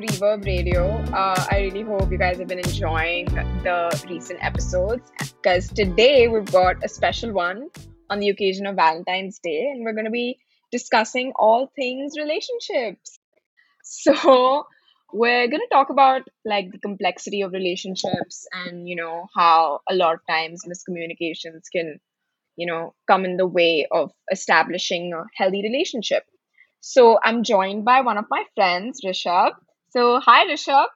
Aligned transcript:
Reverb 0.00 0.44
Radio. 0.44 0.86
Uh, 1.12 1.44
I 1.50 1.58
really 1.60 1.82
hope 1.82 2.10
you 2.10 2.18
guys 2.18 2.38
have 2.38 2.48
been 2.48 2.60
enjoying 2.60 3.26
the 3.26 4.06
recent 4.08 4.42
episodes 4.42 5.10
because 5.18 5.68
today 5.68 6.28
we've 6.28 6.50
got 6.50 6.84
a 6.84 6.88
special 6.88 7.32
one 7.32 7.68
on 8.10 8.20
the 8.20 8.28
occasion 8.28 8.66
of 8.66 8.76
Valentine's 8.76 9.38
Day, 9.40 9.70
and 9.72 9.84
we're 9.84 9.92
going 9.92 10.04
to 10.04 10.10
be 10.10 10.38
discussing 10.70 11.32
all 11.36 11.70
things 11.74 12.14
relationships. 12.18 13.18
So, 13.90 14.66
we're 15.14 15.48
going 15.48 15.62
to 15.62 15.68
talk 15.72 15.88
about 15.88 16.28
like 16.44 16.70
the 16.72 16.78
complexity 16.78 17.40
of 17.40 17.52
relationships 17.52 18.46
and 18.52 18.86
you 18.86 18.96
know 18.96 19.28
how 19.34 19.80
a 19.88 19.94
lot 19.94 20.14
of 20.14 20.20
times 20.28 20.64
miscommunications 20.68 21.62
can 21.72 21.98
you 22.56 22.66
know 22.66 22.94
come 23.06 23.24
in 23.24 23.38
the 23.38 23.46
way 23.46 23.86
of 23.90 24.12
establishing 24.30 25.14
a 25.14 25.24
healthy 25.38 25.62
relationship 25.62 26.24
so 26.80 27.18
I'm 27.22 27.42
joined 27.42 27.84
by 27.84 28.02
one 28.02 28.18
of 28.18 28.26
my 28.30 28.44
friends, 28.54 29.00
Rishabh. 29.04 29.52
So 29.90 30.20
hi, 30.20 30.46
Rishabh. 30.46 30.88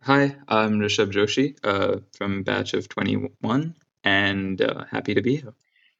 Hi, 0.00 0.36
I'm 0.48 0.80
Rishabh 0.80 1.12
Joshi 1.12 1.56
uh, 1.62 2.00
from 2.16 2.42
batch 2.42 2.72
of 2.72 2.88
21 2.88 3.74
and 4.02 4.62
uh, 4.62 4.84
happy 4.90 5.12
to 5.12 5.20
be 5.20 5.36
here. 5.36 5.52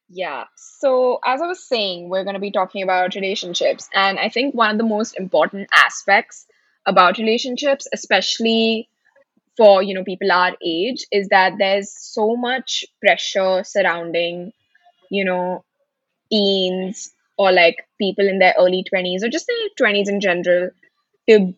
Yeah. 0.09 0.45
So 0.55 1.19
as 1.23 1.39
I 1.39 1.45
was 1.45 1.63
saying, 1.63 2.09
we're 2.09 2.23
going 2.23 2.33
to 2.33 2.39
be 2.39 2.51
talking 2.51 2.81
about 2.81 3.13
relationships. 3.13 3.87
And 3.93 4.17
I 4.17 4.29
think 4.29 4.55
one 4.55 4.71
of 4.71 4.77
the 4.79 4.85
most 4.85 5.19
important 5.19 5.69
aspects 5.71 6.47
about 6.83 7.19
relationships, 7.19 7.87
especially 7.93 8.89
for, 9.55 9.83
you 9.83 9.93
know, 9.93 10.03
people 10.03 10.31
our 10.31 10.55
age, 10.65 11.05
is 11.11 11.27
that 11.27 11.53
there's 11.59 11.91
so 11.95 12.35
much 12.35 12.85
pressure 13.01 13.63
surrounding, 13.63 14.51
you 15.11 15.25
know, 15.25 15.63
teens 16.31 17.11
or 17.37 17.51
like 17.51 17.85
people 18.01 18.27
in 18.27 18.39
their 18.39 18.55
early 18.57 18.83
20s 18.91 19.21
or 19.21 19.29
just 19.29 19.45
their 19.45 19.87
20s 19.87 20.09
in 20.09 20.19
general 20.19 20.71
to 21.29 21.53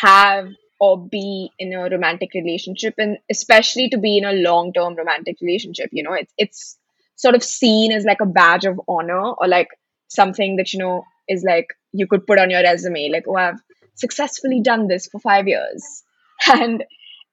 have 0.00 0.48
or 0.80 0.98
be 0.98 1.48
in 1.60 1.72
a 1.72 1.88
romantic 1.88 2.30
relationship 2.34 2.94
and 2.98 3.18
especially 3.30 3.88
to 3.88 3.98
be 3.98 4.18
in 4.18 4.24
a 4.24 4.32
long 4.32 4.72
term 4.72 4.96
romantic 4.96 5.36
relationship 5.40 5.88
you 5.92 6.02
know 6.02 6.12
it's 6.12 6.32
it's 6.36 6.78
sort 7.14 7.36
of 7.36 7.42
seen 7.42 7.92
as 7.92 8.04
like 8.04 8.20
a 8.20 8.26
badge 8.26 8.64
of 8.64 8.80
honor 8.88 9.32
or 9.32 9.46
like 9.46 9.68
something 10.08 10.56
that 10.56 10.72
you 10.72 10.78
know 10.80 11.04
is 11.28 11.44
like 11.44 11.68
you 11.92 12.06
could 12.06 12.26
put 12.26 12.38
on 12.38 12.50
your 12.50 12.62
resume 12.62 13.10
like 13.10 13.28
oh 13.28 13.36
i've 13.36 13.60
successfully 13.94 14.60
done 14.60 14.88
this 14.88 15.06
for 15.06 15.20
5 15.20 15.48
years. 15.48 16.02
And 16.52 16.84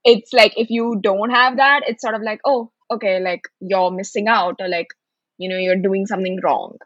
it's 0.06 0.34
like 0.34 0.54
if 0.58 0.70
you 0.70 1.00
don't 1.02 1.32
have 1.32 1.58
that 1.58 1.82
it's 1.88 2.02
sort 2.02 2.16
of 2.16 2.22
like 2.22 2.42
oh 2.46 2.72
okay 2.92 3.20
like 3.20 3.48
you're 3.60 3.92
missing 3.92 4.28
out 4.28 4.58
or 4.60 4.68
like 4.68 4.94
you 5.38 5.50
know 5.50 5.58
you're 5.58 5.88
doing 5.88 6.06
something 6.06 6.40
wrong. 6.44 6.78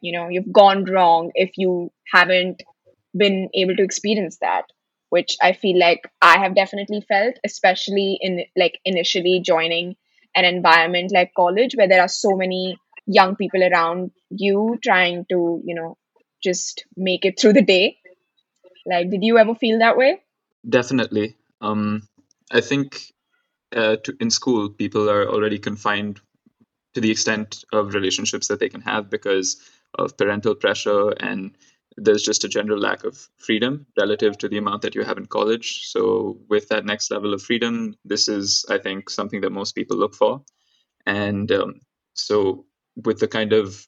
You 0.00 0.12
know 0.12 0.28
you've 0.28 0.52
gone 0.52 0.84
wrong 0.84 1.32
if 1.34 1.58
you 1.58 1.92
haven't 2.14 2.62
been 3.24 3.50
able 3.54 3.76
to 3.76 3.82
experience 3.82 4.38
that 4.38 4.72
which 5.10 5.36
i 5.42 5.52
feel 5.52 5.78
like 5.78 6.02
i 6.22 6.38
have 6.38 6.54
definitely 6.54 7.00
felt 7.08 7.34
especially 7.44 8.18
in 8.20 8.44
like 8.56 8.78
initially 8.84 9.40
joining 9.40 9.94
an 10.34 10.44
environment 10.44 11.10
like 11.12 11.32
college 11.34 11.74
where 11.76 11.88
there 11.88 12.02
are 12.02 12.08
so 12.08 12.36
many 12.36 12.78
young 13.06 13.36
people 13.36 13.62
around 13.62 14.10
you 14.30 14.78
trying 14.82 15.24
to 15.28 15.60
you 15.64 15.74
know 15.74 15.96
just 16.42 16.84
make 16.96 17.24
it 17.24 17.40
through 17.40 17.54
the 17.54 17.62
day. 17.62 17.98
Like 18.84 19.10
did 19.10 19.24
you 19.24 19.38
ever 19.38 19.54
feel 19.54 19.78
that 19.78 19.96
way? 19.96 20.20
Definitely. 20.68 21.36
Um 21.60 22.02
i 22.52 22.60
think 22.60 23.12
uh, 23.74 23.96
to, 24.04 24.16
in 24.20 24.30
school 24.30 24.70
people 24.70 25.10
are 25.10 25.28
already 25.28 25.58
confined 25.58 26.20
to 26.94 27.00
the 27.00 27.10
extent 27.10 27.64
of 27.72 27.94
relationships 27.94 28.46
that 28.46 28.60
they 28.60 28.68
can 28.68 28.80
have 28.80 29.10
because 29.10 29.56
of 29.98 30.16
parental 30.16 30.54
pressure 30.54 31.10
and 31.10 31.56
there's 31.96 32.22
just 32.22 32.44
a 32.44 32.48
general 32.48 32.78
lack 32.78 33.04
of 33.04 33.28
freedom 33.38 33.86
relative 33.98 34.36
to 34.38 34.48
the 34.48 34.58
amount 34.58 34.82
that 34.82 34.94
you 34.94 35.02
have 35.02 35.18
in 35.18 35.26
college. 35.26 35.86
So, 35.86 36.38
with 36.48 36.68
that 36.68 36.84
next 36.84 37.10
level 37.10 37.32
of 37.32 37.42
freedom, 37.42 37.94
this 38.04 38.28
is, 38.28 38.64
I 38.68 38.78
think, 38.78 39.10
something 39.10 39.40
that 39.40 39.50
most 39.50 39.74
people 39.74 39.96
look 39.96 40.14
for. 40.14 40.42
And 41.06 41.50
um, 41.52 41.80
so, 42.14 42.66
with 42.96 43.18
the 43.18 43.28
kind 43.28 43.52
of 43.52 43.86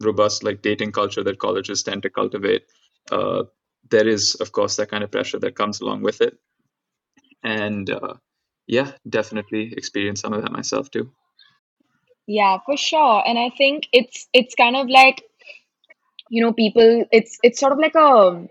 robust 0.00 0.44
like 0.44 0.62
dating 0.62 0.92
culture 0.92 1.24
that 1.24 1.38
colleges 1.38 1.82
tend 1.82 2.02
to 2.02 2.10
cultivate, 2.10 2.64
uh, 3.10 3.44
there 3.90 4.06
is, 4.06 4.34
of 4.36 4.52
course, 4.52 4.76
that 4.76 4.90
kind 4.90 5.02
of 5.02 5.10
pressure 5.10 5.38
that 5.40 5.56
comes 5.56 5.80
along 5.80 6.02
with 6.02 6.20
it. 6.20 6.38
And 7.42 7.90
uh, 7.90 8.14
yeah, 8.66 8.92
definitely 9.08 9.72
experience 9.76 10.20
some 10.20 10.32
of 10.32 10.42
that 10.42 10.52
myself 10.52 10.90
too. 10.90 11.10
Yeah, 12.26 12.58
for 12.66 12.76
sure. 12.76 13.22
And 13.26 13.38
I 13.38 13.50
think 13.56 13.88
it's 13.92 14.28
it's 14.34 14.54
kind 14.54 14.76
of 14.76 14.88
like 14.88 15.24
you 16.30 16.42
know 16.42 16.52
people 16.52 17.04
it's 17.12 17.38
it's 17.42 17.60
sort 17.60 17.72
of 17.72 17.78
like 17.78 17.94
a 17.94 18.46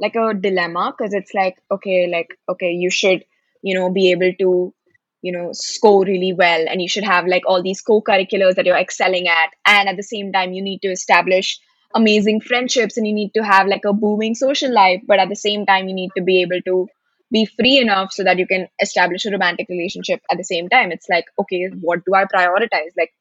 like 0.00 0.14
a 0.14 0.34
dilemma 0.34 0.94
because 0.96 1.14
it's 1.14 1.34
like 1.34 1.56
okay 1.70 2.06
like 2.10 2.38
okay 2.48 2.70
you 2.70 2.90
should 2.90 3.24
you 3.62 3.74
know 3.74 3.90
be 3.90 4.10
able 4.10 4.32
to 4.38 4.72
you 5.22 5.32
know 5.32 5.50
score 5.52 6.04
really 6.04 6.32
well 6.32 6.66
and 6.68 6.82
you 6.82 6.88
should 6.88 7.04
have 7.04 7.26
like 7.26 7.42
all 7.46 7.62
these 7.62 7.80
co-curriculars 7.80 8.54
that 8.54 8.66
you're 8.66 8.76
excelling 8.76 9.28
at 9.28 9.50
and 9.66 9.88
at 9.88 9.96
the 9.96 10.02
same 10.02 10.32
time 10.32 10.52
you 10.52 10.62
need 10.62 10.80
to 10.80 10.88
establish 10.88 11.58
amazing 11.94 12.40
friendships 12.40 12.96
and 12.96 13.06
you 13.06 13.14
need 13.14 13.32
to 13.34 13.42
have 13.42 13.66
like 13.66 13.84
a 13.84 13.92
booming 13.92 14.34
social 14.34 14.72
life 14.72 15.00
but 15.06 15.18
at 15.18 15.28
the 15.28 15.36
same 15.36 15.64
time 15.66 15.88
you 15.88 15.94
need 15.94 16.10
to 16.16 16.22
be 16.22 16.42
able 16.42 16.60
to 16.62 16.86
be 17.32 17.44
free 17.44 17.78
enough 17.78 18.12
so 18.12 18.22
that 18.24 18.38
you 18.38 18.46
can 18.46 18.68
establish 18.80 19.24
a 19.26 19.30
romantic 19.30 19.68
relationship 19.68 20.20
at 20.30 20.38
the 20.38 20.44
same 20.44 20.68
time. 20.68 20.92
It's 20.92 21.08
like 21.08 21.24
okay 21.40 21.68
what 21.80 22.04
do 22.04 22.14
i 22.14 22.24
prioritize? 22.24 22.92
Like 22.96 23.12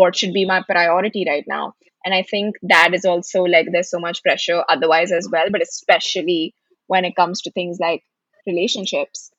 what 0.00 0.16
should 0.16 0.32
be 0.32 0.44
my 0.44 0.62
priority 0.68 1.24
right 1.28 1.44
now. 1.46 1.74
And 2.04 2.14
i 2.14 2.22
think 2.30 2.56
that 2.70 2.94
is 2.96 3.04
also 3.10 3.42
like 3.52 3.68
there's 3.72 3.90
so 3.90 3.98
much 4.04 4.22
pressure 4.22 4.62
otherwise 4.74 5.12
as 5.18 5.28
well 5.34 5.50
but 5.54 5.62
especially 5.66 6.54
when 6.94 7.06
it 7.10 7.16
comes 7.20 7.42
to 7.42 7.50
things 7.50 7.78
like 7.80 8.02
relationships. 8.46 9.30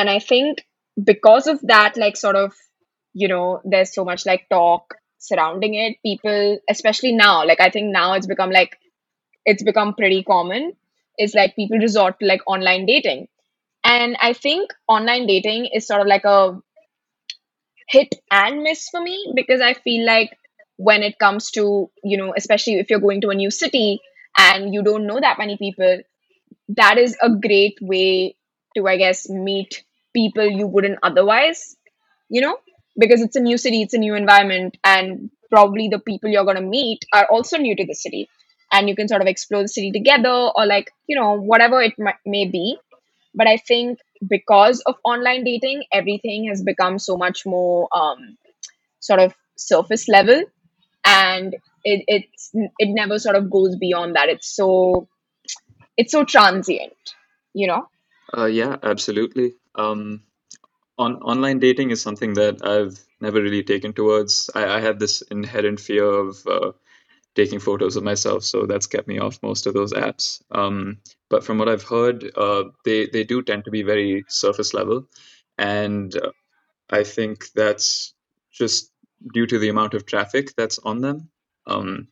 And 0.00 0.08
i 0.10 0.18
think 0.20 0.64
because 1.12 1.46
of 1.54 1.60
that 1.72 1.96
like 1.96 2.16
sort 2.16 2.36
of 2.36 2.52
you 3.22 3.28
know 3.28 3.60
there's 3.64 3.94
so 3.94 4.04
much 4.04 4.26
like 4.26 4.46
talk 4.50 4.94
surrounding 5.18 5.74
it. 5.74 5.96
People 6.04 6.58
especially 6.68 7.12
now 7.12 7.44
like 7.46 7.60
i 7.60 7.70
think 7.70 7.92
now 7.92 8.12
it's 8.14 8.26
become 8.34 8.50
like 8.50 8.78
it's 9.44 9.62
become 9.62 9.94
pretty 9.94 10.22
common 10.22 10.72
is 11.18 11.34
like 11.34 11.56
people 11.56 11.78
resort 11.78 12.18
to 12.20 12.26
like 12.26 12.40
online 12.46 12.86
dating. 12.86 13.26
And 13.84 14.16
i 14.20 14.32
think 14.32 14.70
online 14.88 15.26
dating 15.26 15.66
is 15.74 15.86
sort 15.86 16.00
of 16.02 16.06
like 16.06 16.24
a 16.24 16.60
hit 17.90 18.14
and 18.30 18.62
miss 18.62 18.88
for 18.88 19.00
me 19.00 19.32
because 19.34 19.60
i 19.60 19.74
feel 19.74 20.06
like 20.06 20.30
when 20.76 21.02
it 21.02 21.18
comes 21.18 21.50
to 21.50 21.90
you 22.04 22.16
know 22.16 22.32
especially 22.36 22.74
if 22.74 22.90
you're 22.90 23.06
going 23.06 23.20
to 23.20 23.28
a 23.30 23.34
new 23.34 23.50
city 23.50 24.00
and 24.38 24.72
you 24.72 24.82
don't 24.82 25.06
know 25.06 25.20
that 25.20 25.38
many 25.38 25.56
people 25.56 25.98
that 26.68 26.98
is 26.98 27.16
a 27.22 27.30
great 27.30 27.78
way 27.80 28.34
to 28.76 28.86
i 28.86 28.96
guess 28.96 29.28
meet 29.28 29.84
people 30.14 30.46
you 30.46 30.66
wouldn't 30.66 30.98
otherwise 31.02 31.76
you 32.28 32.40
know 32.40 32.56
because 32.98 33.20
it's 33.20 33.36
a 33.36 33.40
new 33.40 33.58
city 33.58 33.82
it's 33.82 33.94
a 33.94 33.98
new 33.98 34.14
environment 34.14 34.76
and 34.84 35.30
probably 35.50 35.88
the 35.88 35.98
people 35.98 36.30
you're 36.30 36.44
going 36.44 36.56
to 36.56 36.62
meet 36.62 37.04
are 37.12 37.26
also 37.26 37.58
new 37.58 37.76
to 37.76 37.84
the 37.84 37.94
city. 37.94 38.28
And 38.72 38.88
you 38.88 38.94
can 38.94 39.08
sort 39.08 39.20
of 39.20 39.26
explore 39.26 39.62
the 39.62 39.68
city 39.68 39.90
together 39.90 40.30
or 40.30 40.64
like 40.64 40.92
you 41.08 41.16
know 41.16 41.32
whatever 41.34 41.82
it 41.82 41.94
may 42.24 42.46
be. 42.46 42.78
But 43.34 43.48
i 43.48 43.56
think 43.56 43.98
because 44.26 44.80
of 44.86 44.96
online 45.04 45.44
dating 45.44 45.84
everything 45.92 46.46
has 46.48 46.62
become 46.62 46.98
so 46.98 47.16
much 47.16 47.46
more 47.46 47.88
um, 47.92 48.36
sort 49.00 49.20
of 49.20 49.34
surface 49.56 50.08
level. 50.08 50.42
And 51.04 51.54
it 51.84 52.04
it's 52.06 52.50
it 52.54 52.88
never 52.88 53.18
sort 53.18 53.36
of 53.36 53.50
goes 53.50 53.76
beyond 53.76 54.16
that. 54.16 54.28
It's 54.28 54.54
so 54.54 55.08
it's 55.96 56.12
so 56.12 56.24
transient 56.24 56.92
you 57.54 57.66
know? 57.66 57.88
Uh, 58.36 58.46
yeah 58.46 58.76
absolutely. 58.82 59.54
Um, 59.74 60.22
on 60.98 61.16
online 61.16 61.58
dating 61.58 61.90
is 61.90 62.02
something 62.02 62.34
that 62.34 62.64
i've 62.64 62.98
never 63.20 63.42
really 63.42 63.62
taken 63.62 63.92
towards. 63.92 64.50
I, 64.54 64.76
I 64.76 64.80
have 64.80 64.98
this 64.98 65.22
inherent 65.22 65.80
fear 65.80 66.04
of 66.04 66.46
uh, 66.46 66.72
taking 67.34 67.58
photos 67.58 67.96
of 67.96 68.02
myself 68.02 68.44
so 68.44 68.66
that's 68.66 68.86
kept 68.86 69.08
me 69.08 69.18
off 69.18 69.42
most 69.42 69.66
of 69.66 69.74
those 69.74 69.92
apps. 69.92 70.42
Um, 70.50 70.98
but 71.30 71.44
from 71.44 71.58
what 71.58 71.68
i've 71.68 71.82
heard 71.84 72.30
uh, 72.36 72.64
they 72.84 73.06
they 73.06 73.24
do 73.24 73.42
tend 73.42 73.64
to 73.64 73.70
be 73.70 73.82
very 73.82 74.24
surface 74.28 74.74
level. 74.74 75.06
And 75.58 76.14
uh, 76.16 76.32
i 76.90 77.04
think 77.04 77.46
that's 77.54 78.14
just 78.50 78.92
due 79.34 79.46
to 79.46 79.58
the 79.58 79.68
amount 79.68 79.94
of 79.94 80.06
traffic 80.06 80.54
that's 80.56 80.78
on 80.80 81.00
them 81.00 81.28
um, 81.66 82.08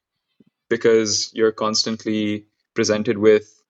because 0.69 1.31
you're 1.35 1.53
constantly 1.53 2.47
presented 2.75 3.19
with 3.19 3.63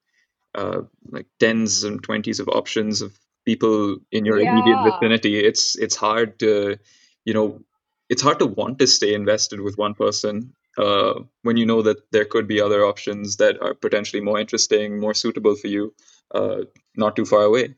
uh, 0.54 0.82
like 1.10 1.26
tens 1.38 1.84
and 1.84 2.02
twenties 2.02 2.40
of 2.40 2.48
options 2.48 3.02
of 3.02 3.18
people 3.44 3.96
in 4.12 4.24
your 4.24 4.40
yeah. 4.40 4.50
immediate 4.50 4.82
vicinity. 4.84 5.38
It's 5.38 5.76
it's 5.76 5.96
hard 5.96 6.38
to 6.40 6.76
you 7.24 7.34
know 7.34 7.60
it's 8.08 8.22
hard 8.22 8.38
to 8.40 8.46
want 8.46 8.78
to 8.78 8.86
stay 8.86 9.14
invested 9.14 9.60
with 9.60 9.78
one 9.78 9.94
person 9.94 10.52
uh, 10.78 11.20
when 11.42 11.56
you 11.56 11.66
know 11.66 11.82
that 11.82 12.10
there 12.12 12.24
could 12.24 12.46
be 12.46 12.60
other 12.60 12.84
options 12.84 13.36
that 13.36 13.60
are 13.60 13.74
potentially 13.74 14.22
more 14.22 14.38
interesting 14.38 15.00
more 15.00 15.14
suitable 15.14 15.56
for 15.56 15.66
you 15.66 15.92
uh, 16.34 16.62
not 16.96 17.16
too 17.16 17.24
far 17.24 17.42
away. 17.42 17.74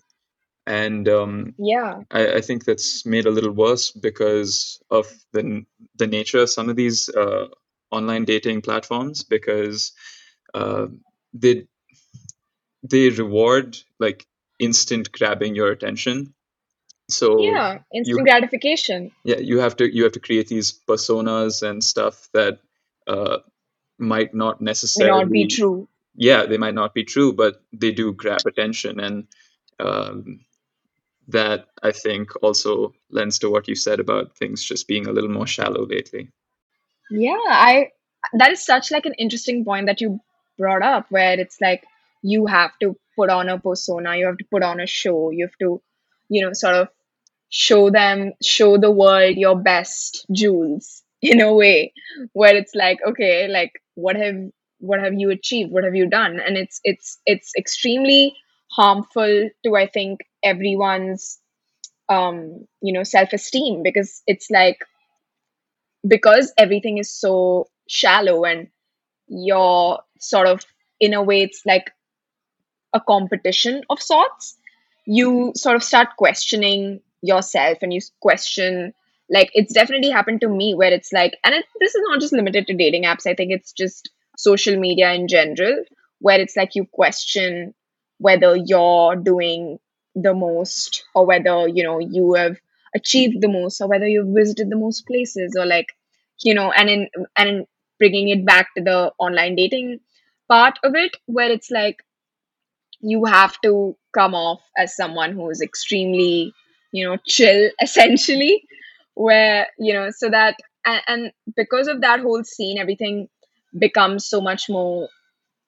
And 0.66 1.08
um, 1.08 1.54
yeah. 1.58 2.00
I, 2.10 2.34
I, 2.34 2.40
think 2.42 2.64
that's 2.64 3.06
made 3.06 3.26
a 3.26 3.30
little 3.30 3.50
worse 3.50 3.90
because 3.90 4.80
of 4.90 5.06
the 5.32 5.64
the 5.96 6.06
nature 6.06 6.40
of 6.40 6.50
some 6.50 6.68
of 6.68 6.76
these 6.76 7.08
uh, 7.08 7.46
online 7.90 8.24
dating 8.24 8.60
platforms 8.60 9.24
because 9.24 9.92
uh, 10.54 10.86
they 11.32 11.66
they 12.82 13.08
reward 13.08 13.78
like 13.98 14.26
instant 14.58 15.10
grabbing 15.10 15.54
your 15.54 15.72
attention. 15.72 16.34
So 17.08 17.42
Yeah, 17.42 17.78
you 17.90 17.98
instant 18.00 18.28
gratification. 18.28 19.12
Yeah 19.24 19.38
you 19.38 19.58
have 19.58 19.76
to 19.76 19.92
you 19.92 20.04
have 20.04 20.12
to 20.12 20.20
create 20.20 20.48
these 20.48 20.78
personas 20.86 21.62
and 21.62 21.82
stuff 21.82 22.28
that 22.34 22.60
uh, 23.10 23.38
might 23.98 24.32
not 24.34 24.60
may 24.60 24.72
not 25.00 25.30
be 25.30 25.46
true. 25.46 25.88
yeah 26.14 26.46
they 26.46 26.58
might 26.58 26.74
not 26.74 26.94
be 26.94 27.04
true 27.04 27.32
but 27.32 27.62
they 27.72 27.92
do 27.92 28.12
grab 28.12 28.40
attention 28.46 29.00
and 29.00 29.26
um, 29.80 30.40
that 31.28 31.66
I 31.82 31.92
think 31.92 32.30
also 32.42 32.92
lends 33.10 33.38
to 33.40 33.50
what 33.50 33.68
you 33.68 33.74
said 33.74 34.00
about 34.00 34.36
things 34.36 34.62
just 34.64 34.88
being 34.88 35.06
a 35.06 35.12
little 35.12 35.30
more 35.30 35.46
shallow 35.46 35.86
lately. 35.86 36.30
Yeah, 37.10 37.38
I 37.48 37.90
that 38.34 38.52
is 38.52 38.64
such 38.64 38.90
like 38.90 39.06
an 39.06 39.14
interesting 39.14 39.64
point 39.64 39.86
that 39.86 40.00
you 40.00 40.20
brought 40.58 40.82
up 40.82 41.06
where 41.10 41.38
it's 41.38 41.60
like 41.60 41.84
you 42.22 42.46
have 42.46 42.72
to 42.82 42.96
put 43.16 43.30
on 43.30 43.48
a 43.48 43.58
persona, 43.58 44.16
you 44.16 44.26
have 44.26 44.38
to 44.38 44.44
put 44.50 44.62
on 44.62 44.80
a 44.80 44.86
show, 44.86 45.30
you 45.30 45.46
have 45.46 45.56
to, 45.60 45.80
you 46.28 46.44
know, 46.44 46.52
sort 46.52 46.74
of 46.74 46.88
show 47.48 47.90
them, 47.90 48.32
show 48.42 48.76
the 48.76 48.90
world 48.90 49.36
your 49.36 49.56
best 49.56 50.26
jewels 50.30 51.02
in 51.22 51.40
a 51.40 51.52
way 51.52 51.92
where 52.32 52.56
it's 52.56 52.74
like, 52.74 52.98
okay, 53.06 53.48
like 53.48 53.72
what 53.94 54.16
have 54.16 54.36
what 54.78 55.00
have 55.00 55.14
you 55.14 55.30
achieved? 55.30 55.70
What 55.72 55.84
have 55.84 55.94
you 55.94 56.08
done? 56.08 56.40
And 56.40 56.56
it's 56.56 56.80
it's 56.84 57.18
it's 57.26 57.52
extremely 57.56 58.36
harmful 58.70 59.50
to 59.64 59.76
I 59.76 59.86
think 59.86 60.20
everyone's 60.42 61.38
um, 62.08 62.66
you 62.82 62.92
know, 62.92 63.04
self-esteem 63.04 63.82
because 63.82 64.22
it's 64.26 64.50
like 64.50 64.78
because 66.06 66.52
everything 66.56 66.98
is 66.98 67.10
so 67.12 67.68
shallow 67.88 68.44
and 68.44 68.68
you're 69.28 70.00
sort 70.18 70.46
of 70.46 70.60
in 71.00 71.14
a 71.14 71.22
way 71.22 71.42
it's 71.42 71.62
like 71.66 71.92
a 72.94 73.00
competition 73.00 73.82
of 73.90 74.00
sorts 74.02 74.56
you 75.06 75.52
sort 75.56 75.76
of 75.76 75.82
start 75.82 76.08
questioning 76.16 77.00
yourself 77.22 77.78
and 77.82 77.92
you 77.92 78.00
question 78.20 78.92
like 79.30 79.50
it's 79.52 79.72
definitely 79.72 80.10
happened 80.10 80.40
to 80.40 80.48
me 80.48 80.74
where 80.74 80.92
it's 80.92 81.12
like 81.12 81.38
and 81.44 81.54
it, 81.54 81.64
this 81.80 81.94
is 81.94 82.02
not 82.08 82.20
just 82.20 82.32
limited 82.32 82.66
to 82.66 82.74
dating 82.74 83.04
apps. 83.04 83.26
I 83.26 83.34
think 83.34 83.52
it's 83.52 83.72
just 83.72 84.10
social 84.36 84.76
media 84.78 85.12
in 85.12 85.28
general 85.28 85.84
where 86.20 86.40
it's 86.40 86.56
like 86.56 86.74
you 86.74 86.86
question 86.92 87.74
whether 88.18 88.56
you're 88.56 89.16
doing 89.16 89.78
the 90.14 90.34
most 90.34 91.04
or 91.14 91.26
whether 91.26 91.68
you 91.68 91.82
know 91.82 91.98
you 91.98 92.34
have 92.34 92.56
achieved 92.94 93.40
the 93.40 93.48
most 93.48 93.80
or 93.80 93.88
whether 93.88 94.08
you've 94.08 94.34
visited 94.34 94.68
the 94.70 94.76
most 94.76 95.06
places 95.06 95.56
or 95.58 95.64
like 95.66 95.86
you 96.42 96.54
know 96.54 96.70
and 96.72 96.88
in 96.90 97.08
and 97.36 97.48
in 97.48 97.66
bringing 97.98 98.28
it 98.28 98.44
back 98.44 98.68
to 98.76 98.82
the 98.82 99.12
online 99.18 99.54
dating 99.54 100.00
part 100.48 100.78
of 100.82 100.94
it 100.94 101.16
where 101.26 101.50
it's 101.50 101.70
like 101.70 101.98
you 103.00 103.24
have 103.24 103.58
to 103.62 103.96
come 104.12 104.34
off 104.34 104.60
as 104.76 104.96
someone 104.96 105.32
who 105.32 105.48
is 105.50 105.60
extremely 105.60 106.52
you 106.92 107.04
know 107.04 107.16
chill 107.26 107.70
essentially 107.82 108.64
where 109.14 109.68
you 109.78 109.92
know 109.92 110.08
so 110.10 110.30
that 110.30 110.56
and, 110.84 111.02
and 111.06 111.32
because 111.56 111.88
of 111.88 112.00
that 112.00 112.20
whole 112.20 112.42
scene 112.44 112.78
everything 112.78 113.28
becomes 113.78 114.26
so 114.26 114.40
much 114.40 114.68
more 114.68 115.08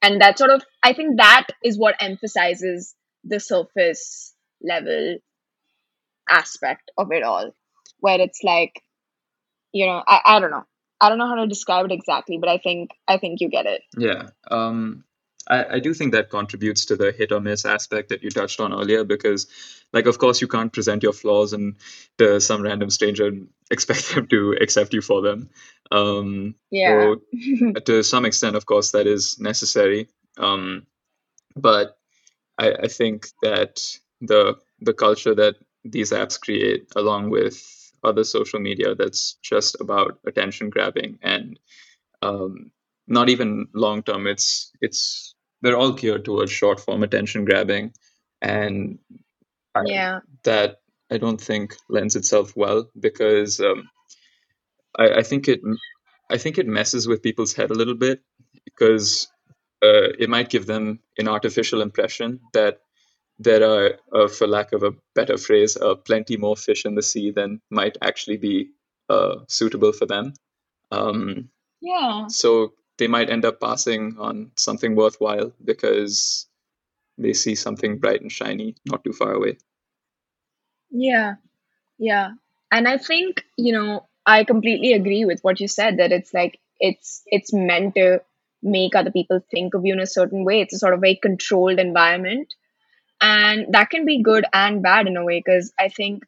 and 0.00 0.20
that 0.20 0.38
sort 0.38 0.50
of 0.50 0.62
i 0.82 0.92
think 0.92 1.18
that 1.18 1.46
is 1.62 1.78
what 1.78 1.94
emphasizes 2.00 2.94
the 3.24 3.38
surface 3.38 4.34
level 4.62 5.18
aspect 6.28 6.90
of 6.96 7.12
it 7.12 7.22
all 7.22 7.54
where 7.98 8.20
it's 8.20 8.40
like 8.42 8.80
you 9.72 9.86
know 9.86 10.02
I, 10.06 10.20
I 10.24 10.40
don't 10.40 10.50
know 10.50 10.64
i 11.00 11.08
don't 11.08 11.18
know 11.18 11.28
how 11.28 11.36
to 11.36 11.46
describe 11.46 11.84
it 11.86 11.92
exactly 11.92 12.38
but 12.38 12.48
i 12.48 12.58
think 12.58 12.90
i 13.08 13.18
think 13.18 13.40
you 13.40 13.48
get 13.48 13.66
it 13.66 13.82
Yeah. 13.96 14.28
Um, 14.50 15.04
I, 15.48 15.76
I 15.76 15.78
do 15.80 15.94
think 15.94 16.12
that 16.12 16.30
contributes 16.30 16.84
to 16.86 16.96
the 16.96 17.12
hit 17.12 17.32
or 17.32 17.40
miss 17.40 17.64
aspect 17.64 18.08
that 18.10 18.22
you 18.22 18.30
touched 18.30 18.60
on 18.60 18.72
earlier 18.72 19.04
because, 19.04 19.46
like, 19.92 20.06
of 20.06 20.18
course, 20.18 20.40
you 20.40 20.48
can't 20.48 20.72
present 20.72 21.02
your 21.02 21.12
flaws 21.12 21.52
and 21.52 21.76
to 22.18 22.40
some 22.40 22.62
random 22.62 22.90
stranger 22.90 23.26
and 23.26 23.48
expect 23.70 24.14
them 24.14 24.26
to 24.28 24.56
accept 24.60 24.92
you 24.92 25.00
for 25.00 25.22
them. 25.22 25.50
Um, 25.90 26.54
yeah 26.70 27.14
so, 27.34 27.72
to 27.84 28.02
some 28.02 28.24
extent, 28.24 28.56
of 28.56 28.66
course, 28.66 28.92
that 28.92 29.06
is 29.06 29.38
necessary. 29.40 30.08
Um, 30.38 30.86
but 31.56 31.98
I, 32.58 32.72
I 32.72 32.88
think 32.88 33.28
that 33.42 33.98
the 34.20 34.56
the 34.80 34.94
culture 34.94 35.34
that 35.34 35.56
these 35.84 36.12
apps 36.12 36.40
create, 36.40 36.88
along 36.96 37.30
with 37.30 37.92
other 38.04 38.24
social 38.24 38.60
media, 38.60 38.94
that's 38.94 39.34
just 39.42 39.80
about 39.80 40.18
attention 40.26 40.70
grabbing 40.70 41.18
and 41.22 41.58
um, 42.20 42.70
not 43.06 43.28
even 43.28 43.66
long 43.74 44.02
term. 44.02 44.26
It's 44.26 44.72
it's 44.80 45.34
they're 45.60 45.76
all 45.76 45.92
geared 45.92 46.24
towards 46.24 46.50
short 46.50 46.80
form 46.80 47.02
attention 47.02 47.44
grabbing, 47.44 47.92
and 48.40 48.98
I, 49.74 49.82
yeah 49.86 50.20
that 50.44 50.76
I 51.10 51.18
don't 51.18 51.40
think 51.40 51.76
lends 51.88 52.16
itself 52.16 52.56
well 52.56 52.90
because 52.98 53.60
um, 53.60 53.88
I, 54.98 55.18
I 55.18 55.22
think 55.22 55.48
it 55.48 55.60
I 56.30 56.38
think 56.38 56.58
it 56.58 56.66
messes 56.66 57.06
with 57.06 57.22
people's 57.22 57.52
head 57.52 57.70
a 57.70 57.74
little 57.74 57.94
bit 57.94 58.22
because 58.64 59.28
uh, 59.82 60.14
it 60.18 60.30
might 60.30 60.48
give 60.48 60.66
them 60.66 61.00
an 61.18 61.28
artificial 61.28 61.82
impression 61.82 62.40
that 62.52 62.78
there 63.38 63.68
are, 63.68 63.98
uh, 64.14 64.28
for 64.28 64.46
lack 64.46 64.72
of 64.72 64.84
a 64.84 64.92
better 65.14 65.36
phrase, 65.36 65.76
uh, 65.76 65.96
plenty 65.96 66.36
more 66.36 66.56
fish 66.56 66.84
in 66.84 66.94
the 66.94 67.02
sea 67.02 67.32
than 67.32 67.60
might 67.70 67.98
actually 68.00 68.36
be 68.36 68.70
uh, 69.08 69.36
suitable 69.48 69.92
for 69.92 70.06
them. 70.06 70.32
Um, 70.92 71.48
yeah 71.80 72.26
so 72.28 72.72
they 73.02 73.08
might 73.08 73.30
end 73.30 73.44
up 73.44 73.60
passing 73.60 74.16
on 74.20 74.52
something 74.56 74.94
worthwhile 74.94 75.52
because 75.64 76.46
they 77.18 77.32
see 77.32 77.56
something 77.56 77.98
bright 77.98 78.22
and 78.22 78.30
shiny 78.30 78.76
not 78.86 79.02
too 79.04 79.12
far 79.12 79.32
away. 79.32 79.58
yeah 80.90 81.34
Yeah. 81.98 82.32
And 82.70 82.88
I 82.88 82.98
think, 82.98 83.44
you 83.56 83.72
know, 83.72 84.06
I 84.24 84.44
completely 84.44 84.92
agree 84.92 85.24
with 85.24 85.42
what 85.42 85.60
you 85.60 85.68
said 85.68 85.98
that 85.98 86.12
it's 86.12 86.32
like 86.32 86.58
it's 86.80 87.22
it's 87.26 87.52
meant 87.52 87.94
to 87.96 88.22
make 88.62 88.94
other 88.94 89.10
people 89.10 89.40
think 89.50 89.74
of 89.74 89.84
you 89.84 89.94
in 89.94 90.00
a 90.00 90.06
certain 90.06 90.44
way. 90.44 90.60
It's 90.60 90.74
a 90.74 90.78
sort 90.78 90.94
of 90.94 91.04
a 91.04 91.16
controlled 91.16 91.78
environment. 91.78 92.54
And 93.20 93.74
that 93.74 93.90
can 93.90 94.04
be 94.04 94.22
good 94.22 94.46
and 94.52 94.82
bad 94.82 95.06
in 95.06 95.16
a 95.16 95.24
way 95.24 95.40
because 95.44 95.72
I 95.78 95.88
think 95.88 96.24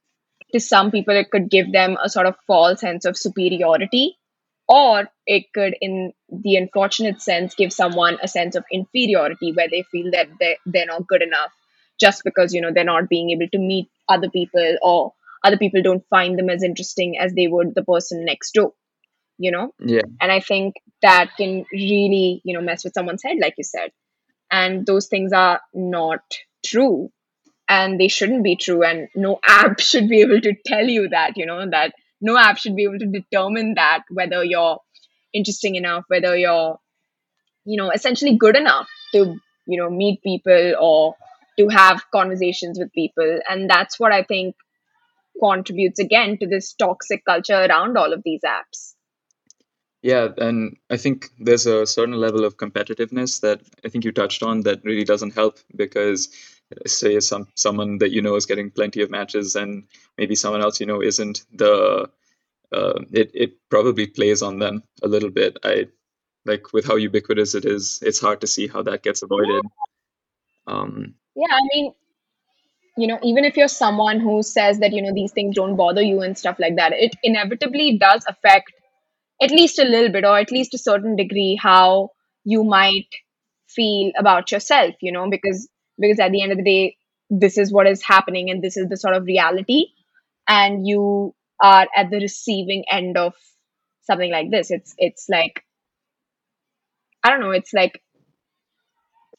to 0.53 0.61
some 0.61 0.91
people 0.91 1.17
it 1.23 1.31
could 1.31 1.49
give 1.57 1.73
them 1.73 1.97
a 2.03 2.09
sort 2.09 2.27
of 2.27 2.37
false 2.47 2.81
sense 2.81 3.05
of 3.05 3.17
superiority 3.17 4.19
or 4.69 5.09
it 5.27 5.45
could 5.55 5.75
in 5.81 6.13
the 6.31 6.57
unfortunate 6.57 7.21
sense 7.21 7.55
give 7.55 7.73
someone 7.73 8.19
a 8.23 8.29
sense 8.29 8.55
of 8.57 8.65
inferiority 8.73 9.53
where 9.53 9.69
they 9.71 9.83
feel 9.91 10.11
that 10.11 10.29
they, 10.41 10.57
they're 10.67 10.87
not 10.87 11.07
good 11.07 11.23
enough 11.23 11.53
just 12.01 12.23
because 12.25 12.53
you 12.55 12.61
know 12.61 12.71
they're 12.73 12.85
not 12.85 13.09
being 13.09 13.31
able 13.31 13.49
to 13.53 13.59
meet 13.59 13.89
other 14.09 14.31
people 14.31 14.77
or 14.83 15.13
other 15.45 15.59
people 15.59 15.83
don't 15.83 16.07
find 16.09 16.39
them 16.39 16.49
as 16.49 16.63
interesting 16.63 17.19
as 17.19 17.35
they 17.35 17.47
would 17.47 17.75
the 17.75 17.85
person 17.85 18.25
next 18.25 18.53
door 18.53 18.73
you 19.39 19.51
know? 19.51 19.73
Yeah, 19.81 20.03
and 20.21 20.31
i 20.31 20.41
think 20.41 20.77
that 21.03 21.31
can 21.37 21.65
really 21.73 22.41
you 22.45 22.55
know 22.55 22.61
mess 22.61 22.85
with 22.85 22.95
someone's 22.95 23.23
head 23.23 23.37
like 23.41 23.55
you 23.59 23.65
said. 23.65 23.91
And 24.51 24.87
those 24.87 25.09
things 25.09 25.33
are 25.33 25.61
not 25.73 26.21
true. 26.65 27.11
And 27.69 27.99
they 27.99 28.09
shouldn't 28.09 28.45
be 28.45 28.57
true. 28.57 28.85
And 28.85 29.09
no 29.15 29.41
app 29.47 29.81
should 29.81 30.09
be 30.09 30.21
able 30.21 30.41
to 30.41 30.55
tell 30.65 30.87
you 30.87 31.09
that 31.09 31.37
you 31.37 31.47
know 31.47 31.69
that 31.69 31.93
no 32.21 32.37
app 32.37 32.59
should 32.59 32.77
be 32.77 32.85
able 32.85 32.99
to 32.99 33.07
determine 33.07 33.75
that 33.75 34.03
whether 34.11 34.45
you're 34.45 34.79
interesting 35.33 35.75
enough 35.75 36.05
whether 36.09 36.37
you're 36.37 36.79
you 37.65 37.77
know 37.77 37.91
essentially 37.91 38.37
good 38.37 38.57
enough 38.57 38.89
to 39.13 39.37
you 39.67 39.79
know 39.79 39.91
meet 39.91 40.23
people 40.23 40.75
or 40.81 41.17
to 41.59 41.69
have 41.69 42.03
conversations 42.11 42.79
with 42.79 42.93
people. 42.93 43.39
And 43.49 43.71
that's 43.71 43.99
what 43.99 44.13
i 44.13 44.23
think 44.23 44.57
contributes 45.41 45.99
again 45.99 46.39
to 46.39 46.47
this 46.47 46.75
toxic 46.75 47.25
culture 47.25 47.65
around 47.65 47.99
all 47.99 48.13
of 48.13 48.23
these 48.25 48.43
apps. 48.47 48.95
Yeah, 50.01 50.29
and 50.37 50.77
I 50.91 50.97
think 50.97 51.31
there's 51.41 51.67
a 51.67 51.87
certain 51.87 52.15
level 52.15 52.45
of 52.45 52.57
competitiveness 52.57 53.41
that 53.41 53.63
I 53.85 53.89
think 53.89 54.05
you 54.05 54.13
touched 54.13 54.43
on 54.43 54.61
that 54.61 54.85
really 54.85 55.03
doesn't 55.03 55.35
help 55.35 55.59
because 55.75 56.29
say 56.87 57.21
some 57.21 57.49
someone 57.55 57.99
that 57.99 58.11
you 58.11 58.23
know 58.23 58.37
is 58.37 58.47
getting 58.47 58.71
plenty 58.71 59.03
of 59.03 59.11
matches 59.11 59.57
and 59.57 59.85
maybe 60.19 60.35
someone 60.35 60.63
else 60.63 60.81
you 60.81 60.87
know 60.87 61.03
isn't 61.03 61.45
the 61.53 62.09
uh, 62.73 63.01
it 63.13 63.31
it 63.35 63.53
probably 63.71 64.07
plays 64.07 64.43
on 64.43 64.59
them 64.59 64.83
a 65.03 65.09
little 65.09 65.31
bit. 65.31 65.59
I 65.65 65.87
like 66.45 66.73
with 66.73 66.87
how 66.87 66.97
ubiquitous 66.97 67.55
it 67.55 67.65
is, 67.65 68.01
it's 68.03 68.21
hard 68.21 68.41
to 68.43 68.47
see 68.47 68.67
how 68.67 68.83
that 68.83 69.03
gets 69.03 69.23
avoided. 69.23 69.65
Um, 70.67 71.15
yeah 71.35 71.53
i 71.53 71.61
mean 71.75 71.93
you 72.97 73.07
know 73.07 73.19
even 73.23 73.45
if 73.45 73.57
you're 73.57 73.69
someone 73.69 74.21
who 74.21 74.43
says 74.43 74.79
that 74.79 74.93
you 74.93 75.03
know 75.03 75.13
these 75.15 75.33
things 75.33 75.57
don't 75.57 75.77
bother 75.77 76.03
you 76.03 76.21
and 76.21 76.39
stuff 76.39 76.57
like 76.59 76.77
that 76.77 76.93
it 76.93 77.15
inevitably 77.23 77.99
does 77.99 78.25
affect 78.29 78.73
at 79.43 79.51
least 79.51 79.79
a 79.79 79.85
little 79.85 80.11
bit 80.11 80.25
or 80.25 80.39
at 80.39 80.53
least 80.53 80.75
a 80.75 80.79
certain 80.79 81.17
degree 81.17 81.59
how 81.61 82.11
you 82.45 82.63
might 82.63 83.09
feel 83.69 84.13
about 84.17 84.53
yourself 84.53 84.95
you 85.01 85.11
know 85.11 85.29
because 85.29 85.69
because 85.99 86.19
at 86.19 86.33
the 86.33 86.43
end 86.43 86.53
of 86.53 86.59
the 86.59 86.65
day 86.65 86.97
this 87.31 87.59
is 87.59 87.73
what 87.73 87.87
is 87.87 88.03
happening 88.03 88.51
and 88.51 88.63
this 88.63 88.77
is 88.77 88.89
the 88.89 88.97
sort 88.97 89.15
of 89.15 89.25
reality 89.25 89.87
and 90.47 90.87
you 90.87 91.35
are 91.61 91.87
at 91.97 92.11
the 92.11 92.19
receiving 92.19 92.85
end 92.91 93.17
of 93.17 93.35
something 94.03 94.31
like 94.31 94.51
this 94.51 94.71
it's 94.71 94.95
it's 94.99 95.29
like 95.29 95.65
i 97.23 97.31
don't 97.31 97.41
know 97.41 97.51
it's 97.51 97.73
like 97.73 98.03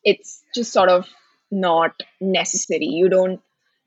it's 0.05 0.43
just 0.53 0.71
sort 0.71 0.89
of 0.89 1.09
not 1.51 2.01
necessary. 2.21 2.85
You 2.85 3.09
don't 3.09 3.41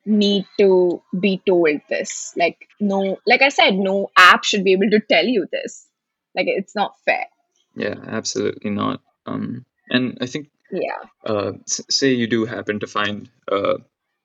need 0.05 0.47
to 0.59 1.03
be 1.19 1.41
told 1.47 1.81
this. 1.89 2.33
Like, 2.37 2.69
no, 2.81 3.19
like 3.27 3.43
I 3.43 3.49
said, 3.49 3.75
no 3.75 4.11
app 4.17 4.45
should 4.45 4.65
be 4.65 4.73
able 4.73 4.91
to 4.91 5.01
tell 5.01 5.25
you 5.25 5.47
this. 5.51 5.87
Like, 6.35 6.47
it's 6.49 6.75
not 6.75 6.99
fair. 7.05 7.27
Yeah, 7.75 7.95
absolutely 8.07 8.71
not. 8.71 9.01
Um, 9.27 9.65
and 9.91 10.19
I 10.21 10.27
think, 10.27 10.51
Yeah, 10.71 11.05
uh, 11.25 11.53
s- 11.69 11.81
say 11.91 12.13
you 12.13 12.27
do 12.27 12.45
happen 12.45 12.81
to 12.81 12.87
find 12.87 13.31
uh, 13.51 13.79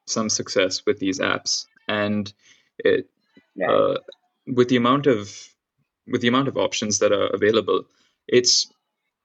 some 0.07 0.29
success 0.29 0.85
with 0.85 0.99
these 0.99 1.19
apps, 1.19 1.65
and 1.87 2.31
it 2.79 3.09
right. 3.57 3.69
uh, 3.69 3.97
with 4.47 4.69
the 4.69 4.77
amount 4.77 5.07
of 5.07 5.31
with 6.07 6.21
the 6.21 6.27
amount 6.27 6.47
of 6.47 6.57
options 6.57 6.99
that 6.99 7.11
are 7.11 7.27
available, 7.27 7.85
it's 8.27 8.71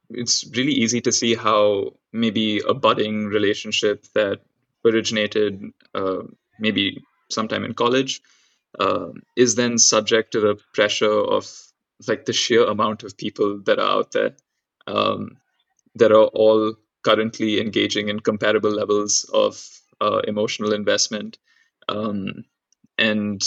it's 0.09 0.45
really 0.55 0.71
easy 0.73 1.01
to 1.01 1.11
see 1.11 1.35
how 1.35 1.93
maybe 2.13 2.61
a 2.67 2.73
budding 2.73 3.25
relationship 3.27 4.05
that 4.15 4.41
originated 4.85 5.63
uh, 5.95 6.23
maybe 6.59 7.03
sometime 7.29 7.63
in 7.65 7.73
college 7.73 8.21
uh, 8.79 9.09
is 9.35 9.55
then 9.55 9.77
subject 9.77 10.31
to 10.31 10.39
the 10.39 10.59
pressure 10.73 11.11
of 11.11 11.47
like 12.07 12.25
the 12.25 12.33
sheer 12.33 12.65
amount 12.65 13.03
of 13.03 13.17
people 13.17 13.59
that 13.65 13.79
are 13.79 13.89
out 13.99 14.11
there 14.11 14.35
um, 14.87 15.37
that 15.95 16.11
are 16.11 16.25
all 16.25 16.75
currently 17.03 17.59
engaging 17.61 18.09
in 18.09 18.19
comparable 18.19 18.71
levels 18.71 19.29
of 19.33 19.63
uh, 20.01 20.21
emotional 20.27 20.73
investment 20.73 21.37
um, 21.87 22.43
and 22.97 23.41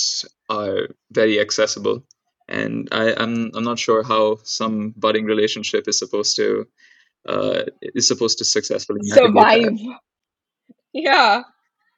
are 0.49 0.89
very 1.11 1.41
accessible. 1.41 2.03
And 2.49 2.89
I, 2.93 3.15
I'm 3.17 3.51
I'm 3.55 3.65
not 3.65 3.79
sure 3.79 4.03
how 4.03 4.39
some 4.43 4.95
budding 4.97 5.25
relationship 5.25 5.89
is 5.89 5.99
supposed 5.99 6.37
to 6.37 6.67
uh, 7.27 7.63
is 7.83 8.09
supposed 8.09 8.39
to 8.39 8.45
successfully 8.45 9.01
navigate 9.05 9.35
that. 9.35 9.63
Survive. 9.63 9.99
Yeah. 10.93 11.43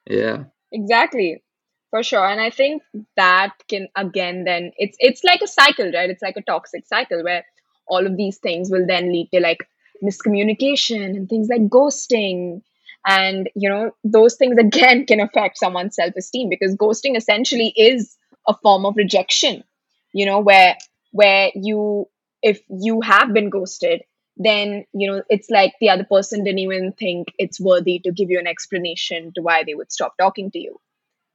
Yeah, 0.06 0.44
Exactly. 0.74 1.42
For 1.90 2.02
sure. 2.02 2.26
And 2.28 2.40
I 2.40 2.50
think 2.50 2.82
that 3.16 3.52
can 3.68 3.88
again 3.96 4.44
then 4.44 4.72
it's 4.76 4.96
it's 4.98 5.22
like 5.22 5.40
a 5.42 5.46
cycle, 5.46 5.90
right? 5.92 6.10
It's 6.10 6.22
like 6.22 6.36
a 6.36 6.42
toxic 6.42 6.86
cycle 6.86 7.22
where 7.22 7.44
all 7.86 8.04
of 8.04 8.16
these 8.16 8.38
things 8.38 8.70
will 8.70 8.86
then 8.86 9.12
lead 9.12 9.28
to 9.32 9.40
like 9.40 9.68
miscommunication 10.02 11.04
and 11.04 11.28
things 11.28 11.48
like 11.48 11.62
ghosting. 11.68 12.62
And 13.06 13.50
you 13.54 13.68
know, 13.68 13.90
those 14.02 14.36
things 14.36 14.56
again 14.58 15.06
can 15.06 15.20
affect 15.20 15.58
someone's 15.58 15.96
self-esteem 15.96 16.48
because 16.48 16.74
ghosting 16.76 17.16
essentially 17.16 17.72
is 17.76 18.16
a 18.46 18.54
form 18.62 18.86
of 18.86 18.96
rejection, 18.96 19.64
you 20.12 20.26
know, 20.26 20.40
where 20.40 20.76
where 21.12 21.50
you 21.54 22.08
if 22.42 22.60
you 22.68 23.00
have 23.00 23.32
been 23.32 23.50
ghosted, 23.50 24.02
then 24.36 24.84
you 24.92 25.10
know 25.10 25.22
it's 25.28 25.50
like 25.50 25.74
the 25.80 25.90
other 25.90 26.04
person 26.04 26.44
didn't 26.44 26.58
even 26.58 26.92
think 26.92 27.28
it's 27.38 27.60
worthy 27.60 27.98
to 28.00 28.12
give 28.12 28.30
you 28.30 28.38
an 28.38 28.46
explanation 28.46 29.32
to 29.34 29.42
why 29.42 29.62
they 29.64 29.74
would 29.74 29.92
stop 29.92 30.16
talking 30.18 30.50
to 30.50 30.58
you 30.58 30.80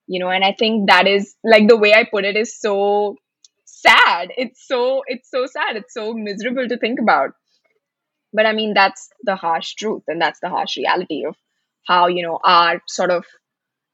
you 0.07 0.19
know. 0.19 0.29
And 0.29 0.43
i 0.43 0.53
think 0.53 0.89
that 0.89 1.07
is 1.07 1.35
like 1.43 1.67
the 1.67 1.77
way 1.77 1.93
i 1.93 2.03
put 2.09 2.25
it 2.25 2.35
is 2.35 2.59
so 2.59 3.15
sad. 3.65 4.29
It's 4.37 4.67
so 4.67 5.03
it's 5.07 5.29
so 5.29 5.45
sad. 5.45 5.77
It's 5.77 5.93
so 5.93 6.13
miserable 6.13 6.67
to 6.67 6.77
think 6.77 6.99
about 6.99 7.31
but 8.33 8.45
i 8.45 8.53
mean 8.53 8.73
that's 8.73 9.09
the 9.23 9.35
harsh 9.35 9.73
truth 9.75 10.03
and 10.07 10.21
that's 10.21 10.39
the 10.41 10.49
harsh 10.49 10.77
reality 10.77 11.25
of 11.25 11.35
how 11.87 12.07
you 12.07 12.23
know 12.23 12.39
our 12.43 12.81
sort 12.87 13.11
of 13.11 13.25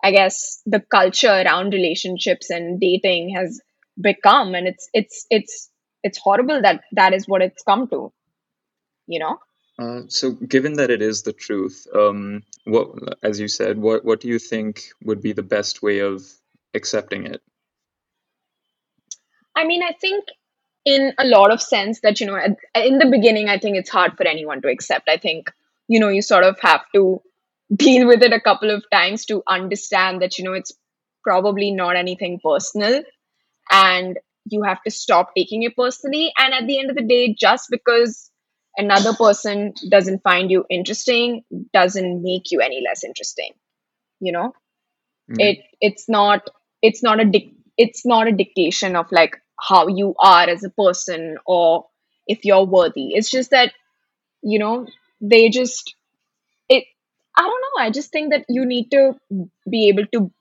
i 0.04 0.12
guess 0.12 0.62
the 0.66 0.80
culture 0.80 1.32
around 1.44 1.74
relationships 1.74 2.50
and 2.50 2.80
dating 2.80 3.36
has 3.36 3.62
become 4.02 4.56
and 4.56 4.68
it's 4.68 4.90
it's 4.94 5.26
it's 5.30 5.70
it's 6.04 6.20
horrible 6.20 6.62
that 6.62 6.82
that 6.94 7.14
is 7.14 7.28
what 7.28 7.42
it's 7.42 7.64
come 7.64 7.88
to 7.90 8.12
you 9.08 9.20
know 9.20 9.38
Uh, 9.80 10.04
so, 10.08 10.32
given 10.32 10.74
that 10.74 10.90
it 10.92 11.02
is 11.02 11.24
the 11.24 11.34
truth, 11.34 11.88
um, 11.94 12.44
what, 12.66 12.90
as 13.24 13.40
you 13.40 13.48
said, 13.48 13.78
what 13.78 14.06
what 14.06 14.22
do 14.22 14.28
you 14.30 14.40
think 14.40 14.84
would 15.04 15.22
be 15.22 15.34
the 15.34 15.44
best 15.44 15.82
way 15.84 16.00
of 16.00 16.24
accepting 16.74 17.26
it? 17.28 17.42
I 19.56 19.66
mean, 19.66 19.84
I 19.84 19.94
think 20.00 20.26
in 20.86 21.14
a 21.18 21.26
lot 21.26 21.52
of 21.52 21.62
sense 21.62 22.00
that, 22.02 22.20
you 22.20 22.28
know, 22.28 22.40
in 22.76 23.00
the 23.00 23.08
beginning, 23.08 23.50
I 23.50 23.58
think 23.58 23.76
it's 23.76 23.90
hard 23.90 24.16
for 24.16 24.26
anyone 24.28 24.62
to 24.62 24.70
accept. 24.70 25.10
I 25.10 25.18
think, 25.18 25.52
you 25.88 26.00
know, 26.00 26.10
you 26.10 26.22
sort 26.22 26.44
of 26.44 26.60
have 26.62 26.82
to 26.94 27.22
deal 27.76 28.08
with 28.08 28.22
it 28.22 28.34
a 28.34 28.40
couple 28.40 28.70
of 28.70 28.84
times 28.92 29.26
to 29.26 29.42
understand 29.48 30.22
that, 30.22 30.38
you 30.38 30.44
know, 30.44 30.54
it's 30.54 30.74
probably 31.24 31.72
not 31.72 31.96
anything 31.96 32.40
personal 32.44 33.02
and 33.72 34.20
you 34.46 34.62
have 34.62 34.82
to 34.84 34.92
stop 34.92 35.34
taking 35.36 35.64
it 35.64 35.76
personally. 35.76 36.32
And 36.38 36.54
at 36.54 36.68
the 36.68 36.80
end 36.80 36.92
of 36.92 36.96
the 36.96 37.02
day, 37.02 37.34
just 37.34 37.68
because 37.72 38.30
another 38.78 39.14
person 39.14 39.74
doesn't 39.90 40.22
find 40.22 40.52
you 40.52 40.66
interesting 40.70 41.44
doesn't 41.74 42.22
make 42.22 42.52
you 42.52 42.62
any 42.62 42.84
less 42.88 43.04
interesting, 43.04 43.54
you 44.20 44.32
know? 44.32 44.54
Mm, 45.32 45.36
it 45.40 45.60
it's 45.82 46.08
not 46.08 46.48
it's 46.84 47.02
not 47.02 47.20
a 47.20 47.26
dic- 47.26 47.56
it's 47.78 48.06
not 48.06 48.28
a 48.28 48.32
dictation 48.32 48.96
of 48.96 49.12
like 49.12 49.38
how 49.60 49.88
you 49.88 50.16
are 50.20 50.50
as 50.50 50.64
a 50.64 50.70
person 50.70 51.38
or 51.46 51.86
if 52.28 52.46
you're 52.46 52.66
worthy. 52.66 53.14
It's 53.14 53.30
just 53.32 53.52
that 53.52 53.74
you 54.44 54.60
know 54.60 54.88
they 55.22 55.50
just 55.50 55.96
it 56.70 56.86
i 57.38 57.42
don't 57.42 57.62
know. 57.62 57.84
I 57.84 57.92
just 57.92 58.12
think 58.12 58.32
that 58.32 58.46
you 58.50 58.66
need 58.66 58.92
to 58.92 59.20
be 59.70 59.90
able 59.90 60.06
to 60.14 60.32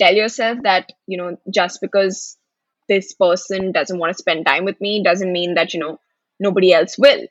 tell 0.00 0.14
yourself 0.14 0.58
that 0.62 0.92
you 1.06 1.16
know 1.18 1.38
just 1.52 1.80
because 1.80 2.36
this 2.88 3.12
person 3.14 3.72
doesn't 3.72 3.98
want 3.98 4.12
to 4.12 4.18
spend 4.18 4.46
time 4.46 4.64
with 4.64 4.80
me 4.80 5.02
doesn't 5.02 5.32
mean 5.32 5.54
that 5.54 5.74
you 5.74 5.80
know 5.80 5.98
nobody 6.38 6.72
else 6.72 6.96
will. 6.98 7.26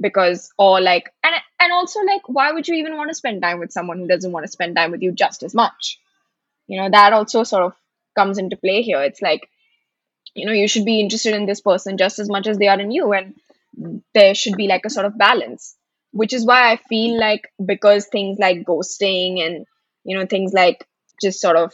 Because 0.00 0.50
or 0.58 0.80
like 0.80 1.12
and 1.22 1.34
and 1.60 1.72
also 1.72 2.00
like 2.02 2.28
why 2.28 2.52
would 2.52 2.66
you 2.68 2.74
even 2.76 2.96
want 2.96 3.10
to 3.10 3.14
spend 3.14 3.42
time 3.42 3.60
with 3.60 3.72
someone 3.72 3.98
who 3.98 4.08
doesn't 4.08 4.32
want 4.32 4.44
to 4.46 4.52
spend 4.52 4.74
time 4.76 4.90
with 4.90 5.02
you 5.02 5.12
just 5.12 5.42
as 5.42 5.54
much? 5.54 5.98
You 6.68 6.80
know 6.80 6.90
that 6.90 7.12
also 7.12 7.44
sort 7.44 7.64
of 7.64 7.74
comes 8.16 8.38
into 8.38 8.56
play 8.56 8.82
here. 8.82 9.02
It's 9.02 9.22
like 9.22 9.48
you 10.34 10.46
know 10.46 10.52
you 10.52 10.68
should 10.68 10.84
be 10.84 11.00
interested 11.00 11.34
in 11.34 11.46
this 11.46 11.60
person 11.60 11.96
just 11.96 12.18
as 12.18 12.28
much 12.28 12.46
as 12.46 12.58
they 12.58 12.68
are 12.68 12.80
in 12.80 12.90
you 12.90 13.12
and 13.12 13.34
there 14.14 14.34
should 14.34 14.56
be 14.56 14.66
like 14.66 14.84
a 14.84 14.90
sort 14.90 15.06
of 15.06 15.16
balance 15.18 15.76
which 16.12 16.32
is 16.32 16.44
why 16.46 16.72
i 16.72 16.76
feel 16.88 17.18
like 17.18 17.48
because 17.64 18.06
things 18.06 18.38
like 18.38 18.64
ghosting 18.64 19.44
and 19.44 19.66
you 20.04 20.16
know 20.16 20.26
things 20.26 20.52
like 20.52 20.86
just 21.20 21.40
sort 21.40 21.56
of 21.56 21.72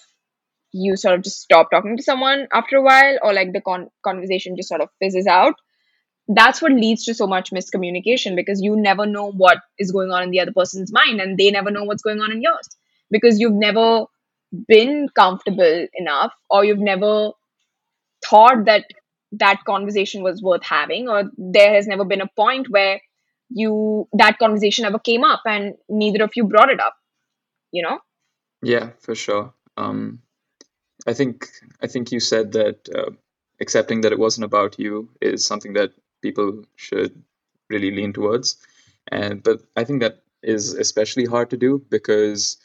you 0.73 0.97
sort 0.97 1.15
of 1.15 1.23
just 1.23 1.41
stop 1.41 1.71
talking 1.71 1.97
to 1.97 2.03
someone 2.03 2.47
after 2.53 2.77
a 2.77 2.83
while 2.83 3.19
or 3.23 3.33
like 3.33 3.53
the 3.53 3.61
con- 3.61 3.89
conversation 4.03 4.57
just 4.57 4.69
sort 4.69 4.81
of 4.81 4.89
fizzes 5.01 5.27
out 5.27 5.55
that's 6.29 6.61
what 6.61 6.73
leads 6.73 7.05
to 7.05 7.15
so 7.15 7.27
much 7.27 7.51
miscommunication 7.51 8.37
because 8.37 8.61
you 8.61 8.77
never 8.77 9.07
know 9.07 9.31
what 9.31 9.59
is 9.79 9.93
going 9.93 10.11
on 10.11 10.23
in 10.25 10.31
the 10.31 10.41
other 10.41 10.53
person's 10.53 10.93
mind 10.93 11.21
and 11.21 11.39
they 11.39 11.51
never 11.51 11.71
know 11.71 11.85
what's 11.85 12.03
going 12.03 12.21
on 12.21 12.31
in 12.31 12.43
yours 12.43 12.69
because 13.11 13.41
you've 13.41 13.55
never 13.55 14.05
been 14.67 15.09
comfortable 15.15 15.87
enough 15.95 16.33
or 16.51 16.65
you've 16.65 16.79
never 16.79 17.31
thought 18.29 18.65
that 18.65 18.85
that 19.33 19.59
conversation 19.67 20.23
was 20.23 20.43
worth 20.43 20.65
having 20.65 21.09
or 21.09 21.31
there 21.37 21.75
has 21.75 21.87
never 21.87 22.05
been 22.05 22.21
a 22.21 22.31
point 22.37 22.69
where 22.71 23.01
you 23.51 24.09
that 24.13 24.39
conversation 24.39 24.85
ever 24.85 24.99
came 24.99 25.25
up 25.25 25.43
and 25.47 25.75
neither 25.89 26.25
of 26.25 26.31
you 26.35 26.45
brought 26.45 26.71
it 26.71 26.81
up 26.81 26.95
you 27.73 27.83
know 27.83 27.99
yeah, 28.63 28.91
for 29.01 29.15
sure. 29.15 29.53
Um, 29.77 30.21
I 31.07 31.15
think 31.15 31.49
I 31.83 31.87
think 31.87 32.11
you 32.11 32.21
said 32.21 32.53
that 32.53 32.89
uh, 32.95 33.11
accepting 33.61 34.01
that 34.03 34.13
it 34.13 34.19
wasn't 34.19 34.45
about 34.45 34.79
you 34.79 35.09
is 35.21 35.47
something 35.47 35.75
that 35.75 35.93
people 36.23 36.65
should 36.77 37.23
really 37.71 37.91
lean 37.91 38.13
towards, 38.13 38.57
and 39.11 39.43
but 39.43 39.63
I 39.77 39.85
think 39.85 40.01
that 40.01 40.23
is 40.43 40.75
especially 40.75 41.25
hard 41.25 41.51
to 41.51 41.57
do 41.57 41.85
because 41.89 42.57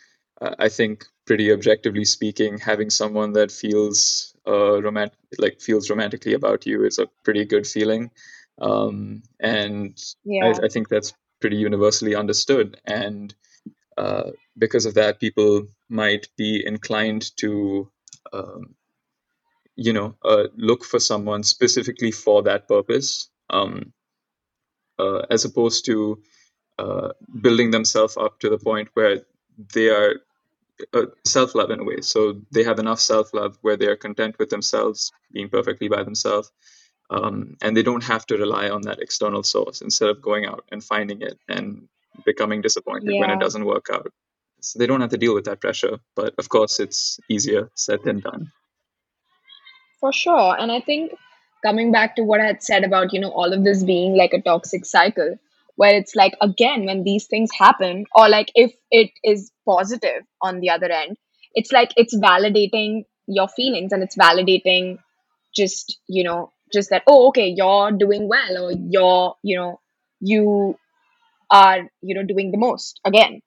uh, 0.42 0.56
I 0.60 0.70
think 0.70 1.06
pretty 1.26 1.52
objectively 1.52 2.06
speaking, 2.06 2.58
having 2.58 2.90
someone 2.90 3.34
that 3.34 3.52
feels 3.52 4.33
uh, 4.48 4.82
romantic 4.82 5.18
like 5.38 5.62
feels 5.62 5.90
romantically 5.90 6.34
about 6.34 6.66
you 6.66 6.86
is 6.86 7.00
a 7.00 7.10
pretty 7.24 7.46
good 7.46 7.66
feeling, 7.66 8.12
um, 8.62 9.24
and 9.40 9.98
I, 10.26 10.48
yeah. 10.48 10.54
I 10.64 10.68
think 10.70 10.90
that's 10.90 11.14
pretty 11.44 11.58
universally 11.58 12.16
understood. 12.16 12.80
And 12.86 13.36
uh, 13.98 14.32
because 14.58 14.86
of 14.86 14.94
that, 14.94 15.20
people 15.20 15.68
might 15.90 16.28
be 16.38 16.66
inclined 16.66 17.36
to, 17.38 17.92
um, 18.32 18.76
you 19.76 19.94
know, 19.94 20.16
uh, 20.24 20.46
look 20.56 20.86
for 20.86 21.00
someone 21.00 21.44
specifically 21.44 22.12
for 22.12 22.44
that 22.44 22.68
purpose, 22.68 23.30
um, 23.50 23.92
uh, 24.98 25.24
as 25.30 25.46
opposed 25.46 25.86
to 25.86 26.22
uh, 26.80 27.10
building 27.42 27.72
themselves 27.72 28.18
up 28.18 28.40
to 28.40 28.50
the 28.50 28.58
point 28.58 28.90
where 28.94 29.22
they 29.74 29.90
are 29.90 30.16
uh, 30.94 31.06
self-love 31.26 31.72
in 31.72 31.80
a 31.80 31.84
way. 31.84 32.02
So 32.02 32.42
they 32.52 32.64
have 32.64 32.80
enough 32.80 33.00
self-love 33.00 33.58
where 33.62 33.78
they 33.78 33.88
are 33.88 33.96
content 33.96 34.38
with 34.40 34.50
themselves, 34.50 35.12
being 35.32 35.50
perfectly 35.50 35.88
by 35.88 36.04
themselves, 36.04 36.52
um, 37.10 37.56
and 37.62 37.76
they 37.76 37.84
don't 37.84 38.04
have 38.04 38.26
to 38.28 38.38
rely 38.38 38.70
on 38.70 38.82
that 38.84 39.00
external 39.02 39.44
source 39.44 39.82
instead 39.82 40.10
of 40.10 40.22
going 40.22 40.46
out 40.46 40.66
and 40.72 40.84
finding 40.84 41.22
it 41.22 41.38
and 41.50 41.88
becoming 42.26 42.62
disappointed 42.62 43.14
when 43.20 43.30
it 43.30 43.40
doesn't 43.40 43.66
work 43.66 43.88
out. 43.92 44.12
So 44.62 44.80
they 44.80 44.88
don't 44.88 45.02
have 45.02 45.10
to 45.12 45.18
deal 45.18 45.36
with 45.36 45.46
that 45.46 45.62
pressure, 45.62 46.00
but 46.16 46.34
of 46.38 46.50
course, 46.50 46.80
it's 46.80 47.20
easier 47.30 47.70
said 47.76 48.00
than 48.04 48.20
done. 48.22 48.52
for 50.00 50.12
sure 50.12 50.56
and 50.60 50.72
i 50.72 50.80
think 50.82 51.14
coming 51.66 51.92
back 51.92 52.16
to 52.16 52.24
what 52.24 52.42
i 52.42 52.46
had 52.46 52.62
said 52.62 52.84
about 52.84 53.14
you 53.14 53.20
know 53.20 53.32
all 53.32 53.54
of 53.54 53.64
this 53.64 53.84
being 53.84 54.18
like 54.18 54.34
a 54.34 54.42
toxic 54.42 54.86
cycle 54.86 55.38
where 55.76 55.96
it's 55.96 56.16
like 56.16 56.34
again 56.42 56.86
when 56.86 57.04
these 57.04 57.28
things 57.28 57.50
happen 57.58 58.06
or 58.16 58.30
like 58.30 58.52
if 58.56 58.74
it 58.92 59.12
is 59.24 59.52
positive 59.68 60.24
on 60.42 60.60
the 60.60 60.70
other 60.70 60.92
end 60.92 61.18
it's 61.54 61.72
like 61.72 61.92
it's 61.96 62.16
validating 62.18 63.04
your 63.28 63.48
feelings 63.48 63.92
and 63.92 64.04
it's 64.04 64.18
validating 64.18 64.98
just 65.56 66.00
you 66.08 66.24
know 66.24 66.52
just 66.74 66.90
that 66.90 67.04
oh 67.08 67.28
okay 67.28 67.54
you're 67.56 67.92
doing 67.92 68.28
well 68.28 68.66
or 68.66 68.72
you're 68.72 69.36
you 69.44 69.56
know 69.56 69.80
you 70.20 70.76
are 71.50 71.90
you 72.02 72.16
know 72.16 72.24
doing 72.24 72.52
the 72.52 72.58
most 72.58 73.00
again. 73.06 73.42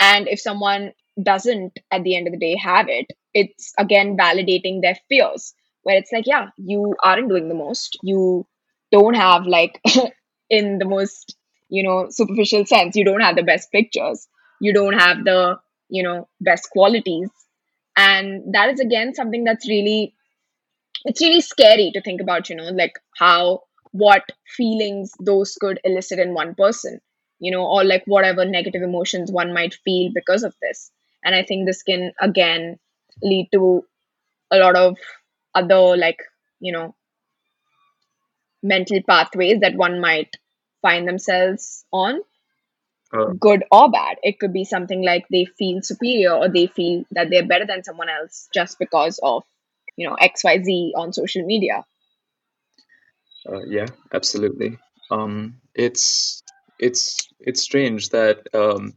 And 0.00 0.28
if 0.28 0.40
someone 0.40 0.92
doesn't 1.22 1.78
at 1.90 2.04
the 2.04 2.16
end 2.16 2.28
of 2.28 2.32
the 2.32 2.38
day 2.38 2.56
have 2.56 2.88
it 2.88 3.06
it's 3.34 3.72
again 3.78 4.16
validating 4.16 4.80
their 4.80 4.96
fears 5.08 5.54
where 5.82 5.96
it's 5.96 6.12
like 6.12 6.26
yeah 6.26 6.48
you 6.56 6.94
aren't 7.02 7.28
doing 7.28 7.48
the 7.48 7.54
most. 7.54 7.98
You 8.02 8.46
don't 8.92 9.14
have 9.14 9.46
like 9.46 9.80
in 10.50 10.78
the 10.78 10.84
most 10.84 11.36
you 11.68 11.82
know 11.82 12.08
superficial 12.10 12.66
sense. 12.66 12.96
You 12.96 13.04
don't 13.04 13.20
have 13.20 13.36
the 13.36 13.42
best 13.42 13.70
pictures. 13.72 14.28
You 14.60 14.72
don't 14.72 14.94
have 14.98 15.24
the 15.24 15.58
you 15.88 16.02
know 16.02 16.28
best 16.40 16.70
qualities. 16.70 17.28
And 17.96 18.54
that 18.54 18.70
is 18.70 18.80
again 18.80 19.14
something 19.14 19.44
that's 19.44 19.68
really 19.68 20.14
it's 21.04 21.20
really 21.20 21.40
scary 21.40 21.90
to 21.94 22.00
think 22.02 22.20
about 22.20 22.48
you 22.50 22.56
know 22.56 22.70
like 22.70 22.92
how 23.18 23.62
what 23.92 24.22
feelings 24.56 25.12
those 25.20 25.54
could 25.60 25.80
elicit 25.84 26.18
in 26.18 26.34
one 26.34 26.54
person 26.54 27.00
you 27.40 27.50
know 27.50 27.64
or 27.66 27.84
like 27.84 28.02
whatever 28.06 28.44
negative 28.44 28.82
emotions 28.82 29.30
one 29.32 29.52
might 29.52 29.74
feel 29.84 30.10
because 30.14 30.42
of 30.42 30.54
this. 30.62 30.90
And 31.24 31.34
i 31.34 31.42
think 31.44 31.66
this 31.66 31.82
can 31.82 32.12
again 32.20 32.78
lead 33.22 33.48
to 33.52 33.84
a 34.50 34.58
lot 34.58 34.76
of 34.76 34.98
other 35.54 35.96
like 35.96 36.18
you 36.60 36.72
know 36.72 36.94
mental 38.62 39.00
pathways 39.08 39.58
that 39.60 39.74
one 39.74 40.00
might 40.00 40.36
find 40.82 41.06
themselves 41.08 41.84
on 41.92 42.20
Uh, 43.12 43.32
good 43.40 43.64
or 43.70 43.90
bad. 43.90 44.18
It 44.22 44.38
could 44.38 44.52
be 44.52 44.64
something 44.64 45.02
like 45.02 45.26
they 45.30 45.46
feel 45.46 45.80
superior 45.82 46.32
or 46.32 46.48
they 46.48 46.66
feel 46.66 47.04
that 47.12 47.30
they're 47.30 47.46
better 47.46 47.64
than 47.66 47.82
someone 47.82 48.08
else 48.10 48.48
just 48.52 48.78
because 48.78 49.18
of 49.22 49.44
you 49.96 50.06
know 50.08 50.16
xyz 50.20 50.90
on 50.94 51.12
social 51.12 51.44
media. 51.44 51.84
Uh, 53.48 53.62
yeah, 53.66 53.86
absolutely. 54.12 54.78
Um, 55.10 55.60
it's 55.74 56.42
it's 56.78 57.28
it's 57.40 57.62
strange 57.62 58.10
that 58.10 58.46
um, 58.54 58.94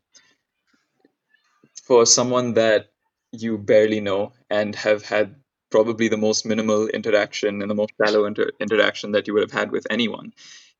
for 1.83 2.05
someone 2.05 2.53
that 2.53 2.87
you 3.31 3.57
barely 3.57 3.99
know 3.99 4.33
and 4.49 4.75
have 4.75 5.03
had 5.03 5.35
probably 5.69 6.07
the 6.09 6.17
most 6.17 6.45
minimal 6.45 6.87
interaction 6.87 7.61
and 7.61 7.71
the 7.71 7.75
most 7.75 7.91
shallow 8.03 8.25
inter- 8.25 8.51
interaction 8.59 9.11
that 9.13 9.27
you 9.27 9.33
would 9.33 9.43
have 9.43 9.51
had 9.51 9.71
with 9.71 9.87
anyone, 9.89 10.33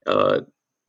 uh, 0.05 0.41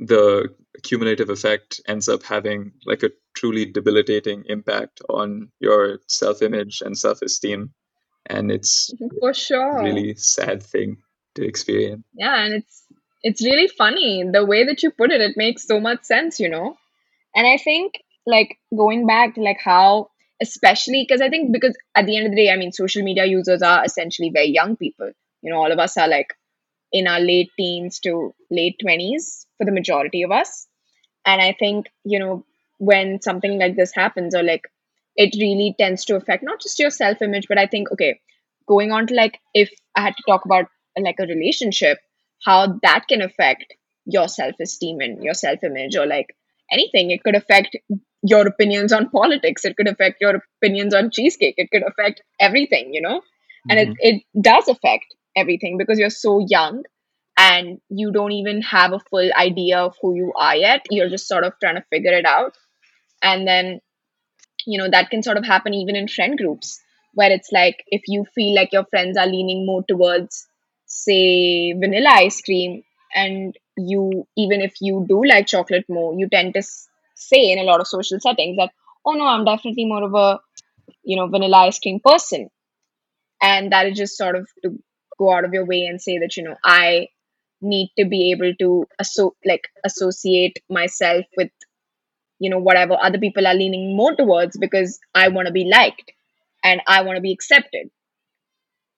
the 0.06 0.48
cumulative 0.82 1.30
effect 1.30 1.80
ends 1.86 2.08
up 2.08 2.22
having 2.22 2.72
like 2.86 3.02
a 3.02 3.10
truly 3.36 3.64
debilitating 3.64 4.44
impact 4.48 5.00
on 5.08 5.50
your 5.60 5.98
self-image 6.08 6.82
and 6.84 6.96
self-esteem, 6.96 7.72
and 8.26 8.50
it's 8.50 8.92
mm-hmm. 8.94 9.18
for 9.20 9.30
a 9.30 9.34
sure. 9.34 9.82
really 9.82 10.14
sad 10.14 10.62
thing 10.62 10.98
to 11.34 11.46
experience. 11.46 12.04
yeah 12.12 12.44
and 12.44 12.54
it's 12.54 12.84
it's 13.22 13.42
really 13.42 13.68
funny 13.68 14.24
the 14.30 14.44
way 14.44 14.64
that 14.64 14.82
you 14.82 14.90
put 14.90 15.10
it. 15.10 15.20
It 15.20 15.36
makes 15.36 15.66
so 15.66 15.80
much 15.80 16.04
sense 16.04 16.40
you 16.40 16.48
know? 16.48 16.76
And 17.34 17.46
i 17.46 17.56
think 17.56 17.94
like 18.26 18.58
going 18.76 19.06
back 19.06 19.34
to 19.36 19.40
like 19.40 19.60
how 19.64 20.10
especially 20.40 21.06
because 21.06 21.22
i 21.22 21.30
think 21.30 21.52
because 21.52 21.76
at 21.94 22.04
the 22.06 22.16
end 22.16 22.26
of 22.26 22.32
the 22.32 22.36
day 22.36 22.50
i 22.50 22.56
mean 22.56 22.72
social 22.72 23.02
media 23.02 23.24
users 23.24 23.62
are 23.62 23.84
essentially 23.84 24.30
very 24.30 24.48
young 24.48 24.76
people. 24.76 25.10
You 25.40 25.52
know 25.52 25.58
all 25.58 25.72
of 25.72 25.78
us 25.78 25.96
are 25.96 26.08
like 26.08 26.34
in 26.92 27.06
our 27.06 27.20
late 27.20 27.50
teens 27.56 27.98
to 28.00 28.34
late 28.50 28.76
20s 28.84 29.46
for 29.62 29.70
the 29.70 29.80
majority 29.80 30.22
of 30.22 30.32
us. 30.32 30.68
And 31.26 31.40
i 31.42 31.52
think 31.58 31.90
you 32.04 32.18
know 32.20 32.44
when 32.78 33.20
something 33.22 33.58
like 33.58 33.76
this 33.76 33.92
happens 33.94 34.34
or 34.34 34.42
like 34.42 34.62
it 35.16 35.36
really 35.40 35.74
tends 35.78 36.04
to 36.06 36.16
affect 36.16 36.42
not 36.42 36.60
just 36.60 36.78
your 36.78 36.90
self 36.90 37.22
image 37.22 37.46
but 37.48 37.58
i 37.58 37.66
think 37.66 37.92
okay 37.92 38.20
going 38.66 38.92
on 38.92 39.06
to 39.06 39.14
like 39.14 39.38
if 39.54 39.70
i 39.96 40.02
had 40.02 40.16
to 40.16 40.24
talk 40.28 40.44
about 40.44 40.66
like 41.08 41.20
a 41.20 41.26
relationship 41.26 41.98
how 42.44 42.78
that 42.82 43.04
can 43.08 43.22
affect 43.22 43.74
your 44.06 44.28
self 44.28 44.54
esteem 44.60 45.00
and 45.00 45.22
your 45.22 45.34
self 45.34 45.62
image 45.64 45.96
or 45.96 46.06
like 46.06 46.34
anything. 46.72 47.10
It 47.10 47.22
could 47.22 47.36
affect 47.36 47.76
your 48.22 48.46
opinions 48.46 48.92
on 48.92 49.10
politics. 49.10 49.64
It 49.64 49.76
could 49.76 49.88
affect 49.88 50.20
your 50.20 50.42
opinions 50.62 50.94
on 50.94 51.10
cheesecake. 51.10 51.54
It 51.58 51.70
could 51.70 51.82
affect 51.86 52.22
everything 52.40 52.92
you 52.94 53.02
know? 53.02 53.22
And 53.70 53.80
it, 53.80 53.90
hmm 53.90 53.92
it 53.98 54.22
does 54.40 54.68
affect 54.68 55.06
everything 55.36 55.78
because 55.78 55.98
you're 55.98 56.10
so 56.10 56.44
young 56.48 56.82
and 57.42 57.80
you 57.88 58.12
don't 58.12 58.32
even 58.32 58.62
have 58.62 58.92
a 58.92 59.00
full 59.10 59.30
idea 59.36 59.78
of 59.78 59.96
who 60.00 60.14
you 60.14 60.32
are 60.36 60.56
yet. 60.56 60.86
You're 60.90 61.08
just 61.08 61.28
sort 61.28 61.44
of 61.44 61.54
trying 61.60 61.76
to 61.76 61.84
figure 61.90 62.12
it 62.12 62.26
out. 62.26 62.56
And 63.22 63.46
then 63.46 63.80
you 64.66 64.78
know 64.78 64.88
that 64.90 65.10
can 65.10 65.22
sort 65.22 65.36
of 65.36 65.44
happen 65.44 65.74
even 65.74 65.96
in 65.96 66.08
friend 66.08 66.38
groups 66.38 66.80
where 67.14 67.30
it's 67.30 67.50
like 67.52 67.82
if 67.88 68.02
you 68.06 68.24
feel 68.34 68.54
like 68.54 68.72
your 68.72 68.84
friends 68.86 69.18
are 69.18 69.26
leaning 69.26 69.66
more 69.66 69.82
towards 69.88 70.46
say 70.86 71.72
vanilla 71.72 72.10
ice 72.10 72.40
cream 72.42 72.82
and 73.14 73.56
you 73.76 74.26
even 74.36 74.60
if 74.60 74.74
you 74.80 75.04
do 75.08 75.24
like 75.24 75.46
chocolate 75.46 75.84
more 75.88 76.14
you 76.18 76.28
tend 76.28 76.54
to 76.54 76.62
say 77.14 77.50
in 77.52 77.58
a 77.58 77.64
lot 77.70 77.80
of 77.80 77.86
social 77.88 78.20
settings 78.20 78.56
that 78.56 78.70
oh 79.06 79.12
no 79.12 79.26
i'm 79.26 79.44
definitely 79.44 79.84
more 79.84 80.04
of 80.04 80.14
a 80.14 80.40
you 81.02 81.16
know 81.16 81.28
vanilla 81.28 81.58
ice 81.68 81.78
cream 81.78 82.00
person. 82.04 82.48
And 83.42 83.72
that 83.72 83.86
is 83.86 83.98
just 83.98 84.16
sort 84.16 84.36
of 84.36 84.48
to 84.64 84.78
go 85.18 85.32
out 85.32 85.44
of 85.44 85.52
your 85.52 85.66
way 85.66 85.86
and 85.86 86.00
say 86.00 86.18
that 86.18 86.36
you 86.36 86.44
know 86.44 86.56
i 86.64 87.08
need 87.62 87.90
to 87.98 88.04
be 88.06 88.32
able 88.32 88.54
to 88.58 88.86
asso- 89.00 89.36
like 89.44 89.68
associate 89.84 90.58
myself 90.70 91.24
with 91.36 91.50
you 92.38 92.50
know 92.50 92.58
whatever 92.58 92.96
other 93.00 93.18
people 93.18 93.46
are 93.46 93.54
leaning 93.54 93.96
more 93.96 94.14
towards 94.16 94.58
because 94.58 94.98
i 95.14 95.28
want 95.28 95.46
to 95.46 95.52
be 95.52 95.64
liked 95.64 96.12
and 96.64 96.80
i 96.86 97.02
want 97.02 97.16
to 97.16 97.22
be 97.22 97.32
accepted 97.32 97.90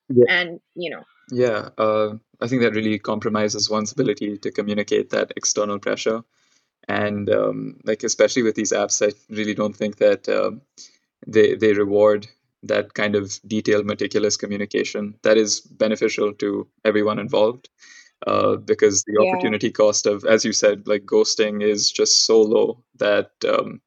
Yeah, 0.09 0.24
and 0.29 0.61
you 0.74 0.90
know 0.90 1.03
yeah. 1.31 1.70
Uh, 1.79 2.14
I 2.40 2.48
think 2.48 2.62
that 2.62 2.74
really 2.74 2.98
compromises 2.98 3.70
one's 3.70 3.92
ability 3.92 4.38
to 4.38 4.50
communicate 4.50 5.11
that 5.11 5.33
external 5.37 5.79
pressure, 5.79 6.22
and 6.88 7.31
um, 7.31 7.81
like 7.85 8.03
especially 8.05 8.42
with 8.42 8.55
these 8.57 8.72
apps, 8.72 9.07
I 9.07 9.14
really 9.35 9.55
don't 9.55 9.77
think 9.77 9.96
that 9.98 10.29
um, 10.29 10.62
they 11.27 11.55
they 11.55 11.72
reward 11.74 12.29
that 12.64 12.94
kind 12.94 13.14
of 13.16 13.38
detailed, 13.46 13.87
meticulous 13.87 14.37
communication 14.37 15.14
that 15.22 15.37
is 15.37 15.61
beneficial 15.61 16.35
to 16.35 16.68
everyone 16.85 17.18
involved. 17.18 17.68
Uh, 18.26 18.56
because 18.56 19.04
the 19.04 19.18
yeah. 19.20 19.28
opportunity 19.28 19.70
cost 19.70 20.06
of, 20.06 20.24
as 20.24 20.44
you 20.44 20.52
said, 20.52 20.87
like 20.88 21.04
ghosting 21.04 21.62
is 21.62 21.92
just 21.92 22.24
so 22.24 22.40
low 22.40 22.82
that 22.98 23.30
um, 23.46 23.80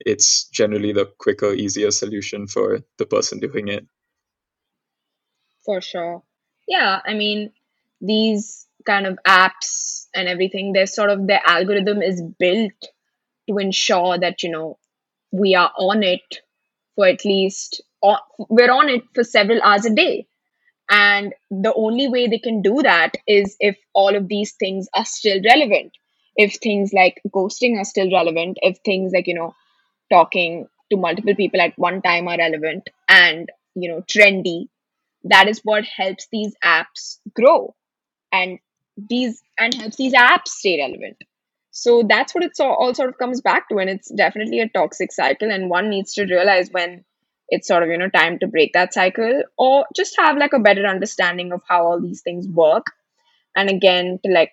it's 0.00 0.48
generally 0.48 0.92
the 0.92 1.06
quicker, 1.18 1.52
easier 1.52 1.90
solution 1.90 2.46
for 2.48 2.80
the 2.98 3.06
person 3.06 3.38
doing 3.38 3.68
it. 3.68 3.86
for 5.64 5.80
sure. 5.80 6.22
Yeah 6.66 7.00
i 7.04 7.14
mean 7.14 7.52
these 8.00 8.66
kind 8.86 9.06
of 9.06 9.18
apps 9.26 10.06
and 10.14 10.28
everything 10.28 10.72
they're 10.72 10.86
sort 10.86 11.10
of 11.10 11.26
their 11.26 11.42
algorithm 11.44 12.02
is 12.02 12.22
built 12.38 12.72
to 13.48 13.58
ensure 13.58 14.18
that 14.18 14.42
you 14.42 14.50
know 14.50 14.78
we 15.32 15.54
are 15.54 15.72
on 15.76 16.02
it 16.02 16.40
for 16.94 17.06
at 17.06 17.24
least 17.24 17.82
we're 18.48 18.70
on 18.70 18.88
it 18.88 19.02
for 19.14 19.24
several 19.24 19.60
hours 19.62 19.84
a 19.84 19.94
day 19.94 20.26
and 20.90 21.32
the 21.50 21.72
only 21.74 22.08
way 22.08 22.26
they 22.26 22.38
can 22.38 22.62
do 22.62 22.82
that 22.82 23.14
is 23.26 23.56
if 23.60 23.76
all 23.94 24.16
of 24.16 24.28
these 24.28 24.52
things 24.52 24.88
are 24.94 25.04
still 25.04 25.40
relevant. 25.44 25.92
If 26.36 26.56
things 26.56 26.92
like 26.92 27.20
ghosting 27.28 27.78
are 27.78 27.84
still 27.84 28.10
relevant 28.10 28.58
if 28.62 28.78
things 28.84 29.12
like 29.14 29.26
you 29.26 29.34
know 29.34 29.54
talking 30.10 30.66
to 30.90 30.96
multiple 30.96 31.34
people 31.34 31.60
at 31.60 31.72
one 31.76 32.02
time 32.02 32.28
are 32.28 32.38
relevant 32.38 32.88
and 33.08 33.48
you 33.74 33.90
know 33.90 34.02
trendy 34.02 34.68
that 35.24 35.48
is 35.48 35.60
what 35.64 35.84
helps 35.84 36.26
these 36.32 36.54
apps 36.64 37.18
grow. 37.34 37.74
And 38.32 38.58
these 38.96 39.42
and 39.58 39.74
helps 39.74 39.96
these 39.96 40.14
apps 40.14 40.48
stay 40.48 40.80
relevant. 40.80 41.16
So 41.72 42.02
that's 42.08 42.34
what 42.34 42.44
all, 42.60 42.74
all 42.74 42.94
sort 42.94 43.10
of 43.10 43.18
comes 43.18 43.40
back 43.40 43.68
to 43.68 43.78
and 43.78 43.88
it's 43.88 44.12
definitely 44.12 44.60
a 44.60 44.68
toxic 44.68 45.12
cycle 45.12 45.50
and 45.50 45.70
one 45.70 45.88
needs 45.88 46.14
to 46.14 46.24
realize 46.24 46.68
when 46.70 47.04
it's 47.50 47.68
sort 47.68 47.82
of 47.82 47.90
you 47.90 47.98
know 47.98 48.08
time 48.08 48.38
to 48.40 48.46
break 48.46 48.72
that 48.74 48.94
cycle 48.94 49.42
or 49.58 49.86
just 49.96 50.16
have 50.18 50.38
like 50.38 50.54
a 50.54 50.60
better 50.60 50.86
understanding 50.86 51.52
of 51.52 51.62
how 51.68 51.84
all 51.86 52.00
these 52.00 52.22
things 52.22 52.48
work. 52.48 52.86
And 53.56 53.70
again 53.70 54.20
to 54.24 54.32
like 54.32 54.52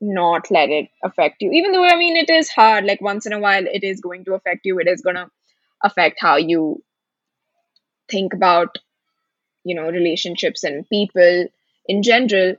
not 0.00 0.50
let 0.50 0.70
it 0.70 0.88
affect 1.04 1.42
you. 1.42 1.50
Even 1.52 1.72
though 1.72 1.84
i 1.84 1.96
mean 1.96 2.16
it 2.16 2.30
is 2.30 2.50
hard 2.50 2.84
like 2.84 3.00
once 3.00 3.26
in 3.26 3.32
a 3.32 3.40
while 3.40 3.64
it 3.66 3.84
is 3.84 4.00
going 4.00 4.24
to 4.26 4.34
affect 4.34 4.66
you 4.66 4.78
it 4.78 4.88
is 4.88 5.02
going 5.02 5.16
to 5.16 5.28
affect 5.82 6.18
how 6.20 6.36
you 6.36 6.82
think 8.10 8.32
about 8.34 8.78
you 9.64 9.74
know 9.74 9.88
relationships 9.90 10.64
and 10.64 10.88
people 10.88 11.46
in 11.86 12.02
general. 12.02 12.56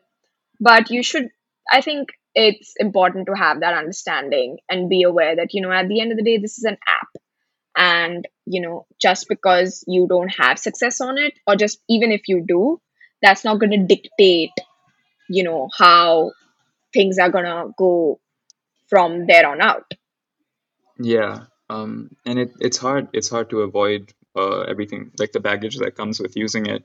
But 0.59 0.89
you 0.91 1.03
should 1.03 1.29
i 1.71 1.81
think 1.81 2.09
it's 2.35 2.73
important 2.77 3.27
to 3.27 3.33
have 3.33 3.61
that 3.61 3.73
understanding 3.73 4.57
and 4.69 4.89
be 4.89 5.03
aware 5.03 5.35
that 5.35 5.53
you 5.53 5.61
know 5.61 5.71
at 5.71 5.87
the 5.87 6.01
end 6.01 6.11
of 6.11 6.17
the 6.17 6.23
day 6.23 6.37
this 6.37 6.57
is 6.57 6.63
an 6.65 6.77
app 6.87 7.09
and 7.77 8.27
you 8.45 8.61
know 8.61 8.85
just 8.99 9.27
because 9.29 9.83
you 9.87 10.07
don't 10.07 10.29
have 10.29 10.59
success 10.59 10.99
on 10.99 11.17
it 11.17 11.33
or 11.47 11.55
just 11.55 11.79
even 11.87 12.11
if 12.11 12.21
you 12.27 12.43
do 12.45 12.81
that's 13.21 13.45
not 13.45 13.59
going 13.59 13.71
to 13.71 13.85
dictate 13.95 14.51
you 15.29 15.43
know 15.43 15.69
how 15.77 16.31
things 16.93 17.17
are 17.19 17.29
going 17.29 17.45
to 17.45 17.71
go 17.77 18.19
from 18.87 19.27
there 19.27 19.47
on 19.47 19.61
out. 19.61 19.93
Yeah, 20.99 21.45
um, 21.69 22.15
and 22.25 22.39
it 22.39 22.51
it's 22.59 22.77
hard 22.77 23.09
it's 23.13 23.29
hard 23.29 23.49
to 23.51 23.61
avoid 23.61 24.13
uh, 24.35 24.61
everything 24.61 25.11
like 25.19 25.31
the 25.31 25.39
baggage 25.39 25.77
that 25.77 25.95
comes 25.95 26.19
with 26.19 26.35
using 26.35 26.65
it. 26.65 26.83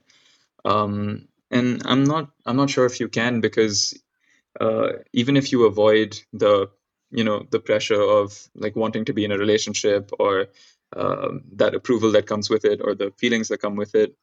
Um, 0.65 1.29
and 1.51 1.83
I'm 1.85 2.05
not 2.05 2.31
I'm 2.45 2.57
not 2.57 2.71
sure 2.71 2.87
if 2.87 3.01
you 3.01 3.09
can 3.09 3.41
because 3.41 3.99
uh, 4.61 4.89
even 5.13 5.37
if 5.37 5.53
you 5.53 5.65
avoid 5.65 6.21
the 6.33 6.69
you 7.11 7.25
know 7.25 7.47
the 7.51 7.61
pressure 7.61 8.01
of 8.01 8.49
like 8.55 8.77
wanting 8.77 9.07
to 9.07 9.13
be 9.13 9.25
in 9.25 9.33
a 9.33 9.39
relationship 9.39 10.11
or 10.19 10.47
um, 10.97 11.43
that 11.53 11.75
approval 11.75 12.13
that 12.13 12.27
comes 12.27 12.51
with 12.51 12.65
it 12.65 12.81
or 12.83 12.95
the 12.95 13.13
feelings 13.19 13.49
that 13.49 13.59
come 13.59 13.77
with 13.77 13.95
it 13.95 14.15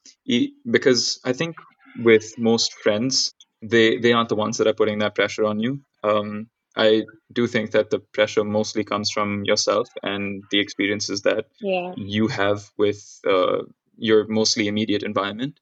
because 0.70 1.20
i 1.24 1.32
think 1.32 1.56
with 2.02 2.34
most 2.38 2.72
friends 2.74 3.32
they 3.62 3.98
they 3.98 4.12
aren't 4.12 4.28
the 4.28 4.34
ones 4.36 4.56
that 4.58 4.66
are 4.66 4.74
putting 4.74 4.98
that 4.98 5.14
pressure 5.14 5.44
on 5.44 5.58
you 5.60 5.80
um, 6.04 6.46
i 6.76 7.02
do 7.32 7.46
think 7.46 7.72
that 7.72 7.90
the 7.90 7.98
pressure 7.98 8.44
mostly 8.44 8.84
comes 8.84 9.10
from 9.10 9.44
yourself 9.44 9.88
and 10.02 10.42
the 10.50 10.58
experiences 10.60 11.22
that 11.22 11.46
Yeah. 11.60 11.92
you 11.96 12.28
have 12.28 12.70
with 12.78 13.20
uh, 13.28 13.62
your 13.96 14.26
mostly 14.28 14.68
immediate 14.68 15.02
environment 15.02 15.60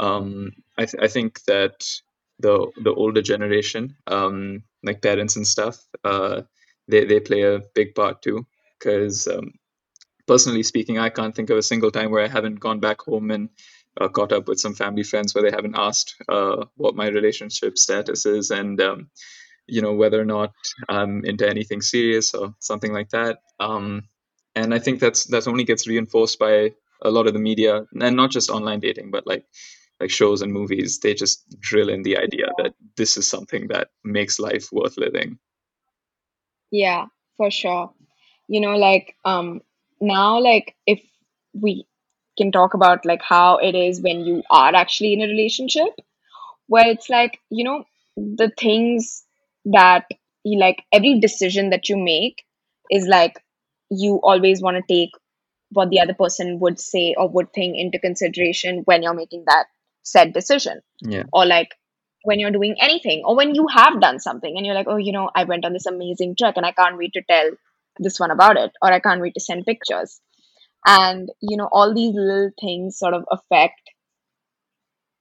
um, 0.00 0.52
I, 0.78 0.86
th- 0.86 1.02
I 1.02 1.08
think 1.08 1.42
that 1.44 1.84
the 2.38 2.70
the 2.82 2.92
older 2.92 3.22
generation, 3.22 3.96
um, 4.06 4.62
like 4.82 5.02
parents 5.02 5.36
and 5.36 5.46
stuff, 5.46 5.78
uh, 6.04 6.42
they 6.88 7.04
they 7.04 7.20
play 7.20 7.42
a 7.42 7.60
big 7.74 7.94
part 7.94 8.22
too. 8.22 8.46
Because 8.78 9.28
um, 9.28 9.52
personally 10.26 10.62
speaking, 10.62 10.98
I 10.98 11.10
can't 11.10 11.34
think 11.34 11.50
of 11.50 11.58
a 11.58 11.62
single 11.62 11.90
time 11.90 12.10
where 12.10 12.24
I 12.24 12.28
haven't 12.28 12.60
gone 12.60 12.80
back 12.80 13.00
home 13.00 13.30
and 13.30 13.48
uh, 14.00 14.08
caught 14.08 14.32
up 14.32 14.48
with 14.48 14.60
some 14.60 14.74
family 14.74 15.02
friends 15.02 15.34
where 15.34 15.42
they 15.42 15.54
haven't 15.54 15.76
asked 15.76 16.16
uh, 16.28 16.64
what 16.76 16.96
my 16.96 17.08
relationship 17.08 17.78
status 17.78 18.26
is 18.26 18.50
and 18.50 18.80
um, 18.80 19.10
you 19.66 19.80
know 19.80 19.94
whether 19.94 20.20
or 20.20 20.24
not 20.24 20.52
I'm 20.88 21.24
into 21.24 21.48
anything 21.48 21.80
serious 21.80 22.34
or 22.34 22.54
something 22.58 22.92
like 22.92 23.10
that. 23.10 23.38
Um, 23.60 24.08
and 24.54 24.74
I 24.74 24.78
think 24.78 25.00
that's 25.00 25.26
that 25.26 25.48
only 25.48 25.64
gets 25.64 25.88
reinforced 25.88 26.38
by 26.38 26.72
a 27.02 27.10
lot 27.10 27.26
of 27.26 27.32
the 27.32 27.38
media, 27.38 27.82
and 28.00 28.16
not 28.16 28.30
just 28.30 28.50
online 28.50 28.80
dating, 28.80 29.10
but 29.10 29.26
like 29.26 29.44
like 30.00 30.10
shows 30.10 30.42
and 30.42 30.52
movies. 30.52 31.00
They 31.00 31.14
just 31.14 31.58
drill 31.60 31.88
in 31.88 32.02
the 32.02 32.18
idea 32.18 32.46
that 32.58 32.74
this 32.96 33.16
is 33.16 33.28
something 33.28 33.68
that 33.68 33.88
makes 34.04 34.38
life 34.38 34.68
worth 34.72 34.96
living. 34.96 35.38
Yeah, 36.70 37.06
for 37.36 37.50
sure. 37.50 37.92
You 38.48 38.60
know, 38.60 38.76
like 38.76 39.16
um 39.24 39.60
now 40.04 40.40
like 40.40 40.74
if 40.86 41.00
we 41.52 41.86
can 42.36 42.50
talk 42.52 42.74
about 42.74 43.04
like 43.04 43.22
how 43.22 43.58
it 43.58 43.74
is 43.74 44.00
when 44.00 44.20
you 44.20 44.42
are 44.50 44.74
actually 44.74 45.12
in 45.12 45.22
a 45.22 45.26
relationship 45.26 45.88
where 46.66 46.88
it's 46.88 47.08
like, 47.08 47.40
you 47.50 47.64
know, 47.64 47.84
the 48.16 48.50
things 48.58 49.24
that 49.66 50.06
you 50.44 50.58
like 50.58 50.82
every 50.92 51.20
decision 51.20 51.70
that 51.70 51.88
you 51.88 51.96
make 51.96 52.44
is 52.90 53.06
like 53.06 53.42
you 53.90 54.20
always 54.22 54.60
want 54.60 54.76
to 54.76 54.94
take 54.94 55.10
what 55.70 55.90
the 55.90 56.00
other 56.00 56.14
person 56.14 56.58
would 56.60 56.78
say 56.78 57.14
or 57.16 57.28
would 57.28 57.52
think 57.52 57.76
into 57.76 57.98
consideration 57.98 58.82
when 58.84 59.02
you're 59.02 59.14
making 59.14 59.44
that 59.46 59.66
said 60.02 60.32
decision. 60.32 60.80
Yeah, 61.00 61.24
or 61.32 61.46
like 61.46 61.68
when 62.24 62.40
you're 62.40 62.50
doing 62.50 62.76
anything 62.80 63.22
or 63.24 63.36
when 63.36 63.54
you 63.54 63.66
have 63.68 64.00
done 64.00 64.18
something 64.18 64.56
and 64.56 64.64
you're 64.64 64.74
like 64.74 64.86
oh 64.88 64.96
you 64.96 65.12
know 65.12 65.30
i 65.34 65.44
went 65.44 65.62
on 65.66 65.74
this 65.74 65.84
amazing 65.84 66.34
trek 66.34 66.54
and 66.56 66.64
i 66.64 66.72
can't 66.72 66.96
wait 66.96 67.12
to 67.12 67.22
tell 67.22 67.50
this 67.98 68.18
one 68.18 68.30
about 68.30 68.56
it 68.56 68.72
or 68.82 68.92
i 68.92 69.00
can't 69.00 69.20
wait 69.20 69.34
to 69.34 69.40
send 69.40 69.64
pictures. 69.66 70.20
And 70.86 71.30
you 71.40 71.56
know 71.56 71.68
all 71.72 71.94
these 71.94 72.14
little 72.14 72.50
things 72.60 72.98
sort 72.98 73.14
of 73.14 73.24
affect 73.30 73.80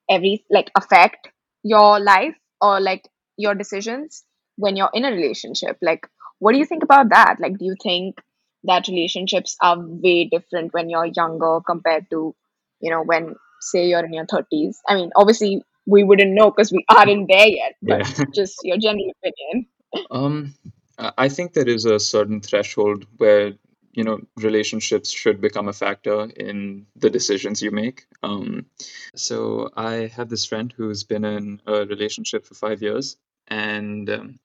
every 0.10 0.46
like 0.50 0.70
affect 0.76 1.30
your 1.64 2.00
life 2.02 2.36
or 2.60 2.82
like 2.82 3.08
your 3.38 3.56
decisions 3.56 4.26
when 4.58 4.76
you're 4.76 4.90
in 4.94 5.06
a 5.06 5.12
relationship. 5.12 5.78
Like 5.82 6.06
what 6.40 6.52
do 6.52 6.58
you 6.60 6.66
think 6.66 6.84
about 6.84 7.10
that? 7.10 7.38
Like 7.40 7.58
do 7.58 7.66
you 7.66 7.76
think 7.82 8.20
that 8.66 8.88
relationships 8.88 9.56
are 9.62 9.78
way 9.80 10.26
different 10.26 10.74
when 10.74 10.90
you're 10.90 11.06
younger 11.06 11.60
compared 11.66 12.10
to 12.10 12.36
you 12.80 12.92
know 12.92 13.04
when 13.04 13.36
say 13.62 13.88
you're 13.88 14.04
in 14.04 14.14
your 14.14 14.26
30s 14.26 14.76
i 14.88 14.96
mean 14.96 15.10
obviously 15.16 15.64
we 15.86 16.04
wouldn't 16.04 16.34
know 16.34 16.50
because 16.50 16.72
we 16.72 16.84
aren't 16.90 17.28
there 17.28 17.48
yet 17.48 17.76
but 17.82 18.00
yeah. 18.00 18.26
just 18.34 18.60
your 18.64 18.78
general 18.78 19.12
opinion. 19.18 19.68
Um, 20.10 20.56
I 20.98 21.30
think 21.30 21.54
there 21.54 21.68
is 21.68 21.86
a 21.86 22.00
certain 22.00 22.42
threshold 22.42 23.06
where, 23.18 23.54
you 23.94 24.04
know, 24.04 24.20
relationships 24.38 25.12
should 25.12 25.42
become 25.42 25.68
a 25.68 25.74
factor 25.74 26.26
in 26.26 26.86
the 26.96 27.10
decisions 27.10 27.62
you 27.62 27.72
make. 27.72 28.06
Um, 28.22 28.68
so 29.16 29.70
I 29.76 30.12
have 30.16 30.30
this 30.30 30.46
friend 30.46 30.74
who's 30.76 31.04
been 31.04 31.26
in 31.26 31.62
a 31.66 31.86
relationship 31.86 32.46
for 32.46 32.56
five 32.56 32.82
years, 32.82 33.18
and 33.48 34.10
um, 34.10 34.40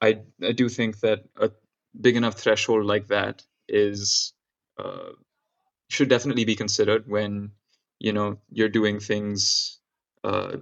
I 0.00 0.20
I 0.42 0.52
do 0.52 0.68
think 0.68 1.00
that 1.00 1.24
a 1.36 1.50
big 1.98 2.16
enough 2.16 2.38
threshold 2.38 2.84
like 2.84 3.08
that 3.08 3.44
is 3.68 4.32
uh, 4.78 5.10
should 5.88 6.08
definitely 6.08 6.44
be 6.44 6.56
considered 6.56 7.06
when, 7.06 7.52
you 7.98 8.12
know, 8.12 8.38
you're 8.50 8.68
doing 8.68 9.00
things 9.00 9.78
uh, 10.24 10.56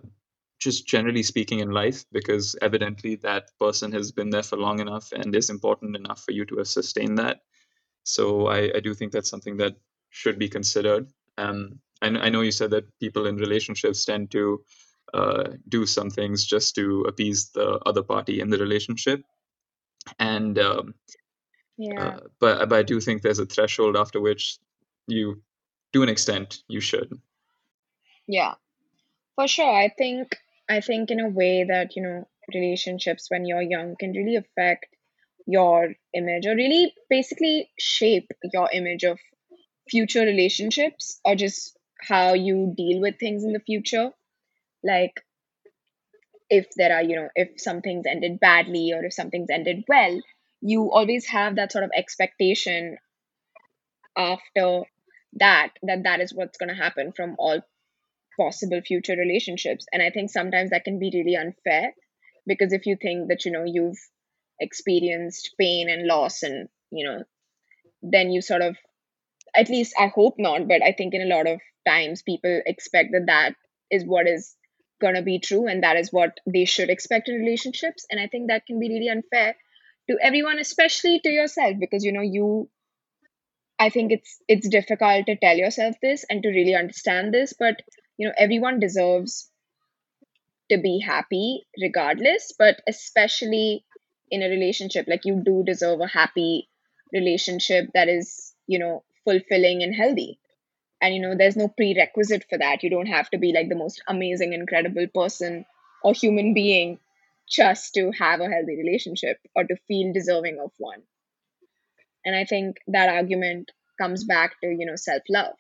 just 0.61 0.87
generally 0.87 1.23
speaking 1.23 1.61
in 1.61 1.71
life, 1.71 2.05
because 2.13 2.55
evidently 2.63 3.17
that 3.17 3.51
person 3.59 3.93
has 3.93 4.13
been 4.13 4.31
there 4.31 4.43
for 4.43 4.57
long 4.57 4.79
enough 4.81 5.13
and 5.13 5.35
is 5.35 5.51
important 5.51 5.97
enough 5.97 6.23
for 6.23 6.33
you 6.33 6.45
to 6.45 6.57
have 6.59 6.69
sustained 6.69 7.19
that. 7.19 7.41
So 8.05 8.47
I, 8.47 8.71
I 8.77 8.81
do 8.81 8.95
think 8.95 9.13
that's 9.13 9.31
something 9.31 9.57
that 9.57 9.75
should 10.11 10.39
be 10.39 10.49
considered. 10.49 11.09
Um, 11.39 11.81
I, 12.03 12.09
I 12.09 12.29
know 12.29 12.43
you 12.43 12.53
said 12.53 12.71
that 12.71 12.99
people 13.01 13.27
in 13.27 13.37
relationships 13.37 14.05
tend 14.05 14.31
to 14.33 14.63
uh, 15.15 15.45
do 15.69 15.87
some 15.87 16.11
things 16.11 16.45
just 16.45 16.75
to 16.75 17.03
appease 17.09 17.51
the 17.51 17.79
other 17.87 18.03
party 18.03 18.41
in 18.41 18.51
the 18.51 18.59
relationship, 18.59 19.25
and 20.19 20.59
um, 20.59 20.95
yeah 21.79 22.03
uh, 22.03 22.21
but 22.39 22.69
but 22.69 22.79
I 22.79 22.83
do 22.83 23.01
think 23.01 23.23
there's 23.23 23.41
a 23.41 23.47
threshold 23.47 23.97
after 23.97 24.21
which 24.21 24.59
you, 25.09 25.43
to 25.95 26.03
an 26.03 26.09
extent, 26.09 26.63
you 26.69 26.81
should. 26.81 27.11
yeah 28.29 28.55
for 29.35 29.49
sure 29.49 29.75
i 29.85 29.89
think 29.89 30.37
i 30.71 30.81
think 30.81 31.11
in 31.11 31.21
a 31.21 31.29
way 31.29 31.65
that 31.65 31.97
you 31.97 32.03
know 32.03 32.27
relationships 32.55 33.27
when 33.31 33.45
you're 33.45 33.63
young 33.63 33.95
can 33.99 34.13
really 34.13 34.37
affect 34.37 34.87
your 35.47 35.95
image 36.15 36.47
or 36.47 36.55
really 36.55 36.95
basically 37.09 37.71
shape 37.79 38.31
your 38.53 38.69
image 38.73 39.05
of 39.05 39.19
future 39.91 40.23
relationships 40.23 41.21
or 41.25 41.35
just 41.35 41.77
how 42.01 42.35
you 42.35 42.73
deal 42.77 43.01
with 43.01 43.19
things 43.19 43.45
in 43.45 43.53
the 43.53 43.61
future. 43.61 44.11
Like 44.83 45.13
if 46.49 46.67
there 46.77 46.95
are 46.95 47.03
you 47.03 47.17
know 47.17 47.29
if 47.35 47.61
something's 47.61 48.07
ended 48.07 48.41
badly 48.41 48.93
or 48.93 49.05
if 49.05 49.13
something's 49.13 49.51
ended 49.51 49.85
well 49.89 50.21
you 50.61 50.91
always 50.93 51.27
have 51.27 51.57
that 51.57 51.73
sort 51.73 51.85
of 51.85 51.91
expectation 51.95 52.97
after 54.17 54.83
that 55.35 55.71
that 55.83 56.03
that 56.03 56.21
is 56.21 56.35
what's 56.35 56.59
going 56.59 56.69
to 56.69 56.75
happen 56.75 57.13
from 57.13 57.37
all 57.39 57.61
possible 58.39 58.81
future 58.85 59.17
relationships 59.17 59.87
and 59.93 60.03
i 60.03 60.11
think 60.11 60.31
sometimes 60.31 60.71
that 60.71 60.85
can 60.85 60.99
be 60.99 61.11
really 61.13 61.37
unfair 61.37 61.93
because 62.47 62.73
if 62.73 62.87
you 62.87 62.97
think 63.01 63.29
that 63.29 63.45
you 63.45 63.53
know 63.53 63.65
you've 63.65 63.99
experienced 64.61 65.55
pain 65.59 65.89
and 65.89 66.07
loss 66.07 66.43
and 66.43 66.69
you 66.91 67.05
know 67.05 67.23
then 68.03 68.31
you 68.31 68.41
sort 68.41 68.63
of 68.63 68.77
at 69.55 69.69
least 69.69 69.95
I 69.99 70.09
hope 70.09 70.35
not, 70.39 70.69
but 70.69 70.83
I 70.83 70.93
think 70.93 71.15
in 71.15 71.23
a 71.23 71.35
lot 71.35 71.47
of 71.47 71.61
times 71.87 72.23
people 72.23 72.61
expect 72.67 73.11
that 73.13 73.27
that 73.27 73.55
is 73.91 74.05
what 74.05 74.29
is 74.29 74.55
going 75.01 75.15
to 75.15 75.23
be 75.23 75.39
true 75.39 75.67
and 75.67 75.83
that 75.83 75.97
is 75.97 76.13
what 76.13 76.39
they 76.47 76.65
should 76.65 76.91
expect 76.91 77.29
in 77.29 77.37
relationships. 77.37 78.07
And 78.11 78.21
I 78.21 78.27
think 78.27 78.49
that 78.49 78.67
can 78.67 78.79
be 78.79 78.89
really 78.89 79.09
unfair 79.09 79.57
to 80.09 80.19
everyone, 80.23 80.59
especially 80.59 81.21
to 81.21 81.31
yourself, 81.31 81.77
because 81.81 82.05
you 82.05 82.13
know, 82.13 82.21
you, 82.21 82.69
I 83.79 83.89
think 83.89 84.13
it's, 84.13 84.39
it's 84.47 84.69
difficult 84.69 85.27
to 85.27 85.37
tell 85.37 85.57
yourself 85.57 85.97
this 86.03 86.25
and 86.29 86.43
to 86.43 86.51
really 86.51 86.75
understand 86.75 87.33
this, 87.33 87.55
but 87.59 87.81
you 88.21 88.29
know, 88.29 88.35
everyone 88.37 88.81
deserves 88.81 89.51
to 90.71 90.77
be 90.77 91.01
happy 91.01 91.67
regardless, 91.81 92.53
but 92.59 92.83
especially 92.87 93.83
in 94.31 94.43
a 94.43 94.51
relationship, 94.51 95.07
like 95.09 95.25
you 95.25 95.43
do 95.43 95.65
deserve 95.65 96.01
a 96.01 96.07
happy 96.07 96.69
relationship 97.15 97.87
that 97.95 98.11
is, 98.11 98.55
you 98.67 98.79
know, 98.79 99.03
fulfilling 99.25 99.83
and 99.83 99.95
healthy. 99.95 100.39
And 101.01 101.15
you 101.15 101.23
know 101.23 101.35
there's 101.35 101.57
no 101.57 101.69
prerequisite 101.69 102.45
for 102.51 102.59
that. 102.59 102.83
You 102.83 102.91
don't 102.91 103.07
have 103.07 103.31
to 103.31 103.39
be 103.39 103.53
like 103.55 103.71
the 103.71 103.75
most 103.75 104.03
amazing 104.07 104.53
incredible 104.53 105.07
person 105.15 105.65
or 106.05 106.13
human 106.13 106.53
being 106.53 106.99
just 107.49 107.95
to 107.95 108.11
have 108.13 108.41
a 108.41 108.51
healthy 108.51 108.77
relationship 108.77 109.39
or 109.57 109.65
to 109.65 109.77
feel 109.89 110.13
deserving 110.13 110.59
of 110.61 110.73
one. 110.79 111.03
And 112.25 112.37
i 112.37 112.45
think 112.45 112.77
that 112.89 113.09
argument 113.09 113.73
comes 114.01 114.25
back 114.25 114.53
to 114.61 114.69
you 114.69 114.87
know 114.87 114.97
self 114.97 115.23
love 115.31 115.57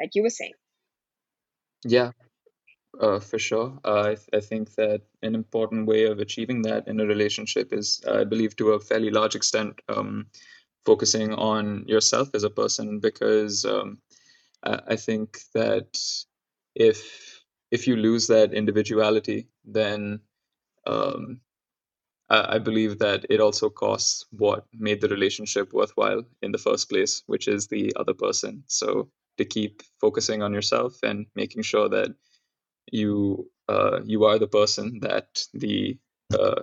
like 0.00 0.10
you 0.14 0.22
were 0.22 0.30
saying 0.30 0.54
Yeah, 1.86 2.10
uh, 3.00 3.20
for 3.20 3.38
sure. 3.38 3.78
Uh, 3.84 4.02
I, 4.02 4.14
th- 4.16 4.28
I 4.34 4.40
think 4.40 4.74
that 4.76 5.02
an 5.22 5.34
important 5.34 5.86
way 5.86 6.04
of 6.06 6.20
achieving 6.20 6.62
that 6.62 6.88
in 6.88 7.00
a 7.00 7.06
relationship 7.06 7.72
is, 7.72 8.02
I 8.10 8.24
believe, 8.24 8.56
to 8.56 8.72
a 8.72 8.80
fairly 8.80 9.10
large 9.10 9.36
extent, 9.36 9.80
um, 9.88 10.28
focusing 10.86 11.34
on 11.34 11.84
yourself 11.88 12.30
as 12.34 12.44
a 12.44 12.50
person, 12.50 13.00
because 13.00 13.64
um, 13.64 14.00
I, 14.64 14.80
I 14.90 14.96
think 14.96 15.38
that 15.54 15.98
if 16.74 17.42
if 17.70 17.86
you 17.88 17.96
lose 17.96 18.28
that 18.28 18.54
individuality, 18.54 19.48
then 19.64 20.20
um, 20.86 21.40
uh, 22.30 22.46
I 22.48 22.58
believe 22.58 22.98
that 22.98 23.26
it 23.30 23.40
also 23.40 23.70
costs 23.70 24.26
what 24.30 24.66
made 24.72 25.00
the 25.00 25.08
relationship 25.08 25.72
worthwhile 25.72 26.22
in 26.42 26.52
the 26.52 26.58
first 26.58 26.88
place, 26.88 27.22
which 27.26 27.46
is 27.48 27.66
the 27.68 27.92
other 27.96 28.14
person. 28.14 28.64
So 28.66 29.10
to 29.38 29.44
keep 29.44 29.82
focusing 30.00 30.42
on 30.42 30.52
yourself 30.54 30.94
and 31.02 31.26
making 31.34 31.62
sure 31.62 31.88
that 31.88 32.14
you 32.92 33.50
uh, 33.68 34.00
you 34.04 34.24
are 34.24 34.38
the 34.38 34.48
person 34.48 35.00
that 35.02 35.44
the 35.54 35.98
uh, 36.38 36.62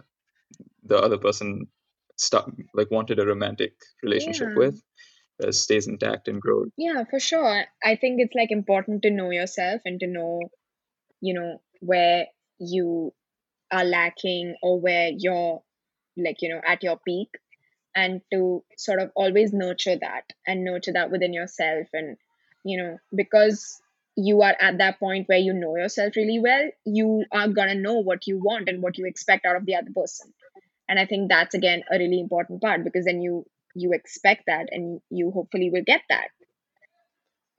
the 0.83 0.97
other 0.97 1.17
person 1.17 1.67
stop, 2.17 2.49
like 2.73 2.91
wanted 2.91 3.19
a 3.19 3.25
romantic 3.25 3.73
relationship 4.03 4.49
Yeah. 4.49 4.55
with 4.55 4.83
uh, 5.43 5.51
stays 5.51 5.87
intact 5.87 6.27
and 6.27 6.41
grows. 6.41 6.69
Yeah, 6.77 7.03
for 7.09 7.19
sure. 7.19 7.65
I 7.83 7.95
think 7.95 8.19
it's 8.21 8.35
like 8.35 8.51
important 8.51 9.03
to 9.03 9.11
know 9.11 9.31
yourself 9.31 9.81
and 9.85 9.99
to 9.99 10.07
know, 10.07 10.49
you 11.21 11.33
know, 11.33 11.61
where 11.81 12.27
you 12.59 13.13
are 13.71 13.85
lacking 13.85 14.55
or 14.61 14.79
where 14.79 15.09
you're 15.15 15.63
like, 16.17 16.37
you 16.41 16.49
know, 16.49 16.61
at 16.65 16.83
your 16.83 16.99
peak 17.05 17.29
and 17.95 18.21
to 18.31 18.63
sort 18.77 19.01
of 19.01 19.11
always 19.15 19.53
nurture 19.53 19.97
that 19.99 20.25
and 20.47 20.63
nurture 20.63 20.93
that 20.93 21.11
within 21.11 21.33
yourself 21.33 21.87
and 21.93 22.17
you 22.63 22.77
know 22.77 22.97
because 23.15 23.81
you 24.15 24.41
are 24.43 24.55
at 24.59 24.77
that 24.77 24.99
point 24.99 25.27
where 25.27 25.39
you 25.39 25.53
know 25.53 25.75
yourself 25.75 26.15
really 26.15 26.39
well 26.39 26.69
you 26.85 27.25
are 27.31 27.47
going 27.47 27.69
to 27.69 27.75
know 27.75 27.95
what 27.95 28.27
you 28.27 28.37
want 28.37 28.69
and 28.69 28.81
what 28.81 28.97
you 28.97 29.05
expect 29.05 29.45
out 29.45 29.55
of 29.55 29.65
the 29.65 29.75
other 29.75 29.91
person. 29.95 30.31
And 30.87 30.99
i 30.99 31.05
think 31.05 31.29
that's 31.29 31.55
again 31.55 31.83
a 31.91 31.97
really 31.97 32.19
important 32.19 32.61
part 32.61 32.83
because 32.83 33.05
then 33.05 33.21
you 33.21 33.45
you 33.75 33.91
expect 33.93 34.43
that 34.47 34.67
and 34.71 35.01
you 35.09 35.31
hopefully 35.31 35.69
will 35.71 35.83
get 35.83 36.01
that. 36.09 36.27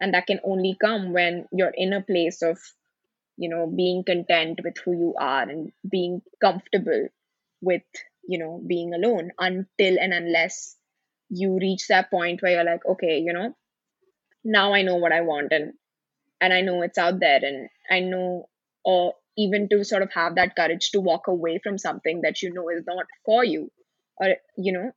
And 0.00 0.14
that 0.14 0.26
can 0.28 0.40
only 0.44 0.76
come 0.80 1.12
when 1.12 1.46
you're 1.52 1.72
in 1.74 1.92
a 1.92 2.02
place 2.02 2.42
of 2.42 2.58
you 3.36 3.48
know 3.48 3.66
being 3.66 4.04
content 4.04 4.60
with 4.62 4.76
who 4.84 4.92
you 4.92 5.14
are 5.18 5.42
and 5.42 5.72
being 5.88 6.22
comfortable 6.40 7.08
with 7.60 7.82
you 8.28 8.38
know 8.38 8.62
being 8.66 8.94
alone 8.94 9.30
until 9.38 9.98
and 9.98 10.12
unless 10.14 10.76
you 11.30 11.58
reach 11.58 11.88
that 11.88 12.10
point 12.10 12.42
where 12.42 12.52
you're 12.52 12.64
like 12.64 12.84
okay 12.86 13.18
you 13.18 13.32
know 13.32 13.56
now 14.44 14.72
i 14.74 14.82
know 14.82 14.96
what 14.96 15.12
i 15.12 15.20
want 15.20 15.52
and 15.52 15.72
and 16.40 16.52
i 16.52 16.60
know 16.60 16.82
it's 16.82 16.98
out 16.98 17.18
there 17.20 17.40
and 17.42 17.68
i 17.90 18.00
know 18.00 18.48
or 18.84 19.14
even 19.36 19.68
to 19.68 19.84
sort 19.84 20.02
of 20.02 20.12
have 20.12 20.36
that 20.36 20.54
courage 20.54 20.90
to 20.90 21.00
walk 21.00 21.26
away 21.26 21.58
from 21.62 21.78
something 21.78 22.20
that 22.22 22.42
you 22.42 22.52
know 22.52 22.68
is 22.68 22.84
not 22.86 23.06
for 23.24 23.44
you 23.44 23.70
or 24.18 24.36
you 24.56 24.72
know 24.72 24.92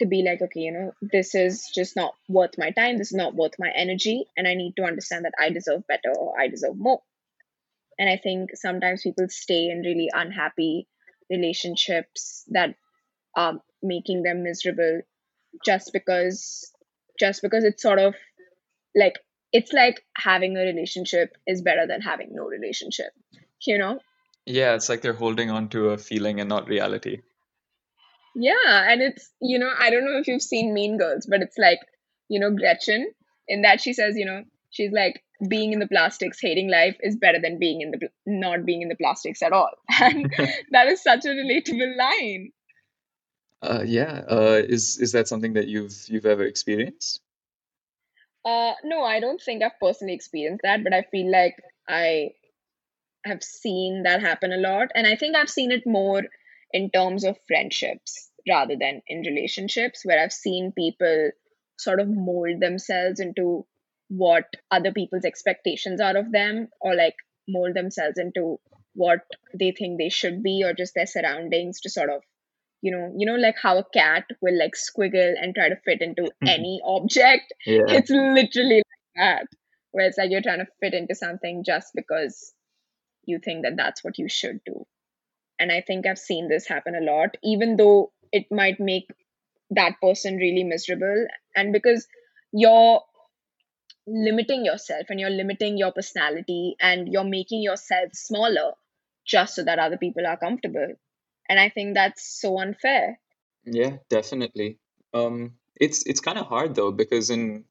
to 0.00 0.06
be 0.06 0.22
like 0.22 0.40
okay 0.42 0.60
you 0.60 0.72
know 0.72 0.92
this 1.00 1.34
is 1.34 1.70
just 1.74 1.96
not 1.96 2.14
worth 2.28 2.56
my 2.58 2.70
time 2.70 2.98
this 2.98 3.12
is 3.12 3.16
not 3.16 3.34
worth 3.34 3.52
my 3.58 3.70
energy 3.76 4.24
and 4.36 4.48
i 4.48 4.54
need 4.54 4.74
to 4.76 4.84
understand 4.84 5.24
that 5.24 5.34
i 5.38 5.50
deserve 5.50 5.86
better 5.86 6.14
or 6.16 6.38
i 6.40 6.48
deserve 6.48 6.76
more. 6.76 7.00
And 7.98 8.08
i 8.08 8.16
think 8.16 8.50
sometimes 8.54 9.02
people 9.02 9.26
stay 9.28 9.68
in 9.68 9.80
really 9.80 10.10
unhappy 10.12 10.88
relationships 11.30 12.44
that 12.48 12.74
are 13.36 13.60
making 13.82 14.22
them 14.22 14.42
miserable 14.42 15.02
just 15.64 15.92
because 15.92 16.72
just 17.20 17.42
because 17.42 17.64
it's 17.64 17.82
sort 17.82 17.98
of 17.98 18.14
like 18.94 19.18
it's 19.52 19.72
like 19.72 20.04
having 20.16 20.56
a 20.56 20.60
relationship 20.60 21.36
is 21.46 21.62
better 21.62 21.86
than 21.86 22.00
having 22.00 22.30
no 22.34 22.44
relationship 22.46 23.12
you 23.66 23.78
know 23.78 24.00
Yeah, 24.46 24.74
it's 24.74 24.88
like 24.88 25.02
they're 25.02 25.12
holding 25.14 25.50
on 25.50 25.68
to 25.70 25.90
a 25.90 25.98
feeling 25.98 26.40
and 26.40 26.48
not 26.48 26.68
reality. 26.68 27.22
yeah 28.34 28.90
and 28.90 29.02
it's 29.02 29.30
you 29.40 29.58
know 29.58 29.70
i 29.78 29.90
don't 29.90 30.04
know 30.04 30.18
if 30.18 30.26
you've 30.26 30.42
seen 30.42 30.72
mean 30.72 30.96
girls 30.98 31.26
but 31.26 31.42
it's 31.42 31.58
like 31.58 31.80
you 32.28 32.40
know 32.40 32.50
gretchen 32.50 33.10
in 33.48 33.62
that 33.62 33.80
she 33.80 33.92
says 33.92 34.16
you 34.16 34.24
know 34.24 34.42
she's 34.70 34.92
like 34.92 35.22
being 35.48 35.72
in 35.72 35.80
the 35.80 35.88
plastics 35.88 36.38
hating 36.40 36.70
life 36.70 36.96
is 37.00 37.16
better 37.16 37.38
than 37.40 37.58
being 37.58 37.80
in 37.82 37.90
the 37.90 37.98
pl- 37.98 38.08
not 38.26 38.64
being 38.64 38.80
in 38.82 38.88
the 38.88 38.94
plastics 38.96 39.42
at 39.42 39.52
all 39.52 39.70
and 40.00 40.32
that 40.70 40.86
is 40.86 41.02
such 41.02 41.24
a 41.24 41.28
relatable 41.28 41.96
line 41.96 42.50
Uh, 43.62 43.82
yeah. 43.86 44.22
Uh, 44.28 44.60
is 44.68 44.98
is 44.98 45.12
that 45.12 45.28
something 45.28 45.52
that 45.54 45.68
you've 45.68 45.94
you've 46.08 46.26
ever 46.26 46.44
experienced? 46.44 47.20
Uh 48.44 48.72
no 48.84 49.02
i 49.02 49.20
don't 49.20 49.40
think 49.40 49.62
i've 49.62 49.78
personally 49.80 50.14
experienced 50.14 50.62
that 50.62 50.82
but 50.82 50.92
i 50.92 51.02
feel 51.10 51.30
like 51.30 51.56
i 51.88 52.30
have 53.24 53.42
seen 53.42 54.02
that 54.04 54.20
happen 54.20 54.52
a 54.52 54.56
lot. 54.56 54.88
And 54.94 55.06
I 55.06 55.16
think 55.16 55.36
I've 55.36 55.50
seen 55.50 55.70
it 55.70 55.82
more 55.86 56.22
in 56.72 56.90
terms 56.90 57.24
of 57.24 57.38
friendships 57.46 58.30
rather 58.48 58.74
than 58.78 59.02
in 59.06 59.20
relationships, 59.20 60.00
where 60.04 60.20
I've 60.22 60.32
seen 60.32 60.72
people 60.76 61.30
sort 61.78 62.00
of 62.00 62.08
mold 62.08 62.60
themselves 62.60 63.20
into 63.20 63.66
what 64.08 64.44
other 64.70 64.92
people's 64.92 65.24
expectations 65.24 66.00
are 66.00 66.16
of 66.16 66.32
them, 66.32 66.68
or 66.80 66.94
like 66.94 67.14
mold 67.48 67.74
themselves 67.74 68.18
into 68.18 68.58
what 68.94 69.20
they 69.58 69.72
think 69.72 69.98
they 69.98 70.08
should 70.08 70.42
be, 70.42 70.62
or 70.64 70.74
just 70.74 70.94
their 70.94 71.06
surroundings 71.06 71.80
to 71.80 71.90
sort 71.90 72.10
of 72.10 72.22
you 72.82 72.92
know 72.92 73.12
you 73.16 73.26
know 73.26 73.36
like 73.36 73.56
how 73.62 73.78
a 73.78 73.84
cat 73.94 74.24
will 74.42 74.58
like 74.58 74.74
squiggle 74.74 75.34
and 75.40 75.54
try 75.54 75.68
to 75.68 75.76
fit 75.84 76.02
into 76.02 76.30
any 76.46 76.80
object 76.84 77.52
Yeah. 77.66 77.82
it's 77.88 78.10
literally 78.10 78.76
like 78.78 79.16
that 79.16 79.46
where 79.92 80.06
it's 80.06 80.18
like 80.18 80.30
you're 80.30 80.42
trying 80.42 80.58
to 80.60 80.66
fit 80.80 80.94
into 80.94 81.14
something 81.14 81.64
just 81.64 81.92
because 81.94 82.52
you 83.24 83.38
think 83.38 83.64
that 83.64 83.76
that's 83.76 84.02
what 84.02 84.18
you 84.18 84.28
should 84.28 84.60
do. 84.64 84.84
And 85.58 85.70
I 85.70 85.80
think 85.80 86.06
I've 86.06 86.18
seen 86.18 86.48
this 86.48 86.66
happen 86.66 86.94
a 86.96 87.00
lot, 87.00 87.36
even 87.44 87.76
though 87.76 88.12
it 88.32 88.46
might 88.50 88.80
make 88.80 89.08
that 89.70 90.00
person 90.02 90.36
really 90.36 90.64
miserable. 90.64 91.26
And 91.54 91.72
because 91.72 92.06
you're 92.52 93.02
limiting 94.06 94.64
yourself 94.64 95.06
and 95.10 95.20
you're 95.20 95.30
limiting 95.30 95.78
your 95.78 95.92
personality 95.92 96.76
and 96.80 97.08
you're 97.08 97.24
making 97.24 97.62
yourself 97.62 98.10
smaller 98.14 98.72
just 99.26 99.54
so 99.54 99.64
that 99.64 99.78
other 99.78 99.96
people 99.96 100.26
are 100.26 100.36
comfortable. 100.36 100.94
And 101.52 101.60
I 101.60 101.68
think 101.68 101.92
that's 101.92 102.24
so 102.40 102.58
unfair. 102.58 103.20
Yeah, 103.66 103.98
definitely. 104.08 104.78
Um, 105.12 105.52
it's 105.78 106.02
it's 106.06 106.20
kind 106.20 106.38
of 106.38 106.46
hard 106.46 106.74
though 106.74 106.92
because 106.92 107.28
in 107.28 107.64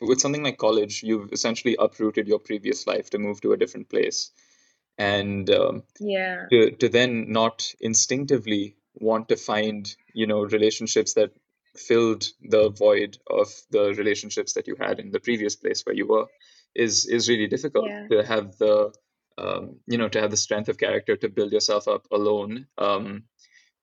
with 0.00 0.20
something 0.20 0.42
like 0.42 0.58
college, 0.58 1.04
you've 1.04 1.32
essentially 1.32 1.76
uprooted 1.78 2.26
your 2.26 2.40
previous 2.40 2.84
life 2.88 3.10
to 3.10 3.18
move 3.20 3.40
to 3.42 3.52
a 3.52 3.56
different 3.56 3.88
place, 3.90 4.32
and 4.98 5.48
um, 5.50 5.84
Yeah. 6.00 6.46
to 6.50 6.72
to 6.72 6.88
then 6.88 7.30
not 7.30 7.72
instinctively 7.80 8.74
want 8.96 9.28
to 9.28 9.36
find, 9.36 9.94
you 10.12 10.26
know, 10.26 10.40
relationships 10.42 11.14
that 11.14 11.30
filled 11.76 12.24
the 12.42 12.70
void 12.70 13.18
of 13.30 13.54
the 13.70 13.94
relationships 13.94 14.54
that 14.54 14.66
you 14.66 14.74
had 14.80 14.98
in 14.98 15.12
the 15.12 15.20
previous 15.20 15.54
place 15.54 15.86
where 15.86 15.94
you 15.94 16.08
were 16.08 16.26
is 16.74 17.06
is 17.06 17.28
really 17.28 17.46
difficult 17.46 17.86
Yeah. 17.86 18.08
to 18.08 18.26
have 18.26 18.58
the 18.58 18.92
um, 19.38 19.76
you 19.86 19.98
know 19.98 20.08
to 20.08 20.20
have 20.20 20.30
the 20.30 20.36
strength 20.36 20.68
of 20.68 20.78
character 20.78 21.16
to 21.16 21.28
build 21.28 21.52
yourself 21.52 21.88
up 21.88 22.06
alone 22.10 22.66
um, 22.78 23.22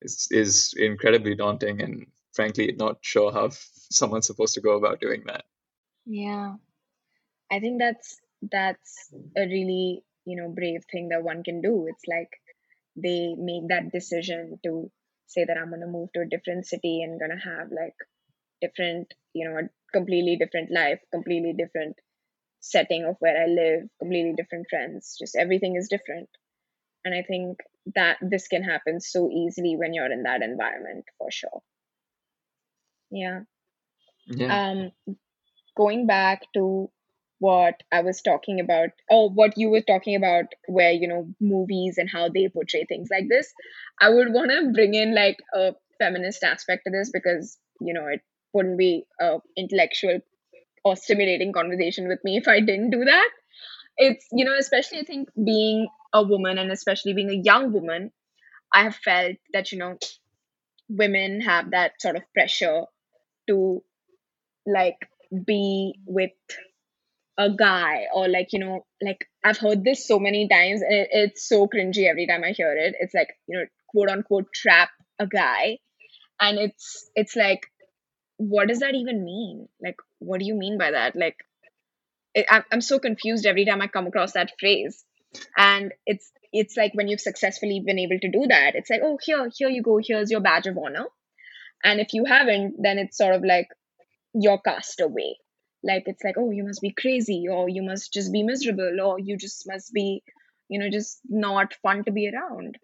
is 0.01 0.27
is 0.31 0.73
incredibly 0.77 1.35
daunting 1.35 1.81
and 1.81 2.05
frankly 2.33 2.73
not 2.77 2.97
sure 3.01 3.31
how 3.31 3.49
someone's 3.89 4.27
supposed 4.27 4.53
to 4.55 4.61
go 4.61 4.77
about 4.77 4.99
doing 4.99 5.23
that. 5.25 5.45
Yeah. 6.05 6.55
I 7.51 7.59
think 7.59 7.79
that's 7.79 8.19
that's 8.41 9.13
a 9.37 9.41
really, 9.41 10.03
you 10.25 10.35
know, 10.35 10.49
brave 10.49 10.81
thing 10.91 11.09
that 11.09 11.23
one 11.23 11.43
can 11.43 11.61
do. 11.61 11.87
It's 11.87 12.03
like 12.07 12.29
they 12.95 13.35
make 13.37 13.69
that 13.69 13.91
decision 13.91 14.59
to 14.63 14.91
say 15.27 15.45
that 15.45 15.57
I'm 15.57 15.69
gonna 15.69 15.87
move 15.87 16.09
to 16.13 16.21
a 16.21 16.29
different 16.29 16.65
city 16.67 17.01
and 17.03 17.19
gonna 17.19 17.39
have 17.39 17.69
like 17.71 17.95
different, 18.61 19.13
you 19.33 19.47
know, 19.49 19.57
a 19.57 19.69
completely 19.93 20.37
different 20.37 20.71
life, 20.71 20.99
completely 21.11 21.53
different 21.53 21.95
setting 22.59 23.05
of 23.05 23.15
where 23.19 23.41
I 23.41 23.47
live, 23.47 23.89
completely 23.99 24.33
different 24.35 24.67
friends. 24.69 25.15
Just 25.19 25.35
everything 25.35 25.75
is 25.75 25.87
different. 25.87 26.29
And 27.03 27.13
I 27.13 27.21
think 27.21 27.59
that 27.93 28.17
this 28.21 28.47
can 28.47 28.63
happen 28.63 28.99
so 28.99 29.29
easily 29.29 29.75
when 29.75 29.93
you're 29.93 30.11
in 30.11 30.23
that 30.23 30.41
environment 30.41 31.05
for 31.17 31.29
sure. 31.29 31.61
Yeah. 33.11 33.41
Yeah. 34.27 34.69
Um, 34.71 34.91
going 35.77 36.07
back 36.07 36.41
to 36.55 36.89
what 37.39 37.75
I 37.91 38.01
was 38.01 38.21
talking 38.21 38.59
about, 38.59 38.89
or 39.09 39.29
what 39.29 39.57
you 39.57 39.69
were 39.69 39.81
talking 39.81 40.15
about, 40.15 40.45
where, 40.67 40.91
you 40.91 41.07
know, 41.07 41.27
movies 41.39 41.97
and 41.97 42.09
how 42.09 42.29
they 42.29 42.47
portray 42.47 42.85
things 42.85 43.09
like 43.11 43.25
this, 43.29 43.53
I 44.01 44.09
would 44.09 44.33
want 44.33 44.51
to 44.51 44.71
bring 44.73 44.95
in 44.95 45.13
like 45.13 45.37
a 45.53 45.73
feminist 45.99 46.43
aspect 46.43 46.83
to 46.85 46.91
this 46.91 47.11
because, 47.13 47.57
you 47.81 47.93
know, 47.93 48.07
it 48.07 48.21
wouldn't 48.53 48.79
be 48.79 49.05
a 49.19 49.39
intellectual 49.57 50.19
or 50.85 50.95
stimulating 50.95 51.53
conversation 51.53 52.07
with 52.07 52.19
me 52.23 52.37
if 52.37 52.47
I 52.47 52.61
didn't 52.61 52.91
do 52.91 53.05
that. 53.05 53.29
It's, 53.97 54.25
you 54.31 54.45
know, 54.45 54.55
especially 54.57 54.99
I 54.99 55.03
think 55.03 55.29
being 55.43 55.87
a 56.13 56.23
woman 56.23 56.57
and 56.59 56.71
especially 56.71 57.13
being 57.13 57.31
a 57.31 57.41
young 57.43 57.73
woman, 57.73 58.11
I 58.73 58.83
have 58.83 58.95
felt 58.95 59.37
that, 59.53 59.71
you 59.73 59.79
know, 59.79 59.97
women 60.89 61.41
have 61.41 61.71
that 61.71 62.01
sort 62.01 62.17
of 62.17 62.23
pressure 62.33 62.83
to 63.49 63.83
like 64.67 64.97
be 65.45 65.95
with 66.05 66.31
a 67.37 67.49
guy 67.51 68.05
or 68.13 68.29
like 68.29 68.53
you 68.53 68.59
know 68.59 68.85
like 69.01 69.27
i've 69.43 69.57
heard 69.57 69.83
this 69.83 70.07
so 70.07 70.19
many 70.19 70.47
times. 70.47 70.81
And 70.81 70.93
it, 70.93 71.09
it's 71.11 71.49
so 71.49 71.67
cringy 71.67 72.09
every 72.09 72.27
time 72.27 72.43
i 72.43 72.51
hear 72.51 72.73
it. 72.75 72.95
It's 72.99 73.13
like 73.13 73.29
you 73.47 73.59
know 73.59 73.65
quote 73.89 74.09
unquote 74.09 74.53
trap 74.53 74.89
a 75.19 75.27
guy. 75.27 75.79
And 76.39 76.59
it's 76.59 77.09
it's 77.15 77.35
like 77.35 77.67
what 78.37 78.67
does 78.67 78.79
that 78.79 78.95
even 78.95 79.23
mean? 79.23 79.67
Like 79.81 79.97
what 80.19 80.39
do 80.39 80.45
you 80.45 80.55
mean 80.55 80.77
by 80.77 80.91
that? 80.91 81.15
Like 81.15 81.37
it, 82.33 82.45
I'm, 82.49 82.63
I'm 82.71 82.81
so 82.81 82.99
confused 82.99 83.45
every 83.45 83.65
time 83.65 83.81
i 83.81 83.87
come 83.87 84.07
across 84.07 84.33
that 84.33 84.51
phrase. 84.59 85.03
And 85.57 85.93
it's 86.05 86.31
it's 86.53 86.77
like 86.77 86.93
when 86.93 87.07
you've 87.07 87.21
successfully 87.21 87.81
been 87.85 87.99
able 87.99 88.17
to 88.19 88.31
do 88.31 88.45
that 88.47 88.75
it's 88.75 88.89
like 88.89 89.01
oh 89.03 89.17
here 89.21 89.49
here 89.53 89.67
you 89.67 89.81
go 89.81 89.99
here's 90.01 90.31
your 90.31 90.41
badge 90.41 90.67
of 90.67 90.77
honor. 90.77 91.05
And 91.83 91.99
if 91.99 92.13
you 92.13 92.25
haven't 92.25 92.75
then 92.81 92.97
it's 92.97 93.17
sort 93.17 93.35
of 93.35 93.43
like 93.43 93.67
you're 94.33 94.59
cast 94.59 95.01
away. 95.01 95.37
Like 95.83 96.03
it's 96.05 96.23
like 96.23 96.35
oh 96.37 96.51
you 96.51 96.63
must 96.63 96.81
be 96.81 96.93
crazy 96.93 97.45
or 97.49 97.69
you 97.69 97.83
must 97.83 98.13
just 98.13 98.31
be 98.31 98.43
miserable 98.43 98.97
or 99.03 99.19
you 99.19 99.37
just 99.37 99.63
must 99.67 99.93
be 99.93 100.23
you 100.69 100.79
know 100.79 100.89
just 100.89 101.19
not 101.27 101.73
fun 101.81 102.03
to 102.05 102.11
be 102.11 102.31
around. 102.31 102.77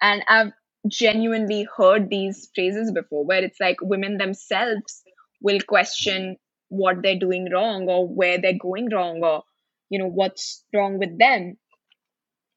And 0.00 0.22
i've 0.28 0.52
genuinely 0.86 1.66
heard 1.76 2.08
these 2.08 2.50
phrases 2.54 2.92
before 2.92 3.24
where 3.24 3.42
it's 3.42 3.60
like 3.60 3.78
women 3.80 4.16
themselves 4.16 5.02
will 5.40 5.60
question 5.66 6.36
what 6.68 7.02
they're 7.02 7.18
doing 7.18 7.50
wrong 7.52 7.88
or 7.88 8.06
where 8.08 8.38
they're 8.40 8.58
going 8.58 8.88
wrong 8.92 9.22
or 9.22 9.44
you 9.90 9.98
know 9.98 10.08
what's 10.08 10.64
wrong 10.74 10.98
with 10.98 11.18
them 11.18 11.56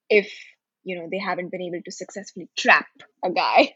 if 0.10 0.32
you 0.84 0.96
know 0.98 1.08
they 1.12 1.20
haven't 1.20 1.52
been 1.52 1.62
able 1.62 1.82
to 1.84 1.92
successfully 1.92 2.50
trap 2.58 2.88
a 3.24 3.32
guy 3.32 3.76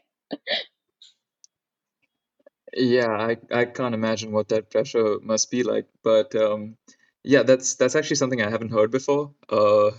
Yeah, 2.74 3.08
I 3.08 3.36
I 3.52 3.64
can't 3.66 3.94
imagine 3.94 4.32
what 4.32 4.48
that 4.48 4.70
pressure 4.70 5.18
must 5.22 5.50
be 5.50 5.62
like. 5.62 5.86
But 6.02 6.34
um, 6.34 6.76
yeah, 7.24 7.42
that's 7.42 7.74
that's 7.76 7.96
actually 7.96 8.16
something 8.16 8.42
I 8.42 8.50
haven't 8.50 8.70
heard 8.72 8.90
before. 8.90 9.32
Uh, 9.48 9.90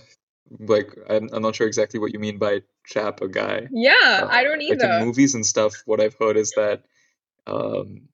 like 0.60 0.94
I'm 1.08 1.28
I'm 1.32 1.42
not 1.42 1.56
sure 1.56 1.66
exactly 1.66 2.00
what 2.00 2.12
you 2.12 2.18
mean 2.18 2.38
by 2.38 2.62
trap 2.86 3.20
a 3.22 3.28
guy. 3.28 3.70
yeah 3.70 4.26
i 4.30 4.42
Uh, 4.42 4.44
don't 4.44 4.62
like 4.68 4.84
in 4.84 4.96
movies 4.98 5.34
and 5.34 5.46
stuff, 5.46 5.82
what 5.86 6.00
I've 6.00 6.16
heard 6.20 6.36
is 6.36 6.52
that 6.54 6.84
um, 7.46 8.08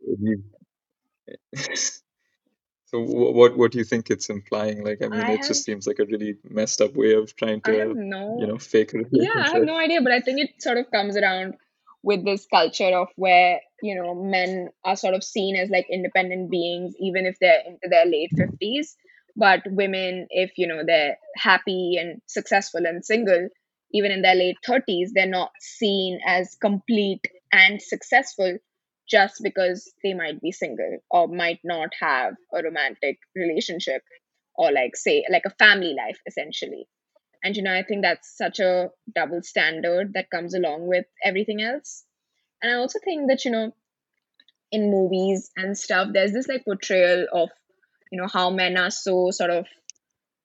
you 0.00 0.42
So 2.86 3.00
wh- 3.02 3.34
what 3.34 3.56
what 3.56 3.72
do 3.72 3.78
you 3.78 3.84
think 3.84 4.10
it's 4.10 4.28
implying? 4.28 4.84
Like, 4.84 5.02
I 5.02 5.08
mean, 5.08 5.22
i 5.22 5.30
it 5.30 5.38
have 5.38 5.48
just 5.48 5.64
seems 5.64 5.86
like 5.86 5.98
a 5.98 6.04
really 6.04 6.36
messed 6.44 6.80
up 6.80 6.94
way 6.94 7.14
of 7.14 7.34
trying 7.36 7.62
to, 7.62 7.96
you 8.36 8.46
know, 8.46 8.58
fake 8.58 8.92
a 8.94 8.98
Yeah, 9.12 9.30
I 9.36 9.50
have 9.50 9.62
no 9.62 9.76
idea, 9.78 10.00
but 10.02 10.12
I 10.12 10.20
think 10.20 10.40
it 10.40 10.50
sort 10.60 10.78
of 10.78 10.90
comes 10.90 11.16
around 11.16 11.54
with 12.02 12.24
this 12.24 12.46
culture 12.46 12.94
of 12.96 13.08
where, 13.16 13.60
you 13.82 13.94
know, 13.94 14.14
men 14.14 14.68
are 14.84 14.96
sort 14.96 15.14
of 15.14 15.24
seen 15.24 15.56
as 15.56 15.70
like 15.70 15.86
independent 15.90 16.50
beings, 16.50 16.94
even 17.00 17.26
if 17.26 17.36
they're 17.40 17.62
into 17.66 17.88
their 17.88 18.06
late 18.06 18.30
50s. 18.36 18.96
But 19.36 19.62
women, 19.66 20.26
if, 20.30 20.52
you 20.58 20.66
know, 20.66 20.82
they're 20.86 21.16
happy 21.36 21.96
and 21.98 22.20
successful 22.26 22.84
and 22.84 23.04
single, 23.04 23.48
even 23.92 24.10
in 24.10 24.22
their 24.22 24.34
late 24.34 24.56
30s, 24.66 25.12
they're 25.14 25.26
not 25.26 25.52
seen 25.60 26.20
as 26.26 26.56
complete 26.60 27.24
and 27.52 27.80
successful 27.80 28.58
just 29.08 29.42
because 29.42 29.92
they 30.02 30.14
might 30.14 30.40
be 30.40 30.52
single 30.52 30.98
or 31.10 31.28
might 31.28 31.60
not 31.64 31.90
have 32.00 32.34
a 32.54 32.62
romantic 32.62 33.18
relationship 33.34 34.02
or, 34.54 34.72
like, 34.72 34.96
say, 34.96 35.24
like 35.30 35.44
a 35.46 35.54
family 35.64 35.94
life, 35.94 36.18
essentially. 36.26 36.86
And 37.44 37.56
you 37.56 37.62
know 37.62 37.74
i 37.74 37.82
think 37.82 38.02
that's 38.02 38.36
such 38.36 38.60
a 38.60 38.90
double 39.12 39.42
standard 39.42 40.12
that 40.14 40.30
comes 40.30 40.54
along 40.54 40.86
with 40.86 41.06
everything 41.24 41.60
else. 41.60 42.04
And 42.62 42.72
i 42.72 42.76
also 42.76 43.00
think 43.04 43.28
that 43.28 43.44
you 43.44 43.50
know 43.50 43.72
in 44.70 44.90
movies 44.90 45.50
and 45.56 45.76
stuff 45.76 46.08
there's 46.12 46.32
this 46.32 46.48
like 46.48 46.64
portrayal 46.64 47.26
of 47.32 47.50
you 48.10 48.20
know 48.20 48.26
how 48.26 48.50
men 48.50 48.76
are 48.78 48.90
so 48.90 49.30
sort 49.30 49.50
of 49.50 49.66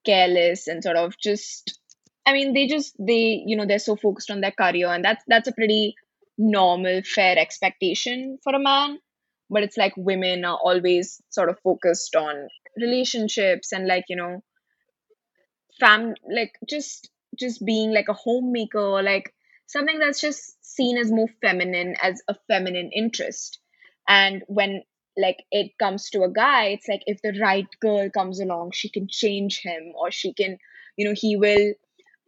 careless 0.05 0.67
and 0.67 0.83
sort 0.83 0.97
of 0.97 1.17
just 1.17 1.79
i 2.25 2.33
mean 2.33 2.53
they 2.53 2.67
just 2.67 2.95
they 2.99 3.41
you 3.45 3.55
know 3.55 3.65
they're 3.65 3.79
so 3.79 3.95
focused 3.95 4.29
on 4.31 4.41
their 4.41 4.51
career 4.51 4.87
and 4.87 5.03
that's 5.03 5.23
that's 5.27 5.47
a 5.47 5.53
pretty 5.53 5.95
normal 6.37 7.01
fair 7.03 7.37
expectation 7.37 8.37
for 8.43 8.53
a 8.53 8.59
man 8.59 8.99
but 9.49 9.63
it's 9.63 9.77
like 9.77 9.93
women 9.97 10.45
are 10.45 10.57
always 10.63 11.21
sort 11.29 11.49
of 11.49 11.59
focused 11.61 12.15
on 12.15 12.47
relationships 12.79 13.71
and 13.71 13.87
like 13.87 14.05
you 14.09 14.15
know 14.15 14.41
fam 15.79 16.13
like 16.33 16.53
just 16.69 17.09
just 17.37 17.63
being 17.65 17.91
like 17.91 18.07
a 18.09 18.13
homemaker 18.13 18.79
or 18.79 19.03
like 19.03 19.33
something 19.67 19.99
that's 19.99 20.21
just 20.21 20.57
seen 20.65 20.97
as 20.97 21.11
more 21.11 21.27
feminine 21.41 21.95
as 22.01 22.21
a 22.27 22.35
feminine 22.47 22.89
interest. 22.93 23.59
And 24.07 24.43
when 24.47 24.83
like 25.17 25.43
it 25.51 25.71
comes 25.79 26.09
to 26.11 26.23
a 26.23 26.31
guy 26.31 26.65
it's 26.65 26.87
like 26.87 27.01
if 27.07 27.19
the 27.23 27.37
right 27.41 27.67
girl 27.81 28.07
comes 28.11 28.39
along 28.39 28.69
she 28.71 28.87
can 28.87 29.07
change 29.09 29.61
him 29.61 29.91
or 29.99 30.11
she 30.11 30.31
can 30.31 30.59
you 30.95 31.07
know 31.07 31.15
he 31.17 31.35
will 31.35 31.73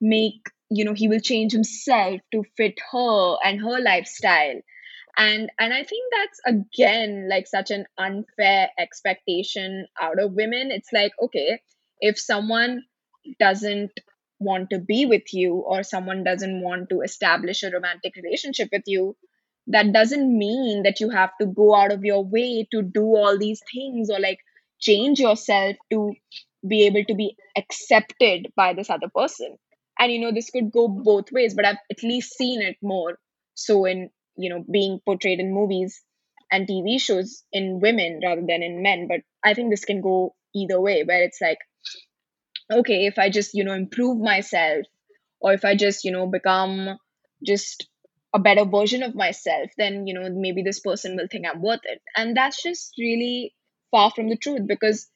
make 0.02 0.41
you 0.69 0.86
know 0.86 0.93
he 0.93 1.08
will 1.08 1.19
change 1.19 1.51
himself 1.51 2.21
to 2.32 2.43
fit 2.58 2.79
her 2.91 3.38
and 3.43 3.60
her 3.62 3.79
lifestyle. 3.82 4.62
And 5.17 5.51
and 5.60 5.73
i 5.73 5.84
think 5.84 6.13
that's 6.13 6.39
again 6.45 7.27
like 7.29 7.47
such 7.47 7.71
an 7.71 7.86
unfair 7.97 8.69
expectation 8.79 9.88
out 10.01 10.19
of 10.19 10.34
women. 10.34 10.71
It's 10.71 10.93
like 10.93 11.13
okay 11.21 11.62
if 11.99 12.19
someone 12.19 12.84
doesn't 13.39 13.91
want 14.39 14.69
to 14.69 14.79
be 14.79 15.05
with 15.05 15.34
you 15.34 15.55
or 15.55 15.84
someone 15.84 16.23
doesn't 16.23 16.62
want 16.62 16.89
to 16.89 17.01
establish 17.01 17.63
a 17.63 17.71
romantic 17.71 18.15
relationship 18.15 18.69
with 18.71 18.84
you 18.88 19.15
that 19.67 19.91
doesn't 19.93 20.38
mean 20.38 20.84
that 20.84 20.99
you 20.99 21.10
have 21.10 21.32
to 21.39 21.45
go 21.45 21.75
out 21.75 21.91
of 21.91 22.03
your 22.05 22.23
way 22.23 22.67
to 22.71 22.82
do 22.82 23.03
all 23.15 23.38
these 23.38 23.62
things 23.73 24.10
or 24.10 24.19
like 24.19 24.39
change 24.79 25.19
yourself 25.19 25.75
to 25.91 26.13
be 26.67 26.86
able 26.86 27.03
to 27.05 27.15
be 27.15 27.36
accepted 27.58 28.47
by 28.55 28.73
this 28.73 28.89
other 28.89 29.10
person 29.13 29.58
and 29.99 30.12
you 30.12 30.19
know 30.19 30.31
this 30.31 30.49
could 30.49 30.71
go 30.71 30.88
both 30.88 31.31
ways 31.31 31.53
but 31.53 31.65
i've 31.65 31.77
at 31.91 32.03
least 32.03 32.33
seen 32.38 32.62
it 32.62 32.77
more 32.81 33.19
so 33.55 33.85
in 33.85 34.09
you 34.38 34.49
know 34.49 34.63
being 34.71 34.99
portrayed 35.05 35.39
in 35.39 35.53
movies 35.53 36.01
and 36.51 36.67
tv 36.67 36.99
shows 36.99 37.43
in 37.51 37.79
women 37.79 38.19
rather 38.23 38.41
than 38.47 38.63
in 38.63 38.81
men. 38.81 39.07
But 39.07 39.21
i 39.43 39.53
think 39.53 39.69
this 39.69 39.85
can 39.85 40.01
go 40.01 40.35
either 40.55 40.81
way 40.81 41.03
where 41.03 41.23
it's 41.23 41.41
like 41.41 41.59
okay 42.71 43.05
if 43.05 43.17
i 43.19 43.29
just 43.29 43.53
you 43.53 43.63
know 43.63 43.73
improve 43.73 44.19
myself 44.19 44.85
or 45.41 45.53
if 45.53 45.65
i 45.65 45.75
just 45.75 46.03
you 46.05 46.12
know 46.12 46.27
become 46.27 46.97
just 47.45 47.88
a 48.35 48.39
better 48.39 48.65
version 48.65 49.03
of 49.03 49.15
myself 49.15 49.69
then 49.77 50.07
you 50.07 50.13
know 50.13 50.29
maybe 50.31 50.63
this 50.63 50.79
person 50.79 51.15
will 51.17 51.27
think 51.31 51.45
i'm 51.47 51.62
worth 51.62 51.81
it. 51.85 52.01
And 52.15 52.38
that's 52.38 52.62
just 52.63 52.93
really 52.99 53.55
far 53.91 54.12
from 54.12 54.29
the 54.29 54.38
truth 54.38 54.67
because 54.67 55.09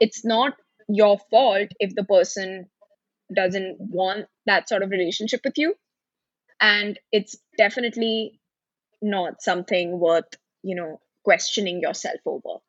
it's 0.00 0.24
not 0.24 0.54
your 0.88 1.18
fault 1.30 1.68
if 1.80 1.94
the 1.94 2.04
person 2.04 2.68
doesn't 3.34 3.76
want 3.80 4.26
that 4.46 4.68
sort 4.68 4.82
of 4.82 4.90
relationship 4.90 5.40
with 5.44 5.58
you 5.58 5.74
and 6.60 6.98
it's 7.12 7.36
definitely 7.58 8.40
not 9.02 9.42
something 9.42 9.98
worth 9.98 10.34
you 10.62 10.74
know 10.74 11.00
questioning 11.24 11.80
yourself 11.80 12.20
over 12.26 12.60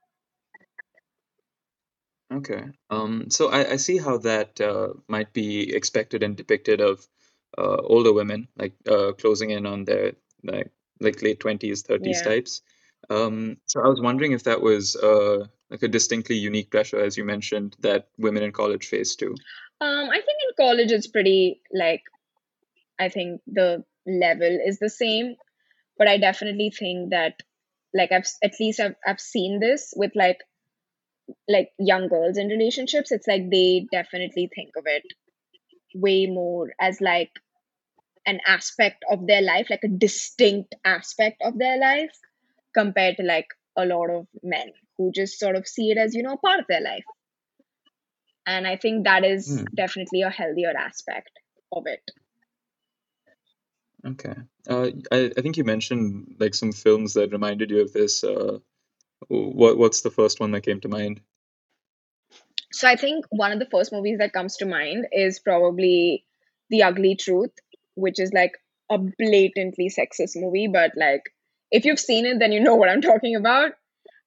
Okay. 2.34 2.64
Um, 2.90 3.30
so 3.30 3.50
I, 3.52 3.72
I 3.74 3.76
see 3.78 3.98
how 3.98 4.18
that 4.20 4.60
uh, 4.60 4.94
might 5.08 5.32
be 5.34 5.74
expected 5.74 6.24
and 6.24 6.36
depicted 6.36 6.82
of 6.82 7.08
uh, 7.58 7.78
older 7.78 8.12
women, 8.12 8.48
like 8.58 8.74
uh, 8.90 9.14
closing 9.14 9.52
in 9.52 9.66
on 9.66 9.86
their 9.86 10.14
like 10.44 10.72
like 11.00 11.22
late 11.22 11.40
20s, 11.40 11.84
30s 11.84 12.22
yeah 12.22 12.22
types. 12.24 12.62
Um, 13.10 13.58
so 13.66 13.82
I 13.82 13.88
was 13.88 14.02
wondering 14.02 14.32
if 14.34 14.44
that 14.44 14.62
was 14.62 14.96
uh, 14.96 15.46
like 15.70 15.84
a 15.84 15.88
distinctly 15.88 16.36
unique 16.36 16.70
pressure, 16.72 17.00
as 17.00 17.16
you 17.18 17.24
mentioned, 17.24 17.76
that 17.80 18.10
women 18.18 18.44
in 18.44 18.52
college 18.52 18.88
face 18.88 19.16
too. 19.16 19.40
um 19.80 20.10
i 20.10 20.20
think 20.26 20.37
in 20.37 20.37
college 20.60 20.92
it's 20.92 21.08
pretty 21.08 21.62
like 21.74 22.04
i 23.00 23.10
think 23.10 23.42
the 23.48 23.84
level 24.06 24.60
is 24.66 24.80
the 24.80 24.90
same 24.90 25.36
but 25.98 26.08
I 26.08 26.18
definitely 26.18 26.70
think 26.72 27.12
that 27.12 27.42
like 27.94 28.12
I've 28.12 28.28
at 28.44 28.54
least 28.60 28.80
I've 28.80 28.96
I've 29.06 29.20
seen 29.20 29.60
this 29.60 29.94
with 29.96 30.12
like 30.16 30.40
like 31.48 31.72
young 31.80 32.08
girls 32.08 32.38
in 32.38 32.48
relationships. 32.48 33.12
It's 33.12 33.28
like 33.28 33.50
they 33.50 33.88
definitely 33.92 34.50
think 34.54 34.72
of 34.78 34.84
it 34.88 35.04
way 35.96 36.28
more 36.28 36.72
as 36.80 37.02
like 37.02 37.32
an 38.26 38.40
aspect 38.48 39.04
of 39.10 39.26
their 39.28 39.42
life, 39.42 39.70
like 39.70 39.84
a 39.84 39.88
distinct 39.90 40.76
aspect 40.86 41.42
of 41.42 41.58
their 41.58 41.78
life 41.80 42.12
compared 42.74 43.18
to 43.18 43.24
like 43.24 43.48
a 43.78 43.86
lot 43.86 44.10
of 44.10 44.28
men 44.44 44.72
who 44.98 45.12
just 45.12 45.40
sort 45.40 45.56
of 45.56 45.68
see 45.68 45.92
it 45.92 45.98
as, 45.98 46.14
you 46.14 46.24
know, 46.24 46.38
part 46.38 46.60
of 46.60 46.66
their 46.68 46.82
life. 46.82 47.04
And 48.48 48.68
I 48.68 48.78
think 48.78 49.06
that 49.06 49.26
is 49.26 49.48
Hmm. 49.48 49.66
definitely 49.76 50.24
a 50.24 50.32
healthier 50.32 50.74
aspect 50.78 51.32
of 51.74 51.86
it. 51.88 52.02
Okay. 54.06 54.36
Uh, 54.70 54.90
I, 55.12 55.32
I 55.38 55.42
think 55.42 55.58
you 55.58 55.64
mentioned 55.64 56.36
like 56.40 56.56
some 56.56 56.72
films 56.72 57.14
that 57.16 57.32
reminded 57.32 57.72
you 57.72 57.82
of 57.82 57.94
this. 57.94 58.24
Uh, 58.24 58.60
what 59.30 59.78
what's 59.78 60.02
the 60.02 60.12
first 60.12 60.40
one 60.40 60.52
that 60.52 60.62
came 60.64 60.82
to 60.82 60.90
mind? 60.90 61.22
So 62.72 62.88
I 62.88 62.96
think 62.96 63.26
one 63.30 63.52
of 63.52 63.60
the 63.60 63.68
first 63.72 63.92
movies 63.92 64.20
that 64.20 64.34
comes 64.34 64.58
to 64.58 64.66
mind 64.66 65.08
is 65.12 65.40
probably 65.40 66.26
The 66.70 66.84
Ugly 66.84 67.16
Truth, 67.16 67.54
which 67.96 68.20
is 68.20 68.34
like 68.34 68.54
a 68.90 68.98
blatantly 68.98 69.90
sexist 69.90 70.36
movie, 70.36 70.68
but 70.68 70.92
like 70.96 71.24
if 71.72 71.86
you've 71.86 72.00
seen 72.00 72.26
it, 72.26 72.40
then 72.40 72.52
you 72.52 72.60
know 72.62 72.76
what 72.76 72.90
I'm 72.90 73.02
talking 73.02 73.36
about. 73.36 73.74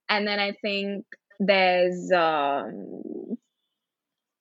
And 0.09 0.27
then 0.27 0.41
I 0.41 0.53
think 0.53 1.07
there's 1.39 2.11
um, 2.12 3.03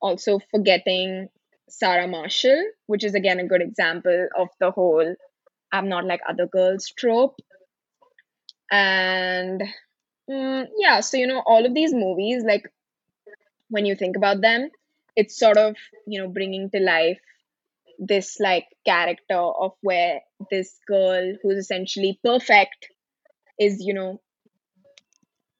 also 0.02 0.39
Forgetting 0.52 1.30
Sarah 1.70 2.08
Marshall, 2.08 2.64
which 2.88 3.04
is 3.04 3.14
again 3.16 3.39
a 3.39 3.47
good 3.47 3.62
example 3.62 4.28
of 4.38 4.50
the 4.60 4.72
whole 4.72 5.16
I'm 5.72 5.89
not 5.89 6.06
like 6.06 6.22
other 6.28 6.47
girls 6.47 6.91
trope. 6.97 7.39
And 8.72 9.62
mm, 10.30 10.68
yeah, 10.78 11.00
so 11.02 11.18
you 11.18 11.28
know, 11.28 11.43
all 11.45 11.66
of 11.66 11.74
these 11.74 11.93
movies, 11.93 12.43
like 12.43 12.72
when 13.70 13.86
you 13.86 13.95
think 13.95 14.16
about 14.18 14.41
them, 14.41 14.70
it's 15.16 15.38
sort 15.38 15.58
of 15.58 15.76
you 16.08 16.22
know 16.22 16.28
bringing 16.30 16.70
to 16.72 16.80
life 16.80 17.20
this 18.00 18.39
like 18.39 18.66
character 18.86 19.38
of 19.38 19.74
where 19.82 20.22
this 20.50 20.80
girl 20.88 21.36
who's 21.43 21.58
essentially 21.58 22.20
perfect 22.24 22.88
is 23.60 23.82
you 23.82 23.93
know 23.93 24.22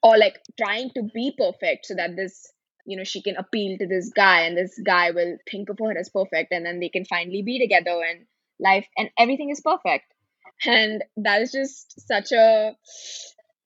or 0.02 0.18
like 0.18 0.40
trying 0.58 0.90
to 0.92 1.04
be 1.14 1.34
perfect 1.38 1.86
so 1.86 1.96
that 1.96 2.16
this 2.16 2.54
you 2.90 2.98
know 2.98 3.04
she 3.04 3.22
can 3.22 3.38
appeal 3.38 3.78
to 3.78 3.88
this 3.88 4.12
guy 4.16 4.42
and 4.42 4.58
this 4.58 4.80
guy 4.86 5.12
will 5.12 5.38
think 5.50 5.70
of 5.70 5.78
her 5.80 5.98
as 5.98 6.10
perfect 6.10 6.52
and 6.52 6.66
then 6.66 6.80
they 6.80 6.90
can 6.90 7.06
finally 7.06 7.44
be 7.44 7.60
together 7.60 8.02
and 8.10 8.26
life 8.60 8.88
and 8.98 9.10
everything 9.18 9.50
is 9.50 9.62
perfect. 9.62 10.06
And 10.66 11.04
that 11.18 11.42
is 11.42 11.52
just 11.52 12.08
such 12.08 12.32
a 12.32 12.76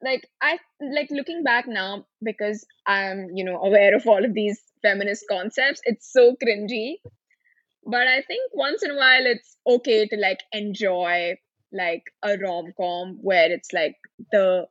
like 0.03 0.27
i 0.41 0.59
like 0.81 1.07
looking 1.11 1.43
back 1.43 1.65
now 1.67 2.05
because 2.21 2.65
i'm 2.85 3.29
you 3.33 3.45
know 3.45 3.61
aware 3.61 3.95
of 3.95 4.05
all 4.05 4.23
of 4.25 4.33
these 4.33 4.61
feminist 4.81 5.23
concepts 5.29 5.79
it's 5.85 6.11
so 6.11 6.35
cringy. 6.43 6.95
But 7.85 8.07
i 8.07 8.21
think 8.21 8.51
once 8.53 8.83
in 8.83 8.91
a 8.91 8.95
while 8.97 9.25
it's 9.25 9.55
okay 9.65 10.05
to 10.07 10.17
like 10.17 10.41
enjoy 10.51 11.35
like 11.71 12.03
a 12.21 12.37
rom-com 12.37 13.17
where 13.21 13.51
it's 13.51 13.73
like 13.73 13.95
the 14.31 14.67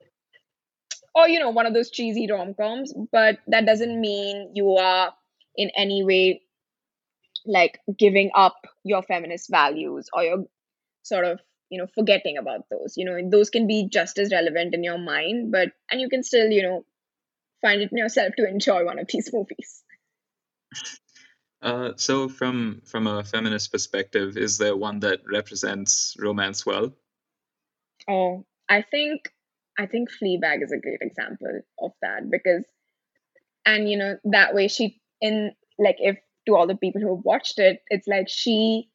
or 1.15 1.29
you 1.29 1.39
know 1.39 1.51
one 1.51 1.67
of 1.67 1.75
those 1.75 1.91
cheesy 1.91 2.27
rom-coms 2.31 2.95
but 3.13 3.39
that 3.47 3.67
doesn't 3.67 4.01
mean 4.01 4.51
you 4.55 4.77
are 4.77 5.13
in 5.57 5.71
any 5.77 6.03
way 6.05 6.43
like 7.47 7.81
giving 7.99 8.31
up 8.35 8.57
your 8.85 9.03
feminist 9.03 9.51
values 9.51 10.09
or 10.13 10.23
you're 10.23 10.45
sort 11.03 11.25
of 11.25 11.41
you 11.71 11.79
know 11.79 11.87
forgetting 11.95 12.37
about 12.39 12.67
those 12.71 12.95
you 12.97 13.05
know 13.05 13.19
those 13.31 13.51
can 13.51 13.67
be 13.67 13.89
just 13.89 14.19
as 14.19 14.33
relevant 14.33 14.75
in 14.75 14.85
your 14.85 14.99
mind 14.99 15.51
but 15.51 15.71
and 15.91 16.01
you 16.01 16.09
can 16.09 16.23
still 16.23 16.49
you 16.49 16.63
know 16.63 16.85
find 17.61 17.81
it 17.83 17.91
in 17.93 17.99
yourself 17.99 18.35
to 18.37 18.49
enjoy 18.49 18.85
one 18.85 18.99
of 18.99 19.07
these 19.09 19.31
movies 19.35 19.83
Uh, 21.63 21.93
so 21.97 22.29
from 22.29 22.83
from 22.85 23.07
a 23.07 23.23
feminist 23.25 23.71
perspective, 23.73 24.37
is 24.37 24.59
there 24.59 24.77
one 24.77 25.01
that 25.01 25.21
represents 25.31 26.17
romance 26.19 26.67
well? 26.67 26.93
oh 28.09 28.45
i 28.69 28.83
think 28.83 29.33
i 29.83 29.87
think 29.87 30.09
fleabag 30.11 30.63
is 30.63 30.73
a 30.73 30.79
great 30.79 31.03
example 31.03 31.61
of 31.81 31.93
that 32.03 32.31
because 32.31 32.65
and 33.67 33.91
you 33.91 33.97
know 33.97 34.17
that 34.25 34.55
way 34.55 34.69
she 34.69 35.01
in 35.21 35.53
like 35.79 35.97
if 35.99 36.17
to 36.47 36.57
all 36.57 36.67
the 36.67 36.77
people 36.77 37.01
who 37.01 37.15
have 37.15 37.25
watched 37.25 37.59
it 37.59 37.81
it's 37.89 38.07
like 38.07 38.29
she 38.29 38.89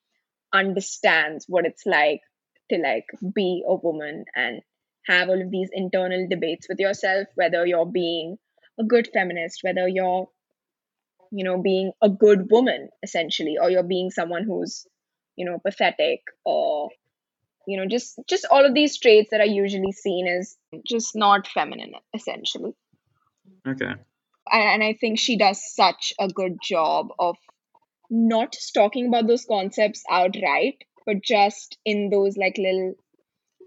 understands 0.54 1.46
what 1.48 1.66
it's 1.66 1.86
like 1.86 2.22
to 2.70 2.78
like 2.78 3.06
be 3.36 3.64
a 3.68 3.76
woman 3.76 4.26
and 4.36 4.62
have 5.06 5.30
all 5.30 5.42
of 5.42 5.52
these 5.52 5.70
internal 5.72 6.28
debates 6.30 6.68
with 6.70 6.80
yourself 6.80 7.28
whether 7.36 7.66
you're 7.66 7.86
being 7.86 8.38
a 8.80 8.84
good 8.84 9.10
feminist 9.14 9.60
whether 9.64 9.88
you're 9.88 10.28
you 11.32 11.44
know 11.44 11.62
being 11.62 11.92
a 12.02 12.10
good 12.10 12.50
woman 12.52 12.90
essentially 13.04 13.58
or 13.62 13.70
you're 13.70 13.84
being 13.84 14.10
someone 14.10 14.44
who's 14.44 14.88
you 15.36 15.46
know 15.46 15.60
pathetic 15.60 16.22
or 16.46 16.90
you 17.68 17.78
know 17.78 17.86
just 17.86 18.20
just 18.28 18.48
all 18.50 18.66
of 18.66 18.74
these 18.74 18.98
traits 18.98 19.30
that 19.32 19.42
are 19.42 19.54
usually 19.62 19.92
seen 19.92 20.28
as 20.28 20.56
just 20.86 21.16
not 21.16 21.48
feminine 21.48 21.94
essentially. 22.14 22.74
Okay. 23.68 23.86
and, 23.86 24.64
and 24.64 24.84
i 24.84 24.94
think 24.94 25.20
she 25.20 25.38
does 25.38 25.62
such 25.76 26.14
a 26.20 26.28
good 26.28 26.58
job 26.64 27.10
of 27.20 27.38
not 28.10 28.54
just 28.54 28.74
talking 28.74 29.08
about 29.08 29.28
those 29.28 29.46
concepts 29.46 30.04
outright 30.10 30.84
but 31.06 31.22
just 31.22 31.78
in 31.86 32.10
those 32.10 32.38
like 32.38 32.58
little 32.58 32.96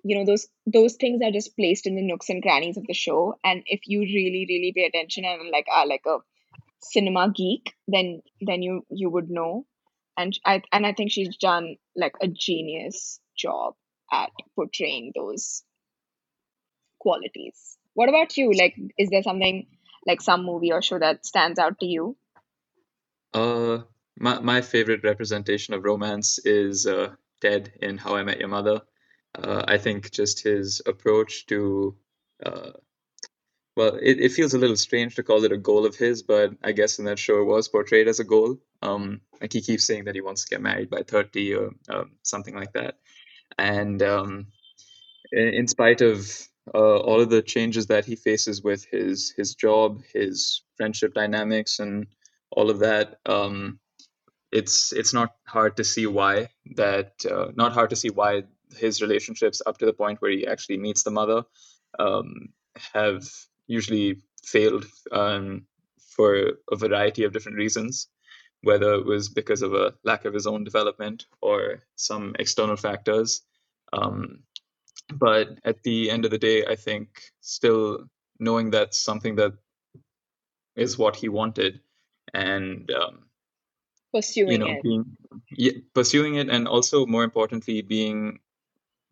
you 0.05 0.16
know 0.16 0.24
those 0.24 0.46
those 0.66 0.94
things 0.94 1.20
are 1.22 1.30
just 1.30 1.57
placed 1.57 1.86
in 1.86 1.96
the 1.96 2.03
nooks 2.03 2.28
and 2.28 2.42
crannies 2.42 2.76
of 2.76 2.86
the 2.86 2.94
show. 2.94 3.34
And 3.44 3.62
if 3.66 3.80
you 3.86 4.01
really 4.01 4.46
really 4.48 4.72
pay 4.74 4.84
attention 4.84 5.24
and 5.24 5.51
like 5.51 5.66
are 5.70 5.86
like 5.86 6.05
a 6.07 6.18
cinema 6.82 7.30
geek 7.34 7.74
then 7.88 8.22
then 8.40 8.62
you 8.62 8.86
you 8.90 9.11
would 9.11 9.30
know. 9.30 9.66
And 10.16 10.38
i 10.44 10.62
and 10.72 10.86
i 10.86 10.92
think 10.92 11.11
she's 11.11 11.36
done 11.36 11.76
like 11.96 12.14
a 12.20 12.28
genius 12.28 13.20
job 13.36 13.74
at 14.12 14.30
portraying 14.54 15.12
those 15.14 15.62
qualities 16.98 17.76
what 17.94 18.08
about 18.08 18.36
you 18.36 18.52
like 18.52 18.76
is 18.98 19.11
there 19.11 19.22
something 19.22 19.66
like 20.06 20.20
some 20.20 20.44
movie 20.44 20.72
or 20.72 20.82
show 20.82 20.98
that 20.98 21.24
stands 21.26 21.58
out 21.58 21.78
to 21.78 21.86
you 21.86 22.16
Uh, 23.32 23.78
my 24.18 24.40
my 24.40 24.61
favorite 24.61 25.04
representation 25.04 25.74
of 25.74 25.84
romance 25.84 26.38
is 26.44 26.86
uh, 26.86 27.14
Ted 27.40 27.72
in 27.80 27.96
How 27.96 28.16
I 28.16 28.24
Met 28.24 28.40
Your 28.40 28.48
Mother. 28.48 28.80
Uh, 29.34 29.64
I 29.68 29.78
think 29.78 30.11
just 30.11 30.42
his 30.42 30.82
approach 30.84 31.46
to 31.46 31.96
uh, 32.44 32.72
well, 33.76 33.94
it, 33.94 34.20
it 34.20 34.32
feels 34.32 34.52
a 34.52 34.58
little 34.58 34.76
strange 34.76 35.14
to 35.14 35.22
call 35.22 35.44
it 35.44 35.52
a 35.52 35.56
goal 35.56 35.86
of 35.86 35.96
his, 35.96 36.22
but 36.22 36.50
I 36.62 36.72
guess 36.72 36.98
in 36.98 37.04
that 37.06 37.18
show 37.18 37.40
it 37.40 37.44
was 37.44 37.68
portrayed 37.68 38.08
as 38.08 38.20
a 38.20 38.24
goal. 38.24 38.58
Um, 38.82 39.20
like 39.40 39.52
he 39.52 39.62
keeps 39.62 39.86
saying 39.86 40.04
that 40.04 40.14
he 40.14 40.20
wants 40.20 40.44
to 40.44 40.50
get 40.50 40.61
married 40.61 40.90
by 40.90 41.02
30 41.02 41.54
or 41.54 41.70
um, 41.88 42.11
something 42.22 42.54
like 42.54 42.72
that. 42.72 42.98
And 43.59 44.03
um, 44.03 44.46
in, 45.32 45.66
spite 45.68 46.01
of 46.01 46.26
uh, 46.74 46.98
all 46.98 47.20
of 47.20 47.30
the 47.30 47.42
changes 47.42 47.86
that 47.86 48.05
he 48.05 48.16
faces 48.16 48.62
with 48.62 48.84
his 48.84 49.32
his 49.36 49.55
job, 49.55 50.03
his 50.12 50.62
friendship 50.76 51.14
dynamics, 51.14 51.78
and 51.78 52.07
all 52.51 52.70
of 52.70 52.78
that, 52.80 53.18
um, 53.26 53.78
it's 54.53 54.92
it's 54.92 55.14
not 55.14 55.34
hard 55.46 55.76
to 55.76 55.84
see 55.84 56.07
why 56.07 56.48
that 56.76 57.12
uh, 57.30 57.48
not 57.55 57.72
hard 57.72 57.90
to 57.90 57.96
see 57.96 58.11
why 58.11 58.44
his 58.76 59.03
relationships 59.03 59.62
up 59.66 59.78
to 59.78 59.86
the 59.86 59.92
point 59.92 60.20
where 60.20 60.30
he 60.30 60.46
actually 60.46 60.78
meets 60.78 61.03
the 61.03 61.11
mother 61.11 61.42
um, 61.98 62.48
have 62.94 63.24
usually 63.66 64.22
failed 64.44 64.86
um, 65.12 65.66
for 65.98 66.53
a 66.70 66.76
variety 66.76 67.24
of 67.24 67.32
different 67.32 67.59
reasons, 67.59 68.09
whether 68.62 68.94
it 68.94 69.06
was 69.06 69.28
because 69.28 69.62
of 69.62 69.74
a 69.74 69.94
lack 70.04 70.24
of 70.24 70.34
his 70.34 70.46
own 70.46 70.64
development 70.64 71.26
or 71.40 71.82
some 71.96 72.34
external 72.38 72.76
factors. 72.76 73.42
Um, 73.92 74.40
but 75.12 75.58
at 75.64 75.82
the 75.82 76.11
end 76.11 76.24
of 76.24 76.30
the 76.30 76.38
day, 76.38 76.66
I 76.66 76.76
think 76.76 77.08
still 77.40 78.04
knowing 78.38 78.70
that's 78.70 78.98
something 78.98 79.36
that 79.36 79.54
is 80.76 80.96
what 80.96 81.16
he 81.16 81.28
wanted, 81.28 81.80
and 82.32 82.90
um, 82.90 83.24
you 84.12 84.20
pursuing 84.20 84.61
know, 84.61 84.66
it 84.68 84.82
being 84.82 85.16
yeah, 85.50 85.72
pursuing 85.94 86.36
it, 86.36 86.48
and 86.48 86.68
also 86.68 87.06
more 87.06 87.24
importantly, 87.24 87.82
being 87.82 88.38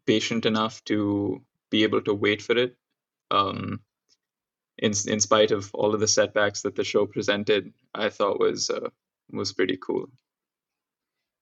patient 0.06 0.46
enough 0.46 0.82
to 0.84 1.42
be 1.70 1.82
able 1.82 2.02
to 2.02 2.14
wait 2.14 2.42
for 2.42 2.56
it. 2.56 2.76
Um, 3.30 3.80
in 4.78 4.92
in 5.06 5.20
spite 5.20 5.50
of 5.50 5.74
all 5.74 5.94
of 5.94 6.00
the 6.00 6.08
setbacks 6.08 6.62
that 6.62 6.76
the 6.76 6.84
show 6.84 7.06
presented, 7.06 7.72
I 7.94 8.08
thought 8.08 8.38
was 8.38 8.70
uh, 8.70 8.90
was 9.32 9.52
pretty 9.52 9.76
cool. 9.76 10.06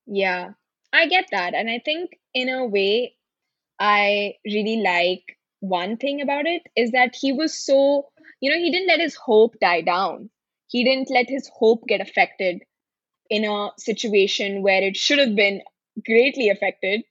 yeah 0.06 0.50
i 0.92 1.06
get 1.06 1.26
that 1.32 1.54
and 1.54 1.68
i 1.70 1.80
think 1.84 2.18
in 2.34 2.48
a 2.48 2.64
way 2.64 3.16
I 3.78 4.34
really 4.44 4.80
like 4.82 5.38
one 5.60 5.96
thing 5.96 6.20
about 6.20 6.46
it 6.46 6.62
is 6.76 6.92
that 6.92 7.14
he 7.14 7.32
was 7.32 7.58
so, 7.58 8.08
you 8.40 8.50
know, 8.50 8.58
he 8.58 8.70
didn't 8.70 8.88
let 8.88 9.00
his 9.00 9.14
hope 9.14 9.56
die 9.60 9.82
down. 9.82 10.30
He 10.68 10.84
didn't 10.84 11.10
let 11.10 11.28
his 11.28 11.50
hope 11.54 11.86
get 11.86 12.00
affected 12.00 12.62
in 13.30 13.44
a 13.44 13.70
situation 13.78 14.62
where 14.62 14.82
it 14.82 14.96
should 14.96 15.18
have 15.18 15.34
been 15.34 15.62
greatly 16.04 16.48
affected, 16.48 17.02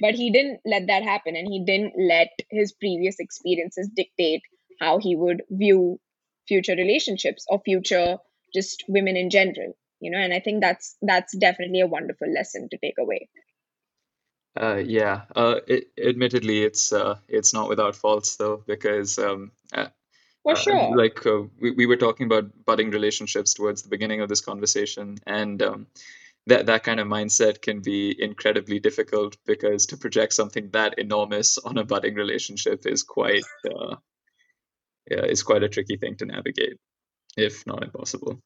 but 0.00 0.14
he 0.14 0.30
didn't 0.30 0.60
let 0.64 0.86
that 0.88 1.02
happen 1.02 1.36
and 1.36 1.48
he 1.48 1.64
didn't 1.64 1.94
let 1.98 2.28
his 2.50 2.72
previous 2.72 3.18
experiences 3.18 3.88
dictate 3.94 4.42
how 4.80 4.98
he 4.98 5.14
would 5.16 5.42
view 5.50 6.00
future 6.48 6.74
relationships 6.74 7.46
or 7.48 7.60
future 7.64 8.18
just 8.52 8.84
women 8.88 9.16
in 9.16 9.30
general, 9.30 9.76
you 10.04 10.10
know, 10.10 10.18
and 10.18 10.32
I 10.32 10.40
think 10.40 10.60
that's 10.60 10.96
that's 11.02 11.36
definitely 11.36 11.80
a 11.80 11.86
wonderful 11.86 12.30
lesson 12.30 12.68
to 12.70 12.78
take 12.78 12.98
away. 12.98 13.28
Uh, 14.56 14.76
yeah, 14.76 15.22
uh, 15.34 15.60
it, 15.66 15.88
admittedly, 15.98 16.62
it's 16.62 16.92
uh, 16.92 17.16
it's 17.26 17.52
not 17.54 17.68
without 17.68 17.96
faults 17.96 18.36
though, 18.36 18.62
because 18.66 19.18
um, 19.18 19.50
uh, 19.72 19.88
For 20.44 20.52
uh, 20.52 20.56
sure. 20.56 20.96
like 20.96 21.26
uh, 21.26 21.42
we, 21.60 21.72
we 21.72 21.86
were 21.86 21.96
talking 21.96 22.26
about 22.26 22.64
budding 22.64 22.90
relationships 22.90 23.54
towards 23.54 23.82
the 23.82 23.88
beginning 23.88 24.20
of 24.20 24.28
this 24.28 24.42
conversation, 24.42 25.18
and 25.26 25.60
um, 25.62 25.86
that 26.46 26.66
that 26.66 26.84
kind 26.84 27.00
of 27.00 27.08
mindset 27.08 27.62
can 27.62 27.80
be 27.80 28.14
incredibly 28.22 28.78
difficult 28.78 29.36
because 29.46 29.86
to 29.86 29.96
project 29.96 30.34
something 30.34 30.70
that 30.70 30.98
enormous 30.98 31.58
on 31.64 31.78
a 31.78 31.84
budding 31.84 32.14
relationship 32.14 32.86
is 32.86 33.02
quite 33.02 33.42
uh, 33.74 33.96
yeah, 35.10 35.24
is 35.24 35.42
quite 35.42 35.62
a 35.62 35.68
tricky 35.68 35.96
thing 35.96 36.16
to 36.16 36.26
navigate, 36.26 36.78
if 37.36 37.66
not 37.66 37.82
impossible. 37.82 38.40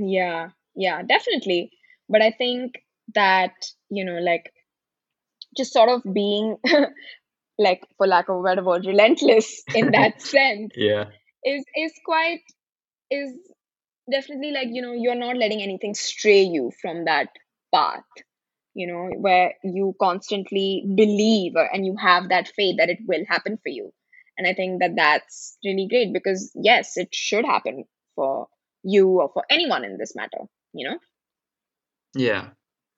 Yeah, 0.00 0.50
yeah, 0.74 1.02
definitely. 1.02 1.72
But 2.08 2.22
I 2.22 2.30
think 2.32 2.74
that, 3.14 3.52
you 3.90 4.04
know, 4.04 4.18
like 4.20 4.52
just 5.56 5.72
sort 5.72 5.88
of 5.88 6.02
being 6.14 6.56
like 7.58 7.82
for 7.96 8.06
lack 8.06 8.28
of 8.28 8.38
a 8.38 8.42
better 8.42 8.64
word, 8.64 8.86
relentless 8.86 9.64
in 9.74 9.90
that 9.92 10.22
sense 10.22 10.72
Yeah, 10.74 11.10
is 11.44 11.64
is 11.76 11.92
quite 12.04 12.42
is 13.10 13.32
definitely 14.10 14.52
like, 14.52 14.68
you 14.70 14.82
know, 14.82 14.92
you're 14.92 15.14
not 15.16 15.36
letting 15.36 15.62
anything 15.62 15.94
stray 15.94 16.42
you 16.42 16.72
from 16.82 17.06
that 17.06 17.28
path, 17.74 18.04
you 18.74 18.86
know, 18.86 19.10
where 19.18 19.54
you 19.64 19.94
constantly 20.00 20.84
believe 20.96 21.54
and 21.56 21.86
you 21.86 21.96
have 21.96 22.28
that 22.30 22.48
faith 22.48 22.76
that 22.78 22.90
it 22.90 22.98
will 23.06 23.24
happen 23.28 23.58
for 23.62 23.70
you. 23.70 23.92
And 24.38 24.46
I 24.46 24.54
think 24.54 24.80
that 24.80 24.96
that's 24.96 25.58
really 25.64 25.88
great 25.90 26.12
because 26.14 26.52
yes, 26.54 26.96
it 26.98 27.14
should 27.14 27.44
happen 27.46 27.84
for 28.16 28.48
you 28.82 29.20
or 29.20 29.30
for 29.32 29.44
anyone 29.50 29.84
in 29.84 29.98
this 29.98 30.14
matter, 30.14 30.38
you 30.72 30.88
know? 30.88 30.98
Yeah. 32.14 32.48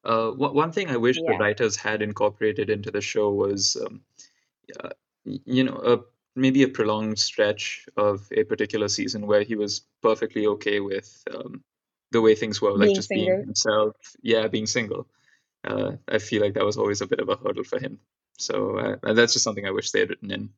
Uh, 0.04 0.30
one 0.30 0.54
one 0.54 0.72
thing 0.72 0.90
I 0.90 0.96
wish 0.96 1.16
the 1.16 1.36
writers 1.38 1.76
had 1.76 2.02
incorporated 2.02 2.70
into 2.70 2.90
the 2.90 3.00
show 3.00 3.30
was, 3.30 3.76
um, 3.76 4.00
uh, 4.82 4.90
you 5.24 5.64
know, 5.64 5.76
a, 5.76 5.98
maybe 6.34 6.62
a 6.62 6.68
prolonged 6.68 7.18
stretch 7.18 7.86
of 7.96 8.26
a 8.32 8.42
particular 8.44 8.88
season 8.88 9.26
where 9.26 9.42
he 9.42 9.54
was 9.54 9.82
perfectly 10.02 10.46
okay 10.46 10.80
with 10.80 11.22
um, 11.34 11.62
the 12.10 12.20
way 12.20 12.34
things 12.34 12.60
were, 12.60 12.72
like 12.72 12.88
Being 12.88 12.94
just 12.94 13.10
being 13.10 13.40
himself. 13.40 13.94
Yeah, 14.22 14.48
being 14.48 14.66
single. 14.66 15.06
Uh, 15.64 15.92
I 16.08 16.18
feel 16.18 16.42
like 16.42 16.54
that 16.54 16.64
was 16.64 16.76
always 16.76 17.00
a 17.00 17.06
bit 17.06 17.20
of 17.20 17.28
a 17.28 17.36
hurdle 17.36 17.64
for 17.64 17.78
him. 17.78 18.00
So 18.38 18.78
uh, 18.78 19.12
that's 19.12 19.34
just 19.34 19.44
something 19.44 19.66
I 19.66 19.70
wish 19.70 19.90
they 19.90 20.00
had 20.00 20.10
written 20.10 20.30
in. 20.32 20.50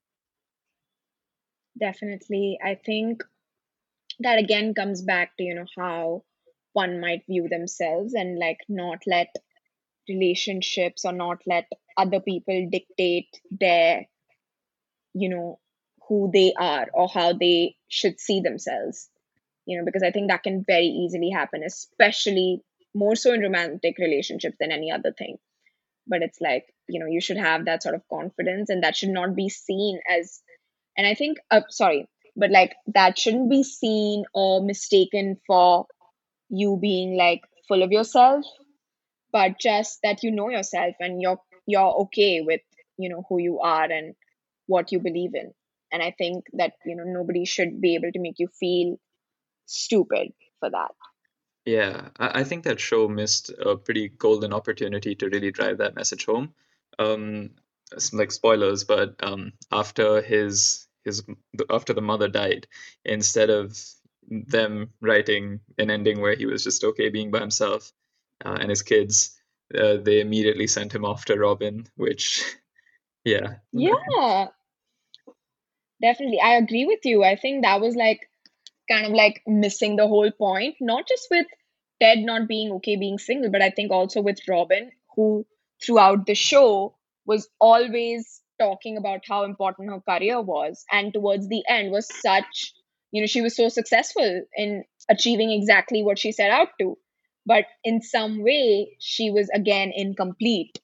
Definitely. 1.78 2.58
I 2.64 2.76
think 2.76 3.24
that 4.20 4.38
again 4.38 4.74
comes 4.74 5.02
back 5.02 5.36
to, 5.36 5.44
you 5.44 5.54
know, 5.54 5.66
how 5.76 6.24
one 6.72 7.00
might 7.00 7.24
view 7.26 7.48
themselves 7.48 8.14
and 8.14 8.38
like 8.38 8.58
not 8.68 8.98
let 9.06 9.28
relationships 10.08 11.04
or 11.04 11.12
not 11.12 11.38
let 11.46 11.66
other 11.96 12.20
people 12.20 12.68
dictate 12.70 13.40
their, 13.50 14.06
you 15.14 15.28
know, 15.28 15.58
who 16.08 16.30
they 16.32 16.52
are 16.58 16.86
or 16.92 17.08
how 17.08 17.32
they 17.32 17.76
should 17.88 18.20
see 18.20 18.40
themselves. 18.40 19.08
You 19.66 19.78
know, 19.78 19.84
because 19.84 20.02
I 20.02 20.10
think 20.10 20.30
that 20.30 20.42
can 20.42 20.64
very 20.66 20.86
easily 20.86 21.30
happen, 21.30 21.62
especially 21.64 22.62
more 22.94 23.16
so 23.16 23.32
in 23.32 23.40
romantic 23.40 23.96
relationships 23.98 24.56
than 24.60 24.72
any 24.72 24.90
other 24.92 25.12
thing. 25.12 25.38
But 26.06 26.22
it's 26.22 26.40
like, 26.40 26.66
you 26.88 27.00
know, 27.00 27.06
you 27.06 27.20
should 27.20 27.38
have 27.38 27.64
that 27.66 27.82
sort 27.82 27.94
of 27.94 28.02
confidence 28.10 28.70
and 28.70 28.84
that 28.84 28.96
should 28.96 29.10
not 29.10 29.34
be 29.34 29.48
seen 29.48 30.00
as 30.08 30.42
and 30.96 31.06
i 31.06 31.14
think 31.14 31.38
uh, 31.50 31.62
sorry 31.68 32.08
but 32.36 32.50
like 32.50 32.74
that 32.86 33.18
shouldn't 33.18 33.50
be 33.50 33.62
seen 33.62 34.24
or 34.34 34.62
mistaken 34.62 35.36
for 35.46 35.86
you 36.48 36.78
being 36.80 37.16
like 37.16 37.42
full 37.68 37.82
of 37.82 37.92
yourself 37.92 38.44
but 39.32 39.58
just 39.58 39.98
that 40.02 40.22
you 40.22 40.30
know 40.30 40.48
yourself 40.48 40.94
and 41.00 41.20
you're 41.20 41.40
you're 41.66 41.94
okay 42.02 42.40
with 42.40 42.60
you 42.96 43.08
know 43.08 43.24
who 43.28 43.38
you 43.38 43.60
are 43.60 43.84
and 43.84 44.14
what 44.66 44.92
you 44.92 45.00
believe 45.00 45.34
in 45.34 45.52
and 45.92 46.02
i 46.02 46.14
think 46.16 46.44
that 46.52 46.72
you 46.84 46.96
know 46.96 47.04
nobody 47.04 47.44
should 47.44 47.80
be 47.80 47.94
able 47.94 48.12
to 48.12 48.20
make 48.20 48.38
you 48.38 48.48
feel 48.60 48.96
stupid 49.66 50.32
for 50.60 50.70
that 50.70 50.92
Yeah, 51.66 52.08
I, 52.18 52.40
I 52.40 52.44
think 52.44 52.64
that 52.64 52.78
show 52.78 53.08
missed 53.08 53.50
a 53.58 53.76
pretty 53.76 54.08
golden 54.08 54.52
opportunity 54.52 55.14
to 55.14 55.28
really 55.30 55.50
drive 55.50 55.78
that 55.78 55.94
message 55.94 56.26
home. 56.26 56.52
Um, 56.98 57.52
it's 57.90 58.12
like 58.12 58.32
spoilers, 58.32 58.84
but 58.84 59.14
um, 59.22 59.52
after 59.72 60.20
his 60.20 60.86
his 61.04 61.22
after 61.70 61.92
the 61.92 62.00
mother 62.00 62.28
died, 62.28 62.66
instead 63.04 63.50
of 63.50 63.78
them 64.28 64.90
writing 65.00 65.60
an 65.78 65.90
ending 65.90 66.20
where 66.20 66.34
he 66.34 66.46
was 66.46 66.64
just 66.64 66.84
okay 66.84 67.08
being 67.10 67.30
by 67.30 67.40
himself 67.40 67.92
uh, 68.44 68.56
and 68.60 68.70
his 68.70 68.82
kids, 68.82 69.38
uh, 69.78 69.96
they 69.96 70.20
immediately 70.20 70.66
sent 70.66 70.94
him 70.94 71.04
off 71.04 71.24
to 71.26 71.36
Robin, 71.36 71.86
which, 71.96 72.42
yeah, 73.24 73.56
yeah. 73.72 74.48
Definitely. 76.02 76.40
I 76.40 76.56
agree 76.56 76.84
with 76.84 77.00
you. 77.04 77.24
I 77.24 77.36
think 77.36 77.62
that 77.62 77.80
was 77.80 77.94
like 77.94 78.28
kind 78.90 79.06
of 79.06 79.12
like 79.12 79.42
missing 79.46 79.96
the 79.96 80.06
whole 80.06 80.30
point, 80.30 80.76
not 80.80 81.08
just 81.08 81.28
with 81.30 81.46
Ted 82.00 82.18
not 82.18 82.48
being 82.48 82.72
okay 82.72 82.96
being 82.96 83.18
single, 83.18 83.50
but 83.50 83.62
I 83.62 83.70
think 83.70 83.90
also 83.90 84.20
with 84.20 84.46
Robin, 84.48 84.90
who 85.14 85.46
throughout 85.82 86.26
the 86.26 86.34
show 86.34 86.96
was 87.24 87.48
always 87.60 88.40
talking 88.58 88.96
about 88.96 89.20
how 89.28 89.44
important 89.44 89.90
her 89.90 90.00
career 90.00 90.40
was. 90.40 90.84
And 90.90 91.12
towards 91.12 91.48
the 91.48 91.62
end 91.68 91.90
was 91.90 92.08
such, 92.20 92.72
you 93.10 93.20
know, 93.20 93.26
she 93.26 93.42
was 93.42 93.56
so 93.56 93.68
successful 93.68 94.42
in 94.56 94.84
achieving 95.08 95.50
exactly 95.50 96.02
what 96.02 96.18
she 96.18 96.32
set 96.32 96.50
out 96.50 96.68
to. 96.80 96.96
But 97.46 97.66
in 97.82 98.00
some 98.00 98.42
way, 98.42 98.96
she 99.00 99.30
was 99.30 99.50
again 99.52 99.92
incomplete, 99.94 100.78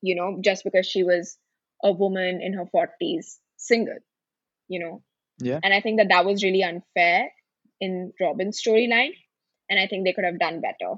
you 0.00 0.14
know, 0.14 0.38
just 0.42 0.64
because 0.64 0.86
she 0.86 1.02
was 1.02 1.36
a 1.82 1.92
woman 1.92 2.40
in 2.42 2.54
her 2.54 2.64
40s, 2.64 3.36
single, 3.56 3.98
you 4.68 4.80
know. 4.80 5.02
yeah. 5.38 5.60
And 5.62 5.74
I 5.74 5.80
think 5.80 5.98
that 5.98 6.08
that 6.08 6.24
was 6.24 6.42
really 6.42 6.62
unfair 6.62 7.30
in 7.80 8.12
Robin's 8.20 8.60
storyline. 8.60 9.12
And 9.70 9.78
I 9.78 9.86
think 9.86 10.04
they 10.04 10.14
could 10.14 10.24
have 10.24 10.38
done 10.38 10.62
better 10.62 10.94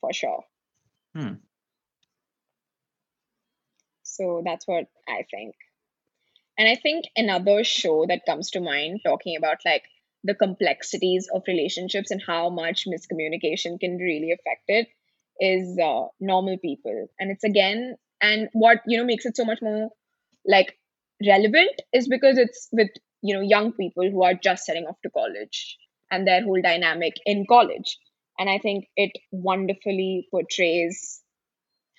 for 0.00 0.12
sure. 0.12 0.44
Hmm. 1.14 1.34
So 4.18 4.42
that's 4.44 4.66
what 4.66 4.86
I 5.08 5.24
think. 5.30 5.54
And 6.58 6.68
I 6.68 6.74
think 6.74 7.04
another 7.16 7.62
show 7.64 8.04
that 8.06 8.26
comes 8.26 8.50
to 8.50 8.60
mind 8.60 9.00
talking 9.04 9.36
about 9.36 9.58
like 9.64 9.84
the 10.24 10.34
complexities 10.34 11.28
of 11.32 11.42
relationships 11.46 12.10
and 12.10 12.22
how 12.26 12.50
much 12.50 12.86
miscommunication 12.86 13.78
can 13.78 13.96
really 13.98 14.32
affect 14.32 14.64
it 14.68 14.88
is 15.40 15.78
uh, 15.78 16.08
normal 16.20 16.58
people. 16.58 17.08
And 17.20 17.30
it's 17.30 17.44
again, 17.44 17.96
and 18.20 18.48
what 18.52 18.80
you 18.86 18.98
know 18.98 19.04
makes 19.04 19.24
it 19.24 19.36
so 19.36 19.44
much 19.44 19.62
more 19.62 19.90
like 20.46 20.76
relevant 21.26 21.82
is 21.92 22.08
because 22.08 22.38
it's 22.38 22.68
with 22.72 22.90
you 23.22 23.34
know 23.34 23.40
young 23.42 23.72
people 23.72 24.10
who 24.10 24.22
are 24.24 24.34
just 24.34 24.64
setting 24.66 24.86
off 24.86 25.00
to 25.02 25.10
college 25.10 25.78
and 26.10 26.26
their 26.26 26.42
whole 26.42 26.60
dynamic 26.62 27.14
in 27.26 27.46
college. 27.48 27.98
And 28.38 28.50
I 28.50 28.58
think 28.58 28.86
it 28.96 29.12
wonderfully 29.32 30.28
portrays 30.32 31.22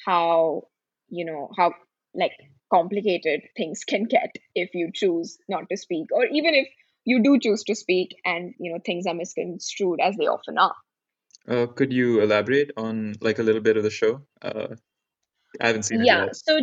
how 0.05 0.63
you 1.09 1.25
know 1.25 1.49
how 1.57 1.73
like 2.13 2.33
complicated 2.71 3.41
things 3.57 3.83
can 3.83 4.03
get 4.03 4.35
if 4.55 4.69
you 4.73 4.91
choose 4.93 5.37
not 5.47 5.63
to 5.69 5.77
speak 5.77 6.07
or 6.11 6.25
even 6.25 6.53
if 6.53 6.67
you 7.05 7.21
do 7.23 7.39
choose 7.39 7.63
to 7.63 7.75
speak 7.75 8.15
and 8.25 8.53
you 8.59 8.71
know 8.71 8.79
things 8.85 9.05
are 9.07 9.13
misconstrued 9.15 9.99
as 10.01 10.15
they 10.17 10.27
often 10.27 10.57
are 10.57 10.75
Uh, 11.47 11.65
could 11.67 11.91
you 11.91 12.21
elaborate 12.21 12.71
on 12.77 13.15
like 13.21 13.39
a 13.39 13.43
little 13.43 13.61
bit 13.61 13.77
of 13.77 13.83
the 13.83 13.89
show? 13.89 14.21
Uh, 14.41 14.75
I 15.61 15.67
haven't 15.67 15.83
seen 15.83 16.01
it 16.01 16.05
yeah 16.05 16.25
yet. 16.25 16.35
so 16.35 16.59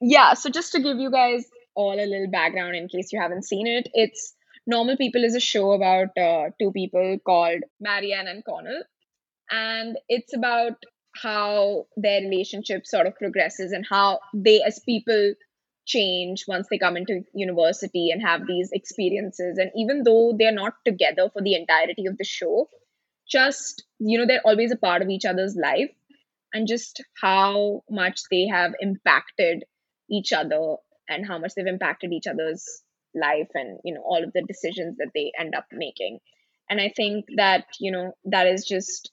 yeah 0.00 0.34
so 0.34 0.50
just 0.50 0.72
to 0.72 0.80
give 0.80 0.98
you 0.98 1.10
guys 1.10 1.44
all 1.74 1.94
a 1.94 2.06
little 2.06 2.30
background 2.30 2.76
in 2.76 2.88
case 2.88 3.12
you 3.12 3.20
haven't 3.20 3.44
seen 3.44 3.66
it 3.66 3.88
it's 3.94 4.34
normal 4.66 4.96
people 4.96 5.24
is 5.24 5.34
a 5.34 5.40
show 5.40 5.72
about 5.72 6.16
uh, 6.18 6.50
two 6.60 6.70
people 6.72 7.18
called 7.24 7.62
marianne 7.80 8.28
and 8.28 8.44
connell 8.44 8.82
and 9.50 9.96
it's 10.08 10.34
about 10.34 10.74
how 11.20 11.86
their 11.96 12.20
relationship 12.20 12.86
sort 12.86 13.06
of 13.06 13.16
progresses 13.16 13.72
and 13.72 13.86
how 13.88 14.20
they 14.34 14.62
as 14.62 14.80
people 14.80 15.34
change 15.86 16.44
once 16.48 16.66
they 16.70 16.78
come 16.78 16.96
into 16.96 17.22
university 17.32 18.10
and 18.10 18.20
have 18.20 18.46
these 18.46 18.70
experiences. 18.72 19.58
And 19.58 19.70
even 19.76 20.02
though 20.02 20.34
they're 20.36 20.52
not 20.52 20.74
together 20.84 21.30
for 21.32 21.42
the 21.42 21.54
entirety 21.54 22.06
of 22.06 22.18
the 22.18 22.24
show 22.24 22.68
just 23.28 23.84
you 23.98 24.18
know 24.18 24.26
they're 24.26 24.40
always 24.44 24.72
a 24.72 24.76
part 24.76 25.02
of 25.02 25.08
each 25.08 25.24
other's 25.24 25.56
life 25.56 25.90
and 26.52 26.68
just 26.68 27.02
how 27.20 27.82
much 27.90 28.20
they 28.30 28.46
have 28.46 28.72
impacted 28.80 29.64
each 30.10 30.32
other 30.32 30.76
and 31.08 31.26
how 31.26 31.38
much 31.38 31.52
they've 31.54 31.66
impacted 31.66 32.12
each 32.12 32.26
other's 32.26 32.82
life 33.14 33.48
and 33.54 33.78
you 33.84 33.94
know 33.94 34.02
all 34.02 34.22
of 34.22 34.32
the 34.32 34.42
decisions 34.42 34.96
that 34.98 35.10
they 35.14 35.32
end 35.38 35.54
up 35.54 35.66
making. 35.72 36.18
And 36.68 36.80
i 36.80 36.92
think 36.96 37.26
that 37.36 37.66
you 37.80 37.92
know 37.92 38.12
that 38.24 38.46
is 38.46 38.64
just 38.64 39.10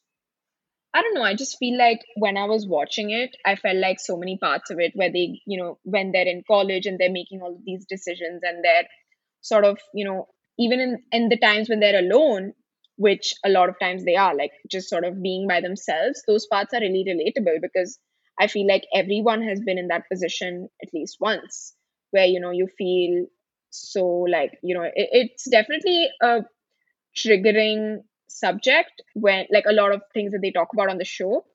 I 0.94 1.02
don't 1.02 1.16
know. 1.16 1.24
I 1.24 1.36
just 1.36 1.58
feel 1.58 1.78
like 1.78 2.02
when 2.18 2.38
I 2.38 2.46
was 2.46 2.68
watching 2.68 3.10
it, 3.10 3.36
I 3.46 3.56
felt 3.56 3.78
like 3.78 4.00
so 4.00 4.16
many 4.16 4.38
parts 4.38 4.70
of 4.70 4.80
it 4.80 4.91
where 4.96 5.12
they, 5.12 5.41
you 5.48 5.58
know, 5.58 5.80
when 5.84 6.12
they're 6.12 6.28
in 6.28 6.44
college 6.48 6.86
and 6.86 7.00
they're 7.00 7.12
making 7.12 7.41
all 7.41 7.54
of 7.56 7.66
these 7.66 7.86
decisions 7.86 8.41
and 8.44 8.64
they're 8.64 8.86
sort 9.41 9.66
of, 9.66 9.80
you 9.94 10.06
know, 10.06 10.28
even 10.60 10.80
in, 10.80 11.04
in 11.12 11.30
the 11.30 11.38
times 11.38 11.68
when 11.70 11.80
they're 11.80 12.00
alone, 12.00 12.54
which 12.98 13.34
a 13.44 13.50
lot 13.50 13.70
of 13.70 13.80
times 13.80 14.06
they 14.06 14.16
are, 14.16 14.36
like 14.36 14.52
just 14.70 14.88
sort 14.88 15.04
of 15.04 15.22
being 15.22 15.48
by 15.48 15.62
themselves, 15.62 16.22
those 16.28 16.46
parts 16.46 16.74
are 16.76 16.82
really 16.82 17.06
relatable 17.08 17.60
because 17.62 17.98
I 18.39 18.48
feel 18.48 18.68
like 18.68 18.84
everyone 18.94 19.41
has 19.44 19.60
been 19.62 19.80
in 19.80 19.88
that 19.88 20.04
position 20.12 20.70
at 20.84 20.94
least 20.94 21.18
once 21.20 21.74
where, 22.12 22.26
you 22.26 22.39
know, 22.39 22.52
you 22.52 22.68
feel 22.78 23.26
so 23.72 24.06
like, 24.06 24.60
you 24.62 24.76
know, 24.76 24.84
it, 24.84 24.94
it's 24.96 25.50
definitely 25.50 26.10
a 26.22 26.41
triggering 27.18 28.04
subject 28.40 29.02
when 29.14 29.46
like 29.52 29.66
a 29.68 29.74
lot 29.74 29.94
of 29.94 30.02
things 30.14 30.32
that 30.34 30.42
they 30.42 30.52
talk 30.52 30.70
about 30.74 30.90
on 30.90 30.98
the 30.98 31.06
show. 31.06 31.46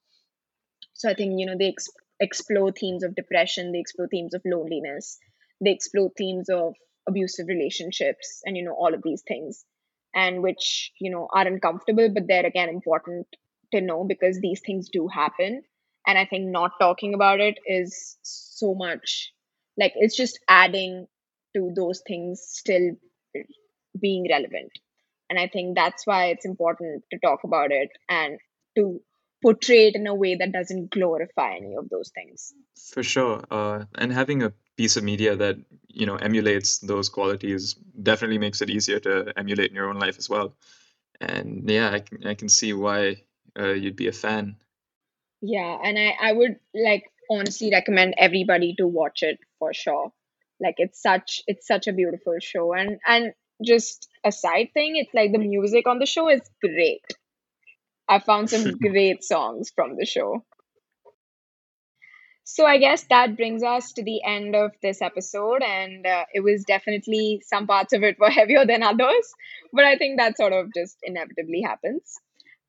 So 0.93 1.09
i 1.09 1.14
think 1.14 1.39
you 1.41 1.47
know 1.47 1.57
they 1.59 1.68
ex- 1.68 1.89
explore 2.20 2.72
themes 2.72 3.03
of 3.03 3.14
depression 3.14 3.72
they 3.72 3.79
explore 3.81 4.09
themes 4.09 4.35
of 4.35 4.43
loneliness 4.45 5.18
they 5.64 5.70
explore 5.70 6.11
themes 6.18 6.49
of 6.51 6.74
abusive 7.09 7.47
relationships 7.49 8.43
and 8.45 8.57
you 8.57 8.64
know 8.64 8.74
all 8.74 8.93
of 8.95 9.03
these 9.03 9.22
things 9.26 9.64
and 10.14 10.43
which 10.43 10.93
you 11.01 11.11
know 11.11 11.29
are 11.33 11.47
uncomfortable 11.47 12.09
but 12.12 12.26
they're 12.26 12.47
again 12.47 12.68
important 12.68 13.26
to 13.72 13.81
know 13.81 14.05
because 14.05 14.41
these 14.41 14.61
things 14.61 14.89
do 14.91 15.09
happen. 15.09 15.62
And 16.07 16.18
i 16.18 16.24
think 16.26 16.47
not 16.51 16.72
talking 16.81 17.14
about 17.14 17.41
it 17.41 17.59
is 17.66 18.18
so 18.22 18.74
much 18.74 19.33
like 19.79 19.93
it's 19.97 20.16
just 20.16 20.39
adding 20.49 21.07
to 21.55 21.72
those 21.74 22.03
things 22.07 22.43
still 22.43 22.93
being 24.01 24.26
relevant 24.31 24.72
and 25.31 25.39
I 25.39 25.49
think 25.49 25.76
that's 25.76 26.07
why 26.07 26.26
it's 26.26 26.45
important 26.45 27.05
to 27.12 27.18
talk 27.18 27.45
about 27.45 27.70
it 27.70 27.91
and 28.09 28.39
to 28.76 29.01
portray 29.43 29.89
it 29.89 29.95
in 29.95 30.07
a 30.07 30.14
way 30.14 30.35
that 30.37 30.53
doesn't 30.53 30.91
glorify 30.91 31.55
any 31.57 31.74
of 31.76 31.89
those 31.89 32.11
things. 32.11 32.53
For 32.93 33.03
sure. 33.03 33.45
Uh, 33.51 33.85
and 33.95 34.12
having 34.12 34.43
a 34.43 34.53
piece 34.76 34.97
of 34.97 35.05
media 35.05 35.37
that, 35.37 35.57
you 35.89 36.07
know, 36.07 36.16
emulates 36.16 36.79
those 36.79 37.09
qualities 37.09 37.74
definitely 38.03 38.39
makes 38.39 38.61
it 38.62 38.70
easier 38.70 38.99
to 39.01 39.33
emulate 39.37 39.70
in 39.70 39.76
your 39.76 39.89
own 39.89 39.99
life 39.99 40.18
as 40.18 40.29
well. 40.29 40.55
and 41.20 41.68
yeah, 41.68 41.91
I 41.93 42.01
can 42.01 42.26
I 42.26 42.35
can 42.35 42.49
see 42.49 42.72
why 42.72 43.22
uh, 43.59 43.72
you'd 43.72 43.97
be 43.97 44.09
a 44.09 44.12
fan. 44.12 44.57
Yeah, 45.41 45.79
and 45.83 45.99
I 45.99 46.14
I 46.20 46.33
would 46.33 46.57
like 46.74 47.05
honestly 47.31 47.70
recommend 47.70 48.14
everybody 48.18 48.74
to 48.79 48.87
watch 48.87 49.22
it 49.22 49.39
for 49.59 49.72
sure. 49.74 50.12
Like 50.61 50.76
it's 50.79 51.01
such 51.03 51.43
it's 51.47 51.66
such 51.66 51.87
a 51.87 51.93
beautiful 51.93 52.37
show 52.41 52.72
and 52.72 52.99
and 53.07 53.33
just 53.64 54.09
a 54.24 54.32
side 54.32 54.70
thing, 54.74 54.96
it's 54.96 55.14
like 55.14 55.32
the 55.32 55.38
music 55.38 55.86
on 55.86 55.98
the 55.98 56.06
show 56.06 56.28
is 56.28 56.42
great. 56.61 57.04
I 58.09 58.18
found 58.18 58.50
some 58.50 58.78
great 58.78 59.24
songs 59.24 59.70
from 59.74 59.96
the 59.96 60.06
show. 60.06 60.44
So 62.44 62.64
I 62.64 62.78
guess 62.78 63.04
that 63.11 63.36
brings 63.36 63.62
us 63.62 63.92
to 63.92 64.02
the 64.02 64.22
end 64.24 64.56
of 64.56 64.72
this 64.82 65.02
episode, 65.02 65.62
and 65.62 66.06
uh, 66.06 66.24
it 66.32 66.40
was 66.40 66.64
definitely 66.64 67.42
some 67.44 67.66
parts 67.66 67.92
of 67.92 68.02
it 68.02 68.18
were 68.18 68.30
heavier 68.40 68.64
than 68.64 68.82
others, 68.82 69.34
but 69.72 69.84
I 69.84 69.98
think 69.98 70.18
that 70.18 70.38
sort 70.38 70.54
of 70.54 70.72
just 70.74 70.96
inevitably 71.02 71.61
happens. 71.61 72.18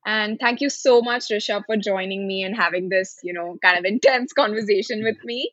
And 0.04 0.38
thank 0.38 0.60
you 0.60 0.68
so 0.68 1.00
much, 1.00 1.28
Rishabh, 1.28 1.64
for 1.66 1.76
joining 1.76 2.26
me 2.26 2.42
and 2.42 2.54
having 2.56 2.90
this, 2.90 3.18
you 3.22 3.32
know, 3.32 3.56
kind 3.62 3.78
of 3.78 3.84
intense 3.84 4.32
conversation 4.32 5.02
with 5.02 5.16
me. 5.24 5.50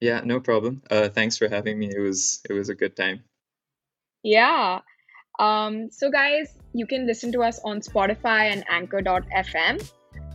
Yeah, 0.00 0.20
no 0.24 0.40
problem. 0.40 0.82
Uh, 0.90 1.08
thanks 1.08 1.36
for 1.36 1.48
having 1.48 1.78
me. 1.78 1.90
It 1.94 2.00
was 2.00 2.40
it 2.48 2.52
was 2.52 2.68
a 2.68 2.74
good 2.74 2.96
time. 2.96 3.24
Yeah. 4.22 4.80
Um, 5.38 5.90
so 5.90 6.10
guys, 6.10 6.54
you 6.74 6.86
can 6.86 7.06
listen 7.06 7.32
to 7.32 7.42
us 7.42 7.58
on 7.64 7.80
Spotify 7.80 8.52
and 8.52 8.62
Anchor.fm 8.68 9.80